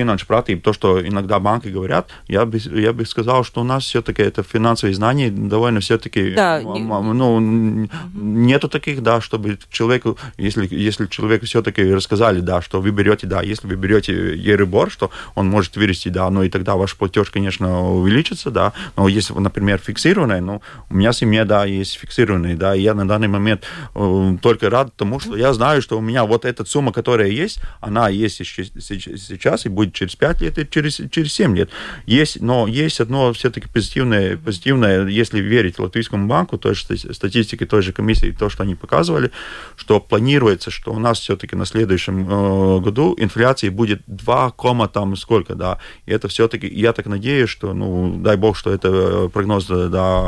финансовая 0.05 0.27
пратиб, 0.27 0.63
то, 0.63 0.73
что 0.73 1.07
иногда 1.07 1.39
банки 1.39 1.69
говорят, 1.69 2.09
я 2.29 2.45
бы, 2.45 2.59
я 2.59 2.93
бы 2.93 3.07
сказал, 3.07 3.45
что 3.45 3.61
у 3.61 3.65
нас 3.65 3.85
все-таки 3.85 4.23
это 4.23 4.43
финансовые 4.43 4.95
знания 4.95 5.31
довольно 5.31 5.81
все-таки, 5.81 6.35
да, 6.35 6.61
ну, 6.61 7.41
не... 7.41 7.91
нету 8.15 8.69
таких, 8.69 9.03
да, 9.03 9.21
чтобы 9.21 9.59
человеку, 9.71 10.19
если, 10.37 10.69
если 10.71 11.07
человеку 11.07 11.47
все-таки 11.47 11.83
рассказали, 11.93 12.41
да, 12.41 12.61
что 12.63 12.81
вы 12.81 12.91
берете, 12.91 13.27
да, 13.27 13.43
если 13.43 13.67
вы 13.67 13.77
берете 13.77 14.13
Еребор, 14.37 14.91
что 14.91 15.11
он 15.35 15.49
может 15.49 15.77
вырасти, 15.77 16.09
да, 16.09 16.29
ну 16.31 16.43
и 16.43 16.51
тогда 16.51 16.77
ваш 16.77 16.95
платеж, 16.97 17.31
конечно, 17.31 17.91
увеличится, 17.91 18.51
да, 18.51 18.73
но 18.97 19.09
если, 19.09 19.35
например, 19.35 19.79
фиксированный, 19.79 20.41
ну, 20.41 20.61
у 20.91 20.95
меня 20.95 21.13
семья, 21.13 21.45
да, 21.45 21.65
есть 21.65 21.99
фиксированный, 21.99 22.55
да, 22.55 22.75
и 22.75 22.83
я 22.83 22.95
на 22.95 23.09
данный 23.09 23.29
момент 23.29 23.63
э, 23.95 24.37
только 24.43 24.71
рад 24.71 24.95
тому, 24.97 25.21
что 25.21 25.37
я 25.37 25.53
знаю, 25.53 25.81
что 25.81 25.99
у 25.99 26.01
меня 26.01 26.25
вот 26.25 26.45
эта 26.45 26.65
сумма, 26.65 26.93
которая 26.93 27.29
есть, 27.29 27.61
она 27.81 28.09
есть 28.09 28.37
сейчас 28.37 29.67
и 29.67 29.69
будет 29.69 29.94
через 29.95 30.17
5 30.17 30.41
лет 30.43 30.59
и 30.59 30.69
через, 30.69 31.01
через 31.11 31.33
7 31.33 31.57
лет. 31.57 31.71
Есть, 32.07 32.41
но 32.41 32.67
есть 32.67 33.01
одно 33.01 33.33
все-таки 33.33 33.69
позитивное, 33.69 34.37
позитивное, 34.37 35.07
если 35.07 35.41
верить 35.41 35.79
Латвийскому 35.79 36.27
банку, 36.27 36.59
то 36.59 36.71
есть 36.71 37.15
статистике 37.15 37.67
той 37.67 37.83
же 37.83 37.93
комиссии, 37.93 38.37
то, 38.39 38.49
что 38.51 38.63
они 38.63 38.75
показывали, 38.75 39.31
что 39.77 40.01
планируется, 40.01 40.71
что 40.71 40.93
у 40.93 40.99
нас 40.99 41.21
все-таки 41.21 41.57
на 41.57 41.67
следующем 41.67 42.29
э, 42.29 42.81
году 42.81 43.15
инфляции 43.19 43.69
будет 43.69 44.03
2, 44.07 44.55
там 44.93 45.17
сколько, 45.17 45.55
да, 45.55 45.79
и 46.07 46.13
это 46.13 46.29
все-таки, 46.29 46.67
я 46.67 46.93
так 46.93 47.07
надеюсь, 47.07 47.51
что, 47.51 47.73
ну, 47.73 48.17
дай 48.19 48.37
бог, 48.37 48.57
что 48.57 48.71
это 48.71 49.31
прогноз, 49.33 49.67
да, 49.67 50.23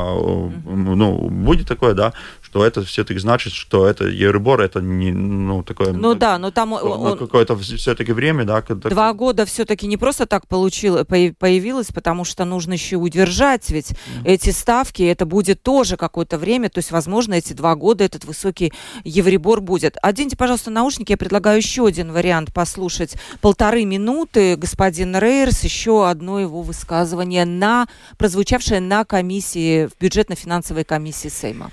ну, 0.64 1.28
будет 1.30 1.66
такое, 1.66 1.94
да, 1.94 2.12
что 2.56 2.64
это 2.64 2.82
все-таки 2.84 3.20
значит, 3.20 3.52
что 3.52 3.86
это 3.86 4.08
Euribor, 4.08 4.62
это 4.62 4.80
не, 4.80 5.12
ну, 5.12 5.62
такое... 5.62 5.92
Ну 5.92 6.14
да, 6.14 6.38
но 6.38 6.50
там... 6.50 6.72
Он, 6.72 7.18
какое-то 7.18 7.54
все-таки 7.58 8.12
время, 8.12 8.44
да. 8.46 8.62
Когда... 8.62 8.88
Два 8.88 9.12
года 9.12 9.44
все-таки 9.44 9.86
не 9.86 9.98
просто 9.98 10.24
так 10.24 10.48
получил, 10.48 11.04
появилось, 11.04 11.88
потому 11.88 12.24
что 12.24 12.46
нужно 12.46 12.72
еще 12.72 12.96
удержать 12.96 13.68
ведь 13.68 13.90
mm-hmm. 13.90 14.22
эти 14.24 14.50
ставки, 14.50 15.02
это 15.02 15.26
будет 15.26 15.62
тоже 15.62 15.98
какое-то 15.98 16.38
время, 16.38 16.70
то 16.70 16.78
есть, 16.78 16.90
возможно, 16.92 17.34
эти 17.34 17.52
два 17.52 17.74
года 17.74 18.04
этот 18.04 18.24
высокий 18.24 18.72
Евребор 19.04 19.60
будет. 19.60 19.98
Оденьте, 20.00 20.38
пожалуйста, 20.38 20.70
наушники, 20.70 21.10
я 21.10 21.18
предлагаю 21.18 21.58
еще 21.58 21.86
один 21.86 22.10
вариант 22.10 22.54
послушать. 22.54 23.16
Полторы 23.42 23.84
минуты 23.84 24.56
господин 24.56 25.14
Рейерс, 25.14 25.62
еще 25.62 26.08
одно 26.08 26.40
его 26.40 26.62
высказывание, 26.62 27.44
на, 27.44 27.86
прозвучавшее 28.16 28.80
на 28.80 29.04
комиссии, 29.04 29.88
в 29.88 30.00
бюджетно-финансовой 30.00 30.84
комиссии 30.84 31.28
Сейма. 31.28 31.70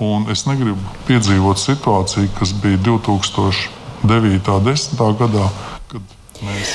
Un 0.00 0.28
es 0.30 0.44
negribu 0.46 0.78
piedzīvot 1.08 1.58
situāciju, 1.58 2.28
kas 2.38 2.52
bija 2.62 2.78
2009. 2.78 4.48
un 4.48 4.62
2010. 4.62 5.18
gadā, 5.18 5.50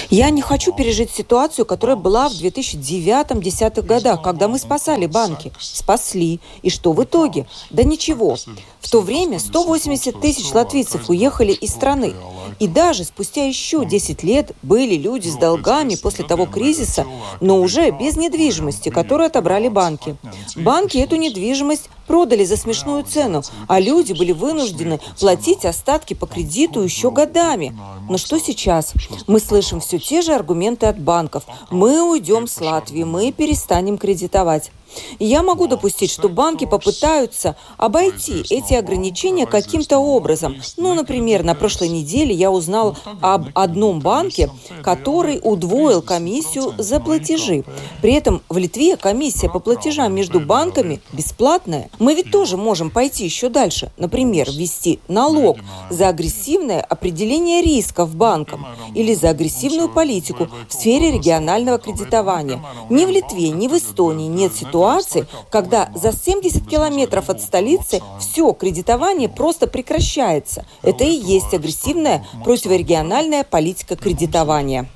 Я 0.09 0.29
не 0.29 0.41
хочу 0.41 0.73
пережить 0.73 1.11
ситуацию, 1.11 1.65
которая 1.65 1.95
была 1.95 2.29
в 2.29 2.33
2009-2010 2.33 3.81
годах, 3.81 4.21
когда 4.21 4.47
мы 4.47 4.59
спасали 4.59 5.05
банки. 5.05 5.51
Спасли. 5.59 6.39
И 6.61 6.69
что 6.69 6.93
в 6.93 7.03
итоге? 7.03 7.47
Да 7.69 7.83
ничего. 7.83 8.35
В 8.81 8.91
то 8.91 9.01
время 9.01 9.39
180 9.39 10.19
тысяч 10.19 10.51
латвийцев 10.51 11.09
уехали 11.09 11.53
из 11.53 11.71
страны. 11.71 12.13
И 12.59 12.67
даже 12.67 13.03
спустя 13.03 13.45
еще 13.45 13.85
10 13.85 14.23
лет 14.23 14.51
были 14.61 14.95
люди 14.95 15.29
с 15.29 15.35
долгами 15.35 15.95
после 15.95 16.25
того 16.25 16.45
кризиса, 16.45 17.05
но 17.39 17.57
уже 17.57 17.91
без 17.91 18.17
недвижимости, 18.17 18.89
которую 18.89 19.27
отобрали 19.27 19.69
банки. 19.69 20.15
Банки 20.55 20.97
эту 20.97 21.15
недвижимость 21.15 21.89
продали 22.07 22.45
за 22.45 22.57
смешную 22.57 23.03
цену, 23.03 23.43
а 23.67 23.79
люди 23.79 24.13
были 24.13 24.31
вынуждены 24.31 24.99
платить 25.19 25.65
остатки 25.65 26.13
по 26.13 26.25
кредиту 26.25 26.81
еще 26.81 27.11
годами. 27.11 27.77
Но 28.09 28.17
что 28.17 28.39
сейчас? 28.39 28.93
Мы 29.27 29.39
слышим 29.39 29.79
все 29.79 29.99
те 29.99 30.21
же 30.21 30.33
аргументы 30.33 30.85
от 30.85 30.99
банков. 30.99 31.43
Мы 31.69 32.01
уйдем 32.01 32.47
с 32.47 32.59
Латвии, 32.59 33.03
мы 33.03 33.31
перестанем 33.31 33.97
кредитовать. 33.97 34.71
Я 35.19 35.43
могу 35.43 35.67
допустить, 35.67 36.11
что 36.11 36.29
банки 36.29 36.65
попытаются 36.65 37.55
обойти 37.77 38.43
эти 38.49 38.73
ограничения 38.73 39.45
каким-то 39.45 39.99
образом. 39.99 40.57
Ну, 40.77 40.93
например, 40.93 41.43
на 41.43 41.55
прошлой 41.55 41.89
неделе 41.89 42.33
я 42.33 42.51
узнал 42.51 42.97
об 43.21 43.47
одном 43.53 43.99
банке, 43.99 44.49
который 44.83 45.39
удвоил 45.41 46.01
комиссию 46.01 46.73
за 46.77 46.99
платежи. 46.99 47.63
При 48.01 48.13
этом 48.13 48.41
в 48.49 48.57
Литве 48.57 48.97
комиссия 48.97 49.49
по 49.49 49.59
платежам 49.59 50.13
между 50.13 50.39
банками 50.39 51.01
бесплатная. 51.11 51.89
Мы 51.99 52.15
ведь 52.15 52.31
тоже 52.31 52.57
можем 52.57 52.89
пойти 52.89 53.25
еще 53.25 53.49
дальше. 53.49 53.91
Например, 53.97 54.49
ввести 54.49 54.99
налог 55.07 55.57
за 55.89 56.09
агрессивное 56.09 56.81
определение 56.81 57.61
рисков 57.61 58.15
банкам 58.15 58.65
или 58.95 59.13
за 59.13 59.29
агрессивную 59.29 59.89
политику 59.89 60.47
в 60.67 60.73
сфере 60.73 61.11
регионального 61.11 61.77
кредитования. 61.77 62.61
Ни 62.89 63.05
в 63.05 63.09
Литве, 63.09 63.49
ни 63.49 63.67
в 63.67 63.77
Эстонии 63.77 64.27
нет 64.27 64.53
ситуации, 64.53 64.82
ситуации, 64.83 65.25
когда 65.49 65.89
за 65.95 66.11
70 66.11 66.67
километров 66.67 67.29
от 67.29 67.41
столицы 67.41 68.01
все 68.19 68.51
кредитование 68.53 69.29
просто 69.29 69.67
прекращается. 69.67 70.65
Это 70.81 71.03
и 71.03 71.13
есть 71.13 71.53
агрессивная 71.53 72.25
противорегиональная 72.43 73.43
политика 73.43 73.95
кредитования. 73.95 74.87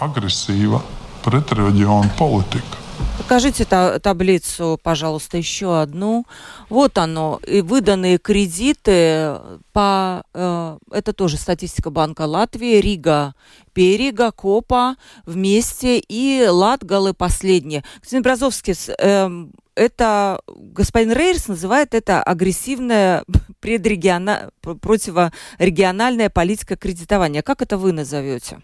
Agresīva 0.00 0.80
pretreģionu 1.20 2.08
politika. 2.16 2.87
Покажите 3.18 3.64
та 3.64 3.98
таблицу, 3.98 4.78
пожалуйста, 4.82 5.38
еще 5.38 5.80
одну. 5.80 6.24
Вот 6.70 6.98
оно. 6.98 7.40
И 7.46 7.60
выданные 7.60 8.18
кредиты 8.18 9.34
по... 9.72 10.22
Э, 10.34 10.78
это 10.92 11.12
тоже 11.12 11.36
статистика 11.36 11.90
Банка 11.90 12.22
Латвии. 12.22 12.80
Рига, 12.80 13.34
Перига, 13.72 14.30
Копа 14.30 14.96
вместе 15.26 15.98
и 15.98 16.46
Латгалы 16.48 17.12
последние. 17.12 17.82
Господин 18.00 18.22
Бразовский, 18.22 18.74
э, 18.98 19.46
это 19.74 20.40
господин 20.46 21.12
Рейерс 21.12 21.48
называет 21.48 21.94
это 21.94 22.22
агрессивная 22.22 23.24
предрегиона... 23.60 24.50
противорегиональная 24.60 26.30
политика 26.30 26.76
кредитования. 26.76 27.42
Как 27.42 27.62
это 27.62 27.78
вы 27.78 27.92
назовете? 27.92 28.58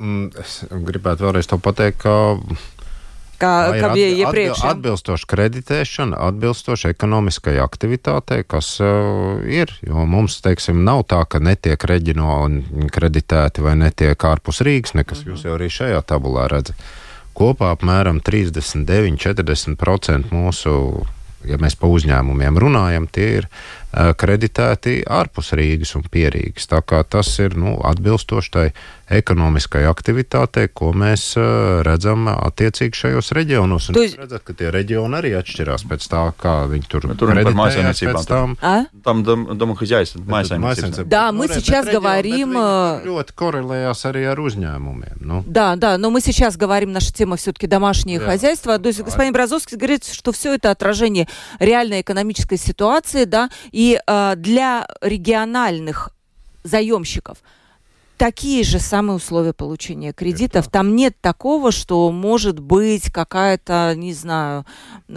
Es 0.00 0.64
gribētu 0.70 1.26
vēlreiz 1.26 1.44
pateikt, 1.60 2.06
kā, 3.40 3.72
kā 3.80 3.88
bija 3.94 4.08
iepriekš. 4.12 4.60
Atbil, 4.60 4.70
atbilstoši 4.70 5.26
kreditēšana, 5.30 6.18
atbilstoši 6.28 6.90
ekonomiskai 6.92 7.56
aktivitātei, 7.62 8.44
kas 8.48 8.80
uh, 8.84 9.40
ir. 9.48 9.72
Jo 9.86 10.04
mums, 10.08 10.40
teiksim, 10.44 10.84
nav 10.86 11.04
tā, 11.10 11.20
ka 11.30 11.38
netiek 11.42 11.80
reģionāli 11.90 12.88
kreditēti 12.92 13.64
vai 13.64 13.74
netiek 13.80 14.18
ārpus 14.30 14.58
Rīgas, 14.66 14.94
nekas 14.98 15.18
mhm. 15.24 15.30
jūs 15.32 15.40
jau 15.48 15.54
arī 15.58 15.68
šajā 15.72 16.00
tabulā 16.06 16.44
redzat. 16.52 16.78
Kopā 17.40 17.66
apmēram 17.72 18.18
39-40% 18.26 20.34
mūsu, 20.34 20.72
ja 21.48 21.56
mēs 21.62 21.74
pa 21.80 21.86
uzņēmumiem 21.88 22.54
runājam, 22.60 23.04
tie 23.08 23.28
ir 23.38 23.44
kreditēti 23.95 24.99
ārpus 25.07 25.53
Rīgas 25.55 25.95
un 25.95 26.03
pierīgas. 26.11 26.67
Tā 26.67 26.81
kā 26.83 27.03
tas 27.07 27.29
ir 27.39 27.55
nu, 27.55 27.77
atbilstoši 27.87 28.51
tai 28.51 28.67
ekonomiskai 29.05 29.83
aktivitātei, 29.85 30.65
ko 30.73 30.89
mēs 30.97 31.35
uh, 31.37 31.83
redzam 31.85 32.25
attiecīgi 32.31 32.97
šajos 32.97 33.29
reģionos. 33.37 33.91
Un 33.91 33.99
jūs 34.01 34.15
redzat, 34.17 34.41
ka 34.47 34.55
tie 34.57 34.71
reģioni 34.73 35.19
arī 35.19 35.35
atšķirās 35.37 35.85
pēc 35.85 36.07
tā, 36.09 36.23
kā 36.41 36.55
viņi 36.71 36.89
tur 36.89 37.05
kreditējās. 37.13 38.25
Там, 38.25 38.55
там 39.05 39.21
дом, 39.23 39.45
домохозяйство, 39.57 40.23
майсаймniecības. 40.25 41.05
Да, 41.05 41.31
мы 41.31 41.47
сейчас 41.47 41.85
говорим... 41.85 42.57
Ļoti 43.05 43.37
коррелējās 43.37 44.01
arī 44.09 44.25
ar 44.31 44.41
uzņēmumiem. 44.41 45.21
Ну. 45.21 45.43
Да, 45.45 45.75
да, 45.75 45.99
но 45.99 46.09
мы 46.09 46.19
сейчас 46.21 46.57
говорим, 46.57 46.91
наша 46.91 47.13
тема 47.13 47.37
все-таки 47.37 47.67
домашние 47.67 48.19
хозяйства. 48.19 48.79
То 48.79 48.89
есть 48.89 49.01
господин 49.01 49.33
Бразовский 49.33 49.77
говорит, 49.77 50.05
что 50.05 50.31
все 50.31 50.55
это 50.55 50.71
отражение 50.71 51.27
реальной 51.59 52.01
экономической 52.01 52.57
ситуации, 52.57 53.25
да, 53.25 53.51
и 53.71 53.78
э, 53.88 54.34
для 54.36 54.86
региональных 55.00 56.10
заемщиков– 56.64 57.38
такие 58.20 58.64
же 58.64 58.78
самые 58.78 59.16
условия 59.16 59.54
получения 59.54 60.12
кредитов. 60.12 60.66
Это. 60.66 60.72
Там 60.72 60.94
нет 60.94 61.16
такого, 61.22 61.72
что 61.72 62.12
может 62.12 62.60
быть 62.60 63.10
какая-то, 63.10 63.94
не 63.96 64.12
знаю, 64.12 64.66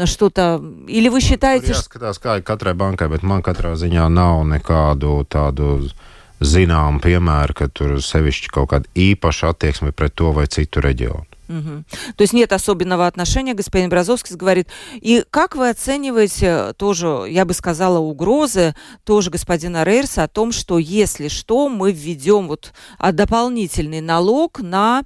что-то... 0.05 0.63
Или 0.87 1.09
вы 1.09 1.19
считаете... 1.19 1.73
что... 1.73 1.83
Jāskatās, 1.83 2.21
kā 2.23 2.39
ir 2.39 2.47
katrai 2.47 2.71
bankai, 2.73 3.09
bet 3.11 3.27
man 3.27 3.43
katrā 3.43 3.75
ziņā 3.75 4.07
nav 4.07 4.45
nekādu 4.47 5.27
tādu 5.27 5.91
zinām 6.39 7.03
piemēru, 7.03 7.57
ka 7.59 7.67
tur 7.67 7.99
sevišķi 7.99 8.55
kaut 8.55 8.71
kāda 8.71 8.87
īpaša 8.95 9.51
attieksme 9.51 9.91
pret 9.91 10.15
to 10.15 10.31
vai 10.31 10.47
citu 10.47 10.79
reģionu. 10.79 11.27
Угу. 11.53 11.83
То 12.15 12.21
есть 12.21 12.33
нет 12.33 12.51
особенного 12.51 13.05
отношения, 13.05 13.53
господин 13.53 13.89
Бразовский 13.89 14.35
говорит. 14.35 14.67
И 14.95 15.23
как 15.29 15.55
вы 15.55 15.69
оцениваете 15.69 16.73
тоже, 16.77 17.25
я 17.29 17.45
бы 17.45 17.53
сказала, 17.53 17.99
угрозы 17.99 18.75
тоже 19.03 19.29
господина 19.29 19.83
Рейерса 19.83 20.23
о 20.23 20.27
том, 20.27 20.51
что 20.51 20.79
если 20.79 21.27
что, 21.27 21.69
мы 21.69 21.91
введем 21.91 22.47
вот 22.47 22.73
а, 22.97 23.11
дополнительный 23.11 24.01
налог 24.01 24.59
на 24.61 25.03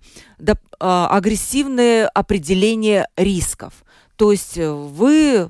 а, 0.79 1.07
агрессивное 1.09 2.07
определение 2.07 3.07
рисков. 3.17 3.73
То 4.15 4.31
есть 4.31 4.57
вы 4.57 5.49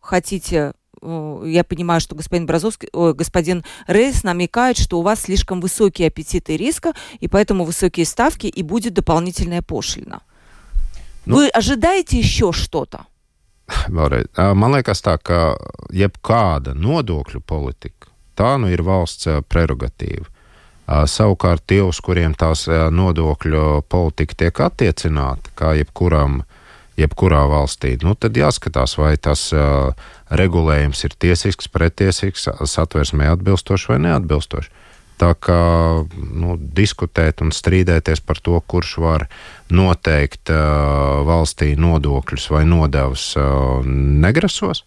хотите 0.00 0.72
я 1.02 1.62
понимаю, 1.62 2.00
что 2.00 2.16
господин 2.16 2.46
Бразовский, 2.46 2.88
господин 3.12 3.64
Рейс 3.86 4.24
намекает, 4.24 4.78
что 4.78 4.98
у 4.98 5.02
вас 5.02 5.22
слишком 5.22 5.60
высокие 5.60 6.08
аппетиты 6.08 6.56
риска, 6.56 6.94
и 7.20 7.28
поэтому 7.28 7.64
высокие 7.64 8.06
ставки, 8.06 8.46
и 8.46 8.62
будет 8.62 8.94
дополнительная 8.94 9.62
пошлина. 9.62 10.22
Nu, 11.25 11.37
Вы 11.37 11.49
ожидаете 11.49 12.19
еще 12.19 12.51
что-то? 12.51 13.05
Vēlreiz, 13.87 14.27
man 14.35 14.75
liekas 14.75 15.03
tā, 15.05 15.15
ka 15.21 15.55
jebkāda 15.95 16.73
nodokļu 16.75 17.39
politika, 17.45 18.09
tā 18.35 18.57
nu 18.59 18.71
ir 18.71 18.83
valsts 18.83 19.29
prerogatīva. 19.47 20.27
Savukārt 21.07 21.63
tie, 21.69 21.79
uz 21.85 22.01
kuriem 22.03 22.33
tās 22.35 22.65
nodokļu 22.67 23.83
politika 23.87 24.35
tiek 24.43 24.63
attiecināta, 24.65 25.53
kā 25.55 25.71
jebkuram, 25.79 26.41
jebkurā 26.99 27.45
valstī, 27.47 27.95
nu, 28.03 28.15
tad 28.19 28.35
jāskatās, 28.35 28.97
vai 28.99 29.13
tas 29.15 29.45
uh, 29.55 29.93
regulējums 30.29 31.05
ir 31.07 31.15
tiesisks, 31.15 31.69
pretiesisks, 31.71 32.49
satversmē 32.67 33.29
atbilstošs 33.31 33.87
vai 33.91 34.01
neatbilstošs. 34.03 34.71
Tā 35.16 35.30
kā 35.40 35.60
nu, 36.12 36.56
diskutēt 36.60 37.40
un 37.40 37.52
strīdēties 37.54 38.20
par 38.20 38.40
to, 38.44 38.58
kurš 38.68 38.96
var 39.00 39.24
noteikt 39.72 40.52
uh, 40.52 41.22
valstī 41.24 41.70
nodokļus 41.80 42.50
vai 42.52 42.66
nodevas, 42.68 43.30
uh, 43.40 43.80
negrasos. 43.86 44.84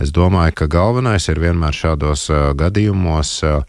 Es 0.00 0.14
domāju, 0.14 0.54
ka 0.62 0.70
galvenais 0.72 1.28
ir 1.28 1.42
vienmēr 1.42 1.76
šādos 1.76 2.28
uh, 2.32 2.48
gadījumos 2.56 3.34
uh, 3.44 3.60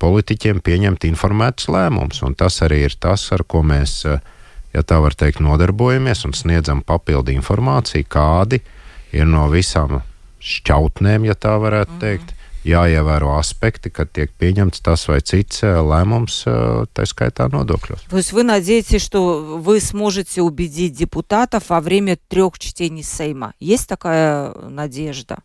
politiķiem 0.00 0.64
pieņemt 0.64 1.04
informētus 1.10 1.68
lēmumus, 1.68 2.24
un 2.24 2.32
tas 2.32 2.56
arī 2.64 2.86
ir 2.88 2.96
tas, 2.96 3.26
ar 3.36 3.44
ko 3.44 3.60
mēs, 3.60 4.00
uh, 4.08 4.24
ja 4.72 4.80
tā 4.80 5.02
var 5.04 5.12
teikt, 5.12 5.44
nodarbojamies 5.44 6.24
un 6.24 6.32
sniedzam 6.32 6.80
papildu 6.80 7.36
informāciju, 7.36 8.08
kādi 8.08 8.64
ir 9.12 9.28
no 9.28 9.50
visām 9.52 10.00
šķautnēm, 10.40 11.28
ja 11.28 11.36
tā 11.36 11.58
varētu 11.60 12.00
teikt. 12.00 12.24
Mm 12.24 12.32
-hmm 12.32 12.39
jāievēro 12.64 13.34
aspekti, 13.38 13.90
kad 13.90 14.10
tiek 14.12 14.32
pieņemts 14.38 14.82
tas 14.84 15.06
vai 15.08 15.20
cits 15.20 15.62
э, 15.64 15.72
э, 15.72 16.86
tā 16.92 17.06
skaitā 17.06 17.48
нодокļos. 17.48 18.08
То 18.10 18.16
есть 18.16 18.32
вы 18.32 18.42
надеетесь, 18.42 19.02
что 19.02 19.58
вы 19.58 19.80
сможете 19.80 20.42
убедить 20.42 20.92
депутатов 20.92 21.70
во 21.70 21.80
время 21.80 22.18
трех 22.28 22.58
чтений 22.58 23.02
Сейма? 23.02 23.54
Есть 23.60 23.88
такая 23.88 24.52
надежда? 24.68 25.38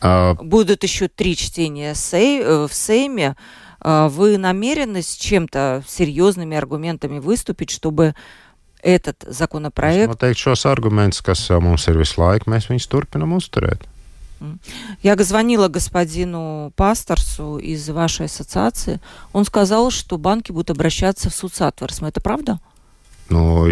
А... 0.00 0.34
Будут 0.34 0.82
еще 0.82 1.08
три 1.08 1.36
чтения 1.36 1.94
сей... 1.94 2.42
Э, 2.42 2.66
в 2.68 2.74
Сейме. 2.74 3.36
А 3.80 4.08
вы 4.08 4.36
намерены 4.38 5.02
с 5.02 5.14
чем-то 5.16 5.84
серьезными 5.86 6.56
аргументами 6.56 7.18
выступить, 7.18 7.70
чтобы 7.70 8.14
этот 8.82 9.24
законопроект... 9.26 10.10
Es 10.10 10.14
noteikti 10.14 10.42
šos 10.46 10.66
argumentus, 10.66 11.22
kas 11.22 11.48
mums 11.60 11.86
ir 11.88 11.98
visu 11.98 12.20
laiku, 12.20 12.50
mēs 12.50 12.68
viņus 12.70 12.88
turpinam 12.90 13.36
uzturēt. 13.36 13.84
Я 15.03 15.15
звонила 15.17 15.67
господину 15.67 16.73
Пасторсу 16.75 17.57
из 17.57 17.87
вашей 17.89 18.25
ассоциации. 18.25 18.99
Он 19.33 19.45
сказал, 19.45 19.91
что 19.91 20.17
банки 20.17 20.51
будут 20.51 20.71
обращаться 20.71 21.29
в 21.29 21.35
суд 21.35 21.53
с 21.53 21.61
Атверсом. 21.61 22.07
Это 22.07 22.21
правда? 22.21 22.59
Nu, 23.29 23.67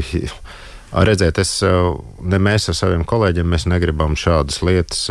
redziet, 0.91 1.37
es, 1.37 1.59
ne 1.61 2.39
mēs 2.41 2.69
ar 2.71 2.77
saviem 2.77 3.03
kolēģiem 3.05 3.55
negribam 3.69 4.15
šādas 4.17 4.61
lietas. 4.65 5.05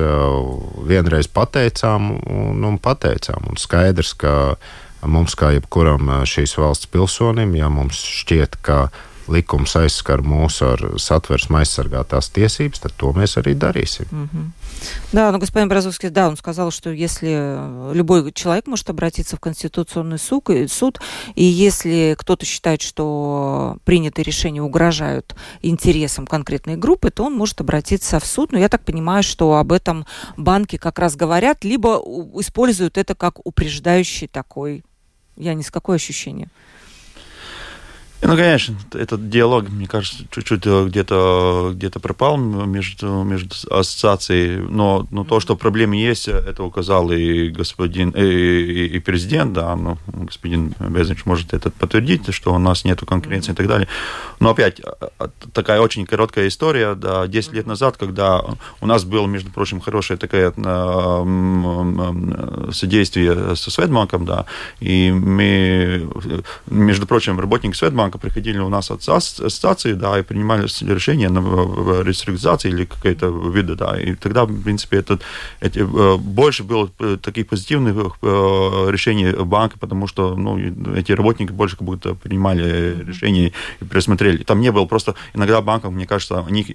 Vienreiz 0.88 1.28
pateicām 1.30 2.10
un, 2.18 2.64
un 2.64 2.78
pateicām. 2.78 3.50
Un 3.50 3.60
skaidrs, 3.60 4.14
ka 4.18 4.56
mums, 5.02 5.36
kā 5.38 5.52
jebkuram 5.54 6.10
šīs 6.26 6.56
valsts 6.58 6.90
pilsonim, 6.90 7.54
ja 7.54 7.68
mums 7.70 8.00
šķiet, 8.02 8.58
ka 8.62 8.88
likums 9.27 9.75
aizskar 9.75 10.21
mūsu 10.21 10.65
ar 10.73 10.83
satversmu 10.99 11.57
aizsargātās 11.61 12.31
tiesības, 12.33 12.83
tad 12.83 12.97
to 12.97 13.13
mēs 13.13 13.37
arī. 13.37 13.53
Mm 13.53 14.29
-hmm. 14.29 14.51
Да, 15.11 15.31
но 15.31 15.39
господин 15.39 15.69
Бразовский, 15.69 16.09
да, 16.09 16.27
он 16.27 16.37
сказал, 16.37 16.71
что 16.71 16.89
если 16.89 17.93
любой 17.93 18.31
человек 18.33 18.67
может 18.67 18.89
обратиться 18.89 19.37
в 19.37 19.39
Конституционный 19.39 20.19
суд, 20.19 20.49
суд 20.67 20.99
и 21.35 21.43
если 21.43 22.15
кто-то 22.17 22.45
считает, 22.45 22.81
что 22.81 23.77
принятые 23.85 24.23
решения 24.25 24.61
угрожают 24.61 25.35
интересам 25.61 26.27
конкретной 26.27 26.75
группы, 26.75 27.11
то 27.11 27.25
он 27.25 27.33
может 27.33 27.61
обратиться 27.61 28.19
в 28.19 28.25
суд. 28.25 28.51
Но 28.51 28.59
я 28.59 28.69
так 28.69 28.83
понимаю, 28.83 29.23
что 29.23 29.57
об 29.57 29.71
этом 29.71 30.05
банки 30.37 30.77
как 30.77 30.99
раз 30.99 31.15
говорят, 31.15 31.63
либо 31.63 32.01
используют 32.39 32.97
это 32.97 33.15
как 33.15 33.45
упреждающий 33.45 34.27
такой, 34.27 34.83
я 35.37 35.53
не 35.53 35.63
с 35.63 35.71
какое 35.71 35.95
ощущение? 35.95 36.49
Ну, 38.25 38.37
конечно, 38.37 38.75
этот 38.93 39.29
диалог, 39.29 39.69
мне 39.69 39.85
кажется, 39.85 40.23
чуть-чуть 40.31 40.65
э, 40.65 40.85
где-то 40.87 41.71
где 41.73 41.89
пропал 41.89 42.37
между, 42.37 43.23
между 43.23 43.53
ассоциацией, 43.69 44.65
но, 44.69 45.05
но 45.11 45.25
то, 45.25 45.41
что 45.41 45.57
проблемы 45.57 45.97
есть, 45.97 46.29
это 46.29 46.63
указал 46.63 47.11
и 47.11 47.49
господин, 47.49 48.11
и, 48.11 48.85
и 48.85 48.99
президент, 48.99 49.53
да, 49.53 49.75
ну, 49.75 49.97
господин 50.07 50.73
Безнич 50.79 51.25
может 51.25 51.53
это 51.53 51.69
подтвердить, 51.69 52.33
что 52.33 52.53
у 52.53 52.59
нас 52.59 52.85
нет 52.85 53.01
конкуренции 53.01 53.51
и 53.51 53.55
так 53.55 53.67
далее. 53.67 53.89
Но 54.39 54.51
опять, 54.51 54.79
а, 54.79 55.09
а, 55.19 55.29
такая 55.53 55.81
очень 55.81 56.05
короткая 56.05 56.47
история, 56.47 56.95
да, 56.95 57.27
10 57.27 57.53
лет 57.53 57.67
назад, 57.67 57.97
когда 57.97 58.41
у 58.79 58.85
нас 58.85 59.03
было, 59.03 59.27
между 59.27 59.51
прочим, 59.51 59.81
хорошее 59.81 60.17
такое 60.17 60.53
э, 60.55 62.71
содействие 62.71 63.55
со 63.55 63.71
Светбанком, 63.71 64.25
да, 64.25 64.45
и 64.79 65.11
мы, 65.11 66.07
между 66.67 67.05
прочим, 67.05 67.39
работники 67.39 67.75
Светбанка 67.75 68.12
банка 68.13 68.17
приходили 68.17 68.59
у 68.59 68.69
нас 68.69 68.91
от 68.91 69.07
ассоциации, 69.07 69.93
да, 69.93 70.19
и 70.19 70.23
принимали 70.23 70.67
решение 70.93 71.29
на 71.29 71.39
реструктуризации 72.03 72.69
или 72.69 72.85
какие-то 72.85 73.27
виды, 73.27 73.75
да, 73.75 73.99
и 73.99 74.15
тогда, 74.15 74.45
в 74.45 74.63
принципе, 74.63 74.97
это, 74.97 75.19
эти, 75.61 75.79
э, 75.79 76.17
больше 76.17 76.63
было 76.63 76.89
э, 76.99 77.17
таких 77.21 77.47
позитивных 77.47 77.95
э, 78.21 78.91
решений 78.91 79.31
банка, 79.43 79.77
потому 79.79 80.07
что, 80.07 80.35
ну, 80.35 80.57
эти 80.95 81.13
работники 81.15 81.51
больше 81.53 81.75
как 81.75 81.85
будто 81.85 82.15
принимали 82.15 83.03
решения 83.07 83.51
и 83.81 83.85
пересмотрели. 83.85 84.43
Там 84.43 84.61
не 84.61 84.71
было 84.71 84.85
просто, 84.85 85.15
иногда 85.35 85.61
банкам, 85.61 85.93
мне 85.93 86.05
кажется, 86.05 86.45
они, 86.47 86.65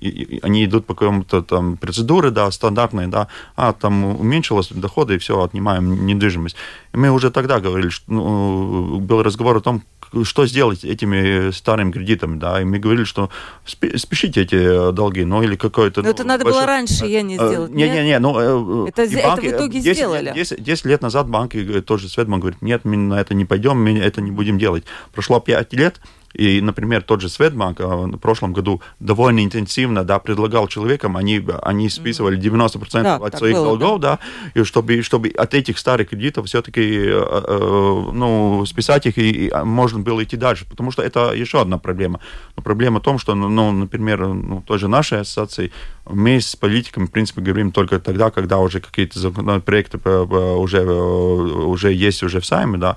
они 0.42 0.64
идут 0.64 0.86
по 0.86 0.94
какому-то 0.94 1.42
там 1.42 1.76
процедуре, 1.76 2.30
да, 2.30 2.50
стандартной, 2.50 3.06
да, 3.06 3.26
а 3.56 3.72
там 3.72 4.04
уменьшилось 4.04 4.68
доходы, 4.70 5.14
и 5.14 5.18
все, 5.18 5.34
отнимаем 5.42 6.06
недвижимость. 6.06 6.56
И 6.94 6.96
мы 6.96 7.10
уже 7.10 7.30
тогда 7.30 7.60
говорили, 7.60 7.90
что 7.90 8.12
ну, 8.12 9.00
был 9.00 9.22
разговор 9.22 9.56
о 9.56 9.60
том, 9.60 9.82
что 10.24 10.46
сделать 10.46 10.84
этими 10.84 11.27
старыми 11.52 11.90
кредитами, 11.92 12.38
да, 12.38 12.60
и 12.60 12.64
мы 12.64 12.78
говорили, 12.78 13.04
что 13.04 13.30
спешите 13.64 14.42
эти 14.42 14.92
долги, 14.92 15.24
ну 15.24 15.42
или 15.42 15.56
какое-то... 15.56 16.02
Но 16.02 16.08
ну, 16.08 16.14
это 16.14 16.24
надо 16.24 16.44
большое... 16.44 16.64
было 16.64 16.66
раньше, 16.66 17.06
я 17.06 17.22
не 17.22 17.34
сделал. 17.34 17.68
Не-не-не, 17.68 18.18
ну... 18.18 18.86
Это, 18.86 19.02
банки, 19.02 19.16
это 19.16 19.40
в 19.40 19.58
итоге 19.58 19.80
10, 19.80 19.96
сделали. 19.96 20.32
10, 20.34 20.62
10 20.62 20.84
лет 20.86 21.02
назад 21.02 21.28
банки, 21.28 21.80
тоже 21.80 22.08
Светман 22.08 22.40
говорит, 22.40 22.62
нет, 22.62 22.84
мы 22.84 22.96
на 22.96 23.20
это 23.20 23.34
не 23.34 23.44
пойдем, 23.44 23.82
мы 23.82 23.98
это 23.98 24.20
не 24.20 24.30
будем 24.30 24.58
делать. 24.58 24.84
Прошло 25.12 25.40
5 25.40 25.72
лет, 25.74 26.00
и, 26.34 26.60
например, 26.60 27.02
тот 27.02 27.20
же 27.20 27.28
Светбанк 27.28 27.80
в 27.80 28.18
прошлом 28.18 28.52
году 28.52 28.80
довольно 29.00 29.44
интенсивно 29.44 30.04
да, 30.04 30.18
предлагал 30.18 30.68
человекам, 30.68 31.16
они, 31.16 31.44
они 31.62 31.88
списывали 31.88 32.38
90% 32.38 33.02
да, 33.02 33.16
от 33.16 33.38
своих 33.38 33.56
было, 33.56 33.78
долгов, 33.78 34.00
да. 34.00 34.18
да, 34.54 34.60
и 34.60 34.64
чтобы, 34.64 35.02
чтобы 35.02 35.28
от 35.28 35.54
этих 35.54 35.78
старых 35.78 36.10
кредитов 36.10 36.46
все-таки 36.46 36.80
э, 36.80 37.10
э, 37.12 38.10
ну, 38.12 38.64
списать 38.66 39.06
их, 39.06 39.18
и, 39.18 39.46
и 39.46 39.52
можно 39.64 40.00
было 40.00 40.22
идти 40.22 40.36
дальше. 40.36 40.66
Потому 40.68 40.90
что 40.90 41.02
это 41.02 41.32
еще 41.32 41.60
одна 41.60 41.78
проблема. 41.78 42.20
Но 42.56 42.62
проблема 42.62 43.00
в 43.00 43.02
том, 43.02 43.18
что, 43.18 43.34
ну, 43.34 43.72
например, 43.72 44.26
ну, 44.26 44.62
той 44.66 44.78
же 44.78 44.88
нашей 44.88 45.20
ассоциации, 45.20 45.72
мы 46.10 46.40
с 46.40 46.56
политиками, 46.56 47.06
в 47.06 47.10
принципе, 47.10 47.40
говорим 47.40 47.72
только 47.72 47.98
тогда, 47.98 48.30
когда 48.30 48.58
уже 48.58 48.80
какие-то 48.80 49.18
законопроекты 49.18 49.98
уже, 49.98 50.84
уже 50.84 51.92
есть 51.92 52.22
уже 52.22 52.40
в 52.40 52.46
Сайме, 52.46 52.78
да, 52.78 52.96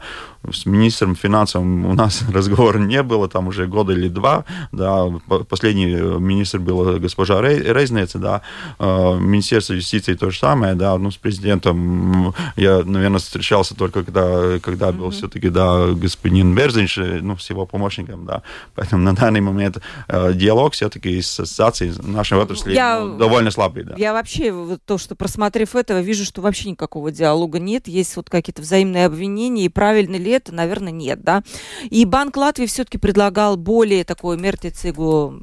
с 0.51 0.65
министром 0.65 1.15
финансов 1.15 1.61
у 1.61 1.93
нас 1.93 2.23
разговора 2.33 2.79
не 2.79 3.03
было, 3.03 3.27
там 3.27 3.47
уже 3.47 3.67
года 3.67 3.93
или 3.93 4.07
два, 4.07 4.45
да, 4.71 5.05
последний 5.47 5.85
министр 5.85 6.59
был 6.59 6.99
госпожа 6.99 7.41
Рейзнеца, 7.41 8.19
да, 8.19 8.41
Министерство 8.79 9.73
юстиции 9.73 10.15
то 10.15 10.29
же 10.29 10.39
самое, 10.39 10.73
да, 10.75 10.97
ну, 10.97 11.11
с 11.11 11.17
президентом 11.17 12.33
я, 12.55 12.83
наверное, 12.83 13.19
встречался 13.19 13.75
только 13.75 14.03
когда, 14.03 14.59
когда 14.59 14.91
был 14.91 15.07
mm-hmm. 15.07 15.11
все-таки, 15.11 15.49
да, 15.49 15.87
господин 15.87 16.55
Берзинч, 16.55 16.97
ну, 16.97 17.37
с 17.37 17.49
его 17.49 17.65
помощником, 17.65 18.25
да, 18.25 18.41
поэтому 18.75 19.03
на 19.03 19.15
данный 19.15 19.41
момент 19.41 19.77
диалог 20.07 20.73
все-таки 20.73 21.21
с 21.21 21.39
ассоциацией 21.39 21.93
нашей 22.01 22.37
отрасли 22.37 22.73
я, 22.73 23.00
ну, 23.07 23.17
довольно 23.17 23.51
слабый, 23.51 23.83
да. 23.83 23.95
Я 23.97 24.13
вообще, 24.13 24.51
вот 24.51 24.81
то, 24.85 24.97
что 24.97 25.15
просмотрев 25.15 25.75
этого, 25.75 25.99
вижу, 25.99 26.25
что 26.25 26.41
вообще 26.41 26.71
никакого 26.71 27.11
диалога 27.11 27.59
нет, 27.59 27.87
есть 27.87 28.15
вот 28.15 28.29
какие-то 28.29 28.61
взаимные 28.61 29.05
обвинения, 29.05 29.65
и 29.65 29.69
правильно 29.69 30.15
ли 30.15 30.31
это, 30.31 30.53
наверное, 30.53 30.91
нет, 30.91 31.21
да. 31.21 31.43
И 31.89 32.05
Банк 32.05 32.37
Латвии 32.37 32.65
все-таки 32.65 32.97
предлагал 32.97 33.57
более 33.57 34.03
такую 34.03 34.37
мертицигу 34.39 35.41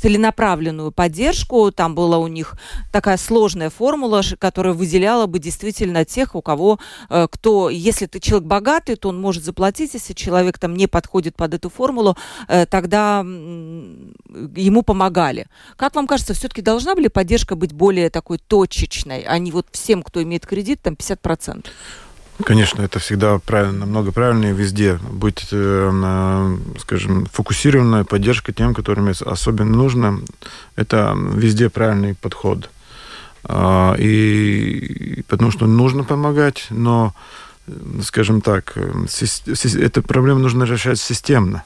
целенаправленную 0.00 0.92
поддержку. 0.92 1.70
Там 1.72 1.94
была 1.94 2.18
у 2.18 2.26
них 2.26 2.54
такая 2.92 3.16
сложная 3.16 3.70
формула, 3.70 4.22
которая 4.38 4.74
выделяла 4.74 5.26
бы 5.26 5.38
действительно 5.38 6.04
тех, 6.04 6.34
у 6.34 6.42
кого, 6.42 6.78
э, 7.10 7.26
кто, 7.30 7.70
если 7.70 8.06
ты 8.06 8.20
человек 8.20 8.46
богатый, 8.46 8.96
то 8.96 9.08
он 9.08 9.20
может 9.20 9.44
заплатить, 9.44 9.94
если 9.94 10.12
человек 10.14 10.58
там 10.58 10.74
не 10.74 10.86
подходит 10.86 11.36
под 11.36 11.54
эту 11.54 11.70
формулу, 11.70 12.16
э, 12.48 12.66
тогда 12.66 13.20
ему 13.20 14.82
помогали. 14.82 15.46
Как 15.76 15.94
вам 15.94 16.06
кажется, 16.06 16.34
все-таки 16.34 16.62
должна 16.62 16.94
была 16.94 17.08
поддержка 17.08 17.56
быть 17.56 17.72
более 17.72 18.10
такой 18.10 18.38
точечной, 18.38 19.22
а 19.22 19.38
не 19.38 19.52
вот 19.52 19.66
всем, 19.72 20.02
кто 20.02 20.22
имеет 20.22 20.46
кредит, 20.46 20.80
там 20.82 20.94
50%? 20.94 21.66
Конечно, 22.44 22.82
это 22.82 22.98
всегда 22.98 23.38
правильно, 23.38 23.80
намного 23.80 24.12
правильнее 24.12 24.52
везде. 24.52 24.98
Быть, 25.10 25.48
э, 25.50 26.56
скажем, 26.78 27.26
фокусированная 27.26 28.04
поддержка 28.04 28.52
тем, 28.52 28.74
которым 28.74 29.08
особенно 29.08 29.76
нужно, 29.76 30.20
это 30.76 31.16
везде 31.16 31.68
правильный 31.68 32.14
подход. 32.14 32.70
А, 33.44 33.94
и 33.98 35.22
потому 35.28 35.50
что 35.50 35.66
нужно 35.66 36.04
помогать, 36.04 36.66
но, 36.70 37.14
скажем 38.02 38.40
так, 38.40 38.76
эту 38.76 40.02
проблему 40.02 40.40
нужно 40.40 40.64
решать 40.64 41.00
системно, 41.00 41.64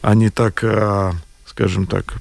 а 0.00 0.14
не 0.14 0.30
так, 0.30 0.64
скажем 1.46 1.86
так, 1.86 2.14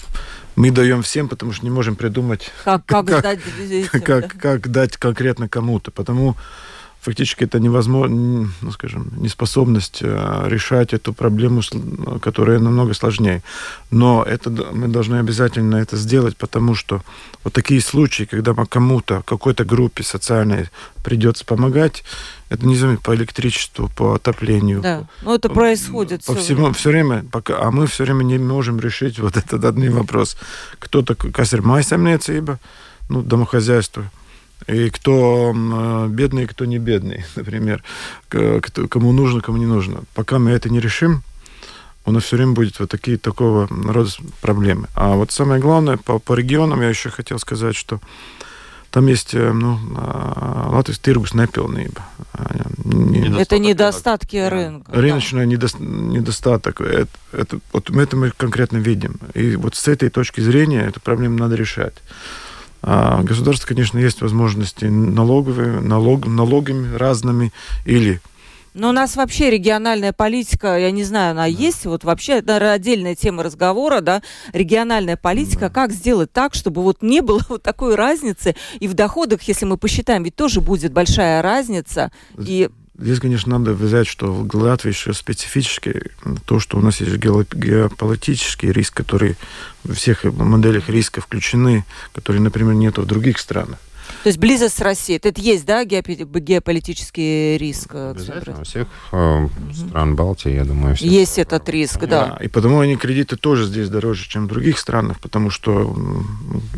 мы 0.57 0.71
даем 0.71 1.03
всем, 1.03 1.29
потому 1.29 1.53
что 1.53 1.63
не 1.63 1.69
можем 1.69 1.95
придумать, 1.95 2.51
как, 2.65 2.85
как, 2.85 3.05
как, 3.21 3.21
дать, 3.21 3.89
как, 3.89 4.33
как 4.33 4.71
дать 4.71 4.97
конкретно 4.97 5.47
кому-то. 5.47 5.91
Потому 5.91 6.35
фактически 7.01 7.45
это 7.45 7.59
невозможно, 7.59 8.49
ну, 8.61 8.71
скажем, 8.71 9.11
неспособность 9.17 9.99
э, 10.01 10.43
решать 10.47 10.93
эту 10.93 11.13
проблему, 11.13 11.61
которая 12.21 12.59
намного 12.59 12.93
сложнее. 12.93 13.43
Но 13.91 14.23
это 14.23 14.49
мы 14.49 14.87
должны 14.87 15.17
обязательно 15.17 15.77
это 15.77 15.95
сделать, 15.95 16.35
потому 16.37 16.75
что 16.75 17.01
вот 17.43 17.53
такие 17.53 17.81
случаи, 17.81 18.23
когда 18.23 18.53
кому-то, 18.53 19.21
какой-то 19.25 19.63
группе 19.63 20.03
социальной 20.03 20.69
придется 21.03 21.45
помогать, 21.45 22.03
это 22.49 22.65
не 22.65 22.75
знаю, 22.75 22.99
по 22.99 23.15
электричеству, 23.15 23.89
по 23.95 24.15
отоплению. 24.15 24.81
Да, 24.81 25.07
ну 25.21 25.35
это 25.35 25.49
происходит. 25.49 26.25
По 26.25 26.33
все 26.33 26.43
всему, 26.43 26.61
время. 26.61 26.73
все 26.73 26.89
время, 26.89 27.25
пока, 27.31 27.59
а 27.59 27.71
мы 27.71 27.87
все 27.87 28.03
время 28.03 28.23
не 28.23 28.37
можем 28.37 28.79
решить 28.79 29.19
вот 29.19 29.37
этот 29.37 29.63
один 29.63 29.93
вопрос. 29.93 30.37
Кто-то, 30.79 31.15
касер 31.15 31.61
майсамniecība, 31.61 32.57
ну, 33.09 33.21
домохозяйство, 33.21 34.03
и 34.65 34.89
кто 34.89 35.53
бедный, 36.09 36.47
кто 36.47 36.65
не 36.65 36.79
бедный, 36.79 37.25
например, 37.35 37.83
кому 38.29 39.11
нужно, 39.11 39.41
кому 39.41 39.57
не 39.57 39.65
нужно. 39.65 40.01
Пока 40.15 40.39
мы 40.39 40.51
это 40.51 40.69
не 40.69 40.79
решим, 40.79 41.23
у 42.05 42.11
нас 42.11 42.23
все 42.23 42.37
время 42.37 42.53
будет 42.53 42.79
вот 42.79 42.89
такие 42.89 43.17
такого 43.17 43.67
рода 43.67 44.09
проблемы. 44.41 44.87
А 44.95 45.15
вот 45.15 45.31
самое 45.31 45.61
главное, 45.61 45.97
по, 45.97 46.19
по 46.19 46.33
регионам 46.33 46.81
я 46.81 46.89
еще 46.89 47.09
хотел 47.09 47.37
сказать, 47.37 47.75
что 47.75 47.99
там 48.91 49.07
есть 49.07 49.35
э, 49.35 49.51
ну, 49.51 49.77
а, 49.97 50.81
tirgus 51.03 51.33
непilnība. 51.35 52.01
Не, 52.85 53.41
это 53.41 53.59
недостатки 53.59 54.37
рынка. 54.37 54.89
Рыночный 54.91 55.41
да. 55.41 55.45
недо, 55.45 55.67
недостаток. 55.79 56.81
Это, 56.81 57.09
это, 57.33 57.59
вот 57.73 57.89
мы 57.89 58.03
это 58.03 58.15
мы 58.15 58.31
конкретно 58.31 58.77
видим. 58.77 59.19
И 59.33 59.55
вот 59.57 59.75
с 59.75 59.87
этой 59.87 60.09
точки 60.09 60.39
зрения 60.39 60.85
эту 60.85 61.01
проблему 61.01 61.37
надо 61.37 61.55
решать. 61.55 61.95
А 62.89 63.21
государство, 63.21 63.67
конечно, 63.67 63.97
есть 63.97 64.21
возможности 64.21 64.85
налоговые, 64.85 65.81
налог, 65.81 66.25
налогами 66.25 66.95
разными 66.95 67.51
или 67.85 68.21
но 68.73 68.89
у 68.89 68.91
нас 68.91 69.15
вообще 69.15 69.49
региональная 69.49 70.13
политика, 70.13 70.77
я 70.77 70.91
не 70.91 71.03
знаю, 71.03 71.31
она 71.31 71.41
да. 71.41 71.47
есть, 71.47 71.87
вот 71.87 72.03
вообще, 72.03 72.33
это 72.33 72.71
отдельная 72.71 73.15
тема 73.15 73.41
разговора, 73.41 74.01
да, 74.01 74.21
региональная 74.53 75.17
политика, 75.17 75.61
да. 75.61 75.69
как 75.69 75.91
сделать 75.91 76.31
так, 76.31 76.53
чтобы 76.53 76.83
вот 76.83 77.01
не 77.01 77.21
было 77.21 77.41
вот 77.49 77.63
такой 77.63 77.95
разницы, 77.95 78.55
и 78.79 78.87
в 78.87 78.93
доходах, 78.93 79.41
если 79.43 79.65
мы 79.65 79.77
посчитаем, 79.77 80.21
ведь 80.21 80.35
тоже 80.35 80.61
будет 80.61 80.93
большая 80.93 81.41
разница, 81.41 82.11
и 82.37 82.69
Здесь, 82.99 83.19
конечно, 83.19 83.59
надо 83.59 83.73
взять, 83.73 84.07
что 84.07 84.33
в 84.33 84.55
Латвии 84.55 84.89
еще 84.89 85.13
специфически 85.13 86.11
то, 86.45 86.59
что 86.59 86.77
у 86.77 86.81
нас 86.81 86.99
есть 86.99 87.15
геополитический 87.17 88.71
риск, 88.71 88.95
который 88.95 89.35
во 89.83 89.93
всех 89.93 90.23
моделях 90.23 90.89
риска 90.89 91.21
включены, 91.21 91.85
которые, 92.13 92.41
например, 92.41 92.73
нет 92.73 92.97
в 92.97 93.05
других 93.05 93.37
странах. 93.37 93.77
То 94.23 94.29
есть 94.29 94.39
близость 94.39 94.77
с 94.77 94.81
Россией, 94.81 95.19
это 95.21 95.39
есть, 95.39 95.65
да, 95.65 95.83
геополитический 95.85 97.57
риск? 97.57 97.89
Э, 97.93 98.11
Обязательно. 98.11 98.61
У 98.61 98.63
всех 98.63 98.87
э, 99.11 99.47
стран 99.73 100.15
Балтии, 100.15 100.53
я 100.53 100.65
думаю, 100.65 100.95
всех... 100.95 101.11
Есть 101.11 101.37
этот 101.37 101.67
риск, 101.69 101.99
да. 102.01 102.07
да. 102.07 102.37
И 102.43 102.47
потому 102.47 102.79
они 102.79 102.95
кредиты 102.95 103.35
тоже 103.35 103.65
здесь 103.65 103.89
дороже, 103.89 104.27
чем 104.27 104.45
в 104.45 104.47
других 104.47 104.79
странах, 104.79 105.19
потому 105.19 105.49
что 105.49 105.95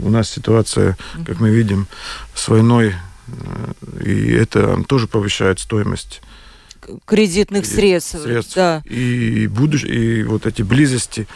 у 0.02 0.10
нас 0.10 0.30
ситуация, 0.30 0.98
как 1.26 1.40
мы 1.40 1.50
видим, 1.50 1.88
с 2.34 2.48
войной 2.48 2.96
и 4.04 4.32
это 4.32 4.84
тоже 4.84 5.08
повышает 5.08 5.60
стоимость 5.60 6.22
кредитных 7.06 7.66
средств. 7.66 8.22
средств. 8.22 8.56
Да. 8.56 8.82
И, 8.86 9.48
будущ... 9.48 9.84
и 9.84 10.24
вот 10.24 10.46
эти 10.46 10.62
близости 10.62 11.28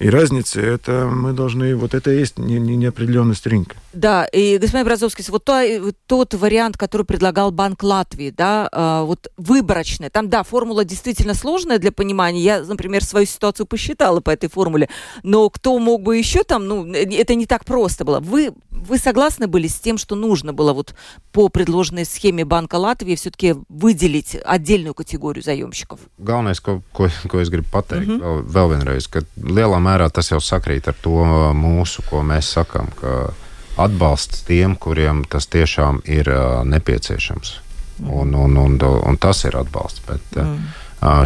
и 0.00 0.08
разницы, 0.08 0.62
это 0.62 1.06
мы 1.06 1.32
должны, 1.32 1.76
вот 1.76 1.94
это 1.94 2.10
и 2.10 2.18
есть 2.18 2.38
не, 2.38 2.58
не, 2.58 2.76
неопределенность 2.76 3.46
рынка. 3.46 3.76
Да, 3.92 4.24
и, 4.24 4.56
господин 4.58 4.86
Бразовский, 4.86 5.24
вот 5.28 5.44
то, 5.44 5.92
тот 6.06 6.34
вариант, 6.34 6.76
который 6.78 7.04
предлагал 7.04 7.50
Банк 7.50 7.82
Латвии, 7.82 8.30
да, 8.30 8.68
э, 8.72 9.04
вот 9.04 9.30
выборочный, 9.36 10.08
там, 10.08 10.30
да, 10.30 10.42
формула 10.42 10.84
действительно 10.84 11.34
сложная 11.34 11.78
для 11.78 11.92
понимания, 11.92 12.40
я, 12.40 12.62
например, 12.62 13.04
свою 13.04 13.26
ситуацию 13.26 13.66
посчитала 13.66 14.20
по 14.20 14.30
этой 14.30 14.48
формуле, 14.48 14.88
но 15.22 15.50
кто 15.50 15.78
мог 15.78 16.02
бы 16.02 16.16
еще 16.16 16.44
там, 16.44 16.66
ну, 16.66 16.90
это 16.92 17.34
не 17.34 17.44
так 17.44 17.66
просто 17.66 18.04
было. 18.04 18.20
Вы, 18.20 18.52
вы 18.70 18.96
согласны 18.96 19.48
были 19.48 19.66
с 19.66 19.78
тем, 19.80 19.98
что 19.98 20.14
нужно 20.14 20.54
было 20.54 20.72
вот 20.72 20.94
по 21.32 21.50
предложенной 21.50 22.06
схеме 22.06 22.44
Банка 22.46 22.76
Латвии 22.76 23.16
все-таки 23.16 23.54
выделить 23.68 24.36
отдельную 24.44 24.94
категорию 24.94 25.44
заемщиков? 25.44 26.00
Главное, 26.16 26.54
ko, 26.54 26.82
ko, 26.92 27.08
ko 27.28 27.40
es 27.40 27.50
gribu 27.50 27.68
pateikt 27.70 28.06
mm 28.06 28.16
-hmm. 28.16 28.20
vēl, 28.20 28.44
vēl 28.46 28.68
vienreiz, 28.72 29.08
ka 29.08 29.20
lielā 29.36 29.78
mērā 29.78 29.89
tas 30.12 30.30
jau 30.30 30.40
sakrīt 30.40 30.88
ar 30.88 30.96
to 31.02 31.24
mūsu, 31.56 32.04
ko 32.08 32.22
mēs 32.26 32.52
sakām, 32.56 32.90
ka 33.00 33.32
atbalsts 33.80 34.44
tiem, 34.48 34.76
kuriem 34.76 35.24
tas 35.28 35.48
tiešām 35.50 36.02
ir 36.04 36.30
nepieciešams. 36.68 37.56
Mm. 38.00 38.10
Un, 38.10 38.34
un, 38.34 38.56
un, 38.56 38.78
un 38.80 39.18
tas 39.20 39.44
ir 39.44 39.56
atbalsts. 39.60 40.04
Bet, 40.08 40.36
mm. 40.36 40.70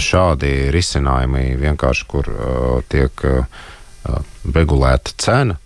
šādi 0.03 0.55
risinājumi 0.75 1.55
vienkārši, 1.61 2.09
kur 2.11 2.31
tiek 2.91 3.27
regulēta 4.55 5.15
cena, 5.19 5.59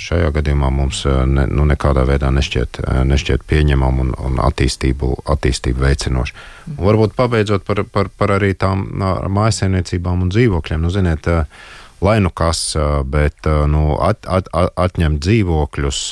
šajā 0.00 0.30
gadījumā 0.34 0.70
mums 0.72 1.02
ne, 1.06 1.44
nu, 1.50 1.66
nekādā 1.68 2.02
veidā 2.08 2.30
nešķiet, 2.32 2.80
nešķiet 3.06 3.44
pieņemam 3.46 4.00
un, 4.02 4.14
un 4.18 4.38
attīstību, 4.42 5.10
attīstību 5.30 5.84
veicinoši. 5.84 6.34
Mm. 6.34 6.80
Varbūt 6.80 7.14
pabeidzot 7.18 7.66
par, 7.68 7.84
par, 7.84 8.08
par 8.16 8.36
arī 8.38 8.54
tām 8.58 8.88
mājsainiecībām 9.36 10.26
un 10.26 10.32
dzīvokļiem. 10.32 10.80
Nu, 10.82 10.92
ziniet, 10.94 11.28
uh, 11.28 11.68
lai 12.00 12.18
nu 12.20 12.30
kas, 12.30 12.76
bet 13.04 13.46
nu, 13.68 13.94
at, 14.00 14.26
at, 14.26 14.48
atņemt 14.56 15.20
dzīvokļus, 15.24 16.02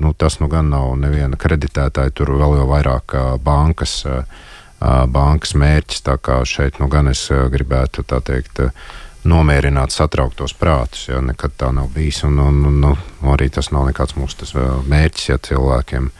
nu, 0.00 0.12
tas 0.18 0.38
nu 0.40 0.48
gan 0.52 0.70
nav 0.72 0.94
neviena 1.00 1.38
kreditētāja, 1.40 2.14
tur 2.16 2.34
vēl 2.40 2.58
jau 2.60 2.68
vairāk 2.70 3.16
bankas, 3.44 4.02
bankas 4.80 5.56
mērķis. 5.56 6.04
Tā 6.06 6.16
kā 6.20 6.40
šeit 6.48 6.80
nu 6.80 6.88
gan 6.92 7.12
es 7.12 7.26
gribētu 7.30 8.06
tā 8.08 8.22
teikt 8.24 8.62
nomierināt 9.26 9.94
satrauktos 9.94 10.54
prātus. 10.56 11.08
Ja, 11.10 11.20
nekad 11.24 11.56
tā 11.58 11.72
nav 11.74 11.90
bijis. 11.94 12.22
Un, 12.26 12.38
un, 12.40 12.62
un, 12.70 12.82
un 12.94 13.32
arī 13.34 13.50
tas 13.52 13.72
nav 13.74 13.88
nekāds 13.90 14.16
mūsu 14.18 14.48
mērķis, 14.88 15.30
ja 15.32 15.38
cilvēkiem 15.42 16.10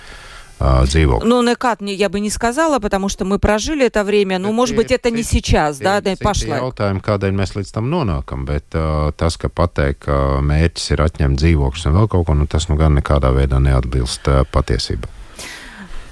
dzīvokļi. 0.62 1.28
Ну, 1.28 1.42
nekad 1.42 1.82
я 1.82 2.10
бы 2.10 2.20
не 2.20 2.30
сказала, 2.30 2.80
потому 2.80 3.10
что 3.10 3.26
мы 3.26 3.40
прожили 3.40 3.86
это 3.86 4.04
время. 4.04 4.40
Ну, 4.40 4.52
может 4.52 4.76
быть, 4.76 4.92
это 4.92 5.10
не 5.10 5.24
сейчас, 5.24 5.80
да, 5.80 6.02
да, 6.02 6.14
pašlaik. 6.16 6.62
Jautājumi, 6.62 7.02
kādēļ 7.02 7.32
mēs 7.34 7.56
līdz 7.56 7.72
tam 7.74 7.90
nonākam, 7.90 8.46
bet 8.46 8.76
uh, 8.76 9.12
tas, 9.18 9.38
ka 9.38 9.50
pateikt, 9.50 10.06
ka 10.06 10.42
mērķis 10.42 10.92
ir 10.94 11.02
atņemt 11.02 11.42
dzīvokļus 11.42 11.88
un 11.90 11.98
vēl 11.98 12.12
kaut 12.12 12.28
ko, 12.28 12.38
nu, 12.38 12.46
tas 12.46 12.70
nu 12.70 12.78
gan 12.78 12.94
nekādā 13.00 13.34
veidā 13.34 13.58
neatbilst 13.60 14.30
uh, 14.30 14.46
patiesībai. 14.52 15.10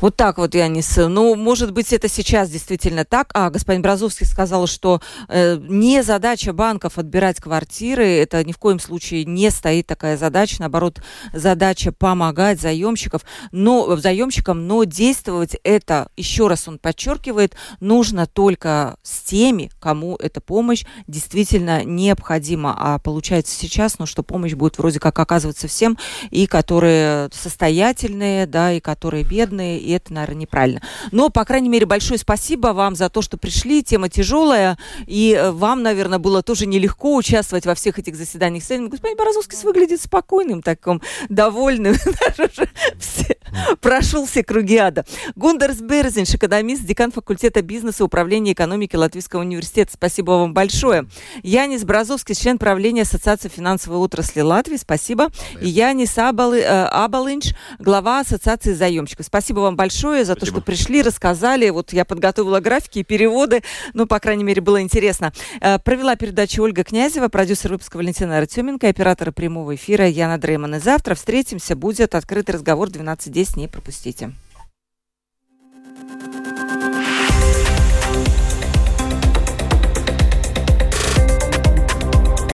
Вот 0.05 0.16
так 0.16 0.36
вот, 0.36 0.55
Янис. 0.55 0.98
Ну, 0.98 1.34
может 1.34 1.72
быть, 1.72 1.90
это 1.94 2.11
сейчас 2.11 2.50
действительно 2.50 3.07
так. 3.07 3.30
А 3.32 3.48
господин 3.48 3.80
Бразовский 3.80 4.26
сказал, 4.26 4.66
что 4.66 5.00
э, 5.30 5.57
не 5.57 6.02
задача 6.02 6.52
банков 6.52 6.98
отбирать 6.98 7.40
квартиры. 7.40 8.07
Это 8.07 8.44
ни 8.44 8.52
в 8.52 8.59
коем 8.59 8.80
случае 8.80 9.24
не 9.24 9.48
стоит 9.48 9.86
такая 9.86 10.18
задача. 10.18 10.57
Наоборот, 10.59 11.00
задача 11.32 11.90
помогать 11.90 12.61
заемщиков, 12.61 13.22
но, 13.50 13.96
заемщикам, 13.96 14.66
но 14.66 14.84
действовать 14.84 15.57
это, 15.64 16.11
еще 16.18 16.48
раз 16.48 16.68
он 16.68 16.78
подчеркивает, 16.78 17.55
нужно 17.80 18.26
только 18.26 18.98
с 19.02 19.22
теми, 19.22 19.70
кому 19.80 20.16
эта 20.16 20.42
помощь 20.42 20.84
действительно 21.07 21.82
необходима. 21.82 22.76
А 22.78 22.98
получается 22.98 23.57
сейчас, 23.57 23.98
ну, 23.98 24.05
что 24.05 24.22
помощь 24.22 24.52
будет 24.52 24.76
вроде 24.76 25.00
как 25.00 25.18
оказываться 25.18 25.66
всем, 25.66 25.96
и 26.30 26.46
которые 26.46 27.30
состоятельные, 27.32 28.46
да, 28.46 28.70
и 28.70 28.80
которые 28.80 29.24
бедные, 29.24 29.78
и 29.80 29.93
это, 29.97 30.12
наверное, 30.12 30.42
неправильно. 30.42 30.82
Но, 31.11 31.30
по 31.30 31.45
крайней 31.45 31.68
мере, 31.68 31.86
большое 31.86 32.18
спасибо 32.18 32.68
вам 32.68 32.95
за 32.95 33.09
то, 33.09 33.22
что 33.22 33.36
пришли. 33.36 33.82
Тема 33.82 34.09
тяжелая, 34.09 34.78
и 35.07 35.32
э, 35.38 35.51
вам, 35.51 35.82
наверное, 35.82 36.18
было 36.18 36.42
тоже 36.42 36.66
нелегко 36.66 37.16
участвовать 37.16 37.66
во 37.66 37.74
всех 37.74 37.99
этих 37.99 38.16
заседаниях. 38.16 38.64
Господин 38.64 39.16
Борозовский 39.16 39.59
выглядит 39.64 40.01
спокойным, 40.01 40.62
таким 40.62 41.03
довольным. 41.28 41.95
Прошел 43.80 44.26
все 44.26 44.42
круги 44.42 44.76
ада. 44.76 45.05
Гундарс 45.36 45.80
Берзинш, 45.80 46.34
экономист, 46.34 46.84
декан 46.84 47.12
факультета 47.12 47.62
бизнеса 47.62 48.03
и 48.03 48.07
управления 48.07 48.53
экономики 48.53 48.97
Латвийского 48.97 49.40
университета. 49.40 49.92
Спасибо 49.95 50.32
вам 50.32 50.55
большое. 50.55 51.07
Янис 51.42 51.84
Бразовский, 51.84 52.34
член 52.34 52.59
правления 52.59 53.03
Ассоциации 53.03 53.49
финансовой 53.49 53.99
отрасли 53.99 54.40
Латвии. 54.40 54.76
Спасибо. 54.76 55.28
И 55.61 55.68
Янис 55.68 56.16
Абалынч, 56.16 57.53
глава 57.78 58.20
Ассоциации 58.20 58.72
заемщиков. 58.72 59.26
Спасибо 59.26 59.61
вам 59.61 59.74
большое 59.77 60.25
за 60.25 60.33
Спасибо. 60.33 60.41
то, 60.41 60.47
что 60.47 60.64
пришли, 60.64 61.03
рассказали. 61.03 61.70
Вот 61.70 61.93
я 61.93 62.05
подготовила 62.05 62.61
графики 62.61 63.01
и 63.01 63.05
переводы. 63.05 63.62
Ну, 63.93 64.07
по 64.07 64.20
крайней 64.20 64.45
мере, 64.45 64.61
было 64.61 64.81
интересно. 64.81 65.33
Э, 65.61 65.79
провела 65.79 66.16
передачу 66.16 66.62
Ольга 66.62 66.85
Князева, 66.85 67.29
продюсер 67.29 67.72
выпуска 67.72 67.97
Валентина 67.97 68.39
Артеменко, 68.39 68.89
оператора 68.89 69.33
прямого 69.33 69.75
эфира 69.75 70.07
Яна 70.07 70.39
Дрейман. 70.39 70.77
И 70.77 70.79
завтра 70.79 71.14
встретимся. 71.14 71.77
Будет 71.77 72.14
открытый 72.14 72.55
разговор 72.55 72.89
12.10. 72.89 73.59
Не 73.59 73.68
пропустите. 73.68 74.33